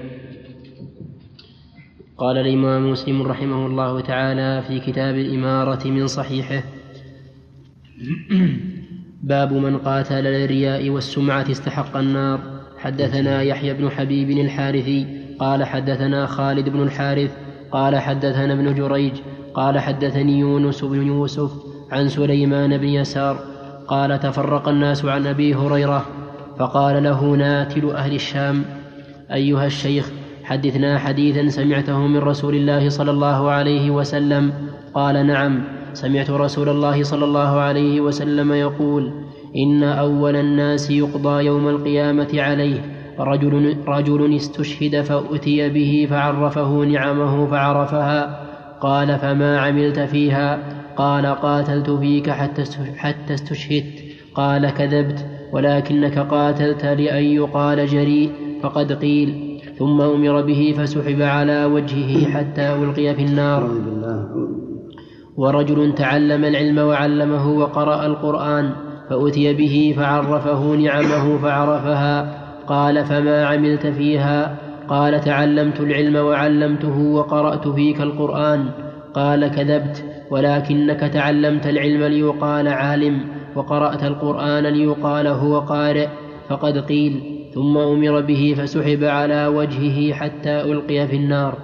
[2.18, 6.62] قال الإمام مسلم رحمه الله تعالى في كتاب الإمارة من صحيحه
[9.22, 12.40] باب من قاتل للرياء والسمعة استحق النار.
[12.78, 15.06] حدثنا يحيى بن حبيب الحارثي
[15.38, 17.36] قال حدثنا خالد بن الحارث
[17.70, 19.12] قال حدثنا ابن جريج
[19.54, 23.38] قال حدثني يونس بن يوسف عن سليمان بن يسار
[23.88, 26.06] قال تفرق الناس عن أبي هريرة
[26.58, 28.64] فقال له ناتل أهل الشام
[29.32, 30.10] أيها الشيخ
[30.44, 34.52] حدثنا حديثا سمعته من رسول الله صلى الله عليه وسلم
[34.94, 39.12] قال نعم سمعت رسول الله صلى الله عليه وسلم يقول
[39.56, 42.80] إن أول الناس يقضى يوم القيامة عليه
[43.18, 48.40] رجل رجل استشهد فأتي به فعرفه نعمه فعرفها
[48.80, 52.64] قال فما عملت فيها؟ قال قاتلت فيك حتى
[52.96, 54.04] حتى استشهدت.
[54.34, 58.32] قال كذبت ولكنك قاتلت لأن يقال جريء
[58.62, 59.60] فقد قيل.
[59.78, 63.70] ثم أمر به فسحب على وجهه حتى ألقي في النار.
[65.36, 68.70] ورجل تعلم العلم وعلمه وقرأ القرآن
[69.10, 72.42] فأتي به فعرفه نعمه فعرفها.
[72.66, 74.56] قال فما عملت فيها؟
[74.88, 78.68] قال تعلمت العلم وعلمته وقرأت فيك القرآن.
[79.14, 83.20] قال كذبت ولكنك تعلمت العلم ليقال عالم
[83.54, 86.08] وقرأت القرآن ليقال هو قارئ.
[86.48, 87.20] فقد قيل
[87.54, 91.58] ثم أمر به فسحب على وجهه حتى ألقي في النار.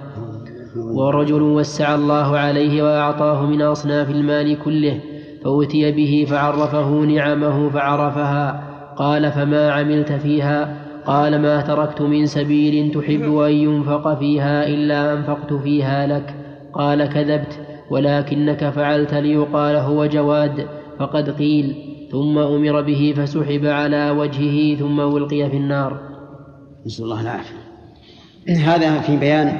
[0.97, 4.99] ورجل وسع الله عليه وأعطاه من أصناف المال كله
[5.43, 8.63] فأتي به فعرفه نعمه فعرفها.
[8.97, 15.53] قال فما عملت فيها؟ قال ما تركت من سبيل تحب أن ينفق فيها إلا أنفقت
[15.53, 16.35] فيها لك.
[16.73, 17.72] قال كذبت.
[17.89, 20.67] ولكنك فعلت ليقال هو جواد
[20.99, 21.75] فقد قيل
[22.11, 25.99] ثم أمر به فسحب على وجهه ثم ألقي في النار.
[26.85, 27.63] نسأل الله العافية.
[28.49, 29.57] هذا في بيان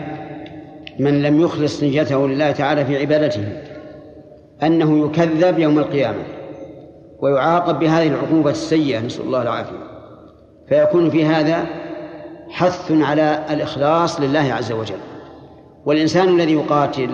[1.00, 3.62] من لم يخلص نيته لله تعالى في عبادته
[4.64, 6.24] أنه يكذب يوم القيامة
[7.20, 9.84] ويعاقب بهذه العقوبة السيئة نسأل الله العافية.
[10.70, 11.66] فيكون في هذا
[12.50, 15.00] حث على الإخلاص لله عز وجل.
[15.86, 17.10] والإنسان الذي يقاتل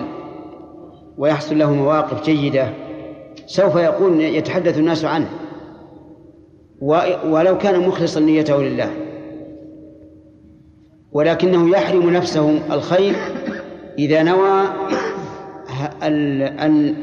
[1.20, 2.68] ويحصل له مواقف جيدة.
[3.46, 5.28] سوف يقول يتحدث الناس عنه.
[7.24, 8.90] ولو كان مخلصا نيته لله.
[11.12, 13.14] ولكنه يحرم نفسه الخير
[13.98, 14.62] إذا نوى
[16.02, 16.94] أن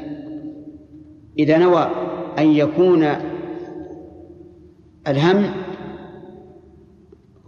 [1.39, 1.87] إذا نوى
[2.39, 3.07] أن يكون
[5.07, 5.51] الهم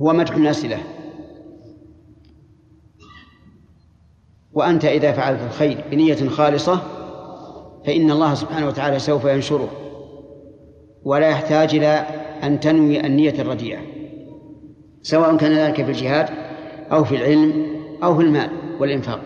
[0.02, 0.80] هو مدح الناس له.
[4.60, 6.80] وأنت إذا فعلت الخير بنية خالصة
[7.86, 9.70] فإن الله سبحانه وتعالى سوف ينشره.
[11.04, 12.06] ولا يحتاج إلى
[12.44, 13.80] أن تنوي النية الرديئة
[15.02, 16.30] سواء كان ذلك في الجهاد
[16.92, 17.66] أو في العلم
[18.04, 18.50] أو في المال
[18.80, 19.20] والإنفاق.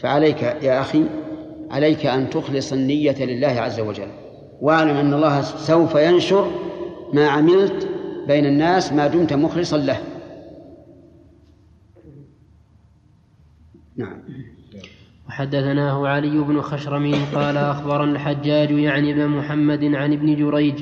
[0.00, 1.04] فعليك يا أخي
[1.70, 4.08] عليك أن تخلص النية لله عز وجل.
[4.60, 6.50] واعلم أن الله سوف ينشر
[7.12, 7.88] ما عملت
[8.26, 9.98] بين الناس ما دمت مخلصا له.
[13.96, 14.18] نعم
[15.28, 20.74] وحدثناه علي بن خشرم قال أخبرنا الحجاج يعني ابن محمد عن ابن جريج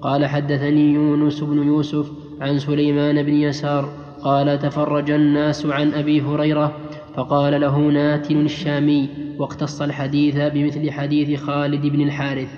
[0.00, 6.76] قال حدثني يونس بن يوسف عن سليمان بن يسار قال تفرج الناس عن أبي هريرة
[7.14, 9.08] فقال له ناتن الشامي
[9.38, 12.48] واقتص الحديث بمثل حديث خالد بن الحارث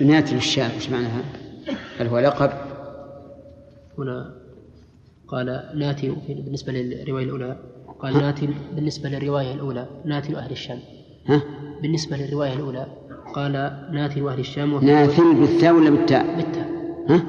[0.00, 1.22] ناتن الشام إيش معناها؟
[1.98, 2.50] هل هو لقب؟
[3.98, 4.39] هنا
[5.30, 7.56] قال ناتن بالنسبة للرواية الأولى.
[8.00, 9.86] قال ناتن بالنسبة للرواية الأولى.
[10.04, 10.78] ناتن أهل الشام.
[11.26, 11.42] ها؟
[11.82, 12.86] بالنسبة للرواية الأولى.
[13.34, 13.52] قال
[13.92, 16.68] ناتن أهل الشام ناتن بالثاء ولا بالتاء؟ بالتاء.
[17.08, 17.22] ها؟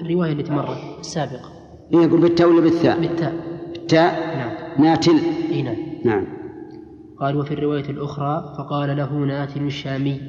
[0.00, 1.52] الرواية التي مرت السابقة.
[1.94, 3.34] إيه يقول بالتاء ولا بالثاء؟ بالتاء.
[3.72, 4.36] بالتاء.
[4.36, 4.84] نعم.
[4.84, 5.18] ناتل
[5.50, 5.76] اي نعم.
[6.04, 6.26] نعم.
[7.20, 10.20] قال وفي الرواية الأخرى فقال له ناتل الشامي.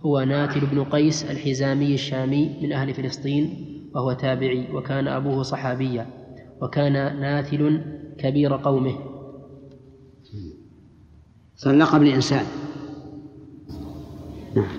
[0.00, 3.64] هو ناتل بن قيس الحزامي الشامي من أهل فلسطين
[3.94, 6.17] وهو تابعي وكان أبوه صحابيا.
[6.62, 7.82] وكان ناتل
[8.18, 8.98] كبير قومه.
[11.56, 12.46] صار لقب لإنسان
[14.56, 14.78] نعم.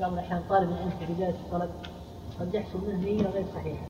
[0.00, 1.70] بعض الأحيان طالب العلم في بداية الطلب
[2.40, 3.86] قد يحصل منه نية غير صحيحة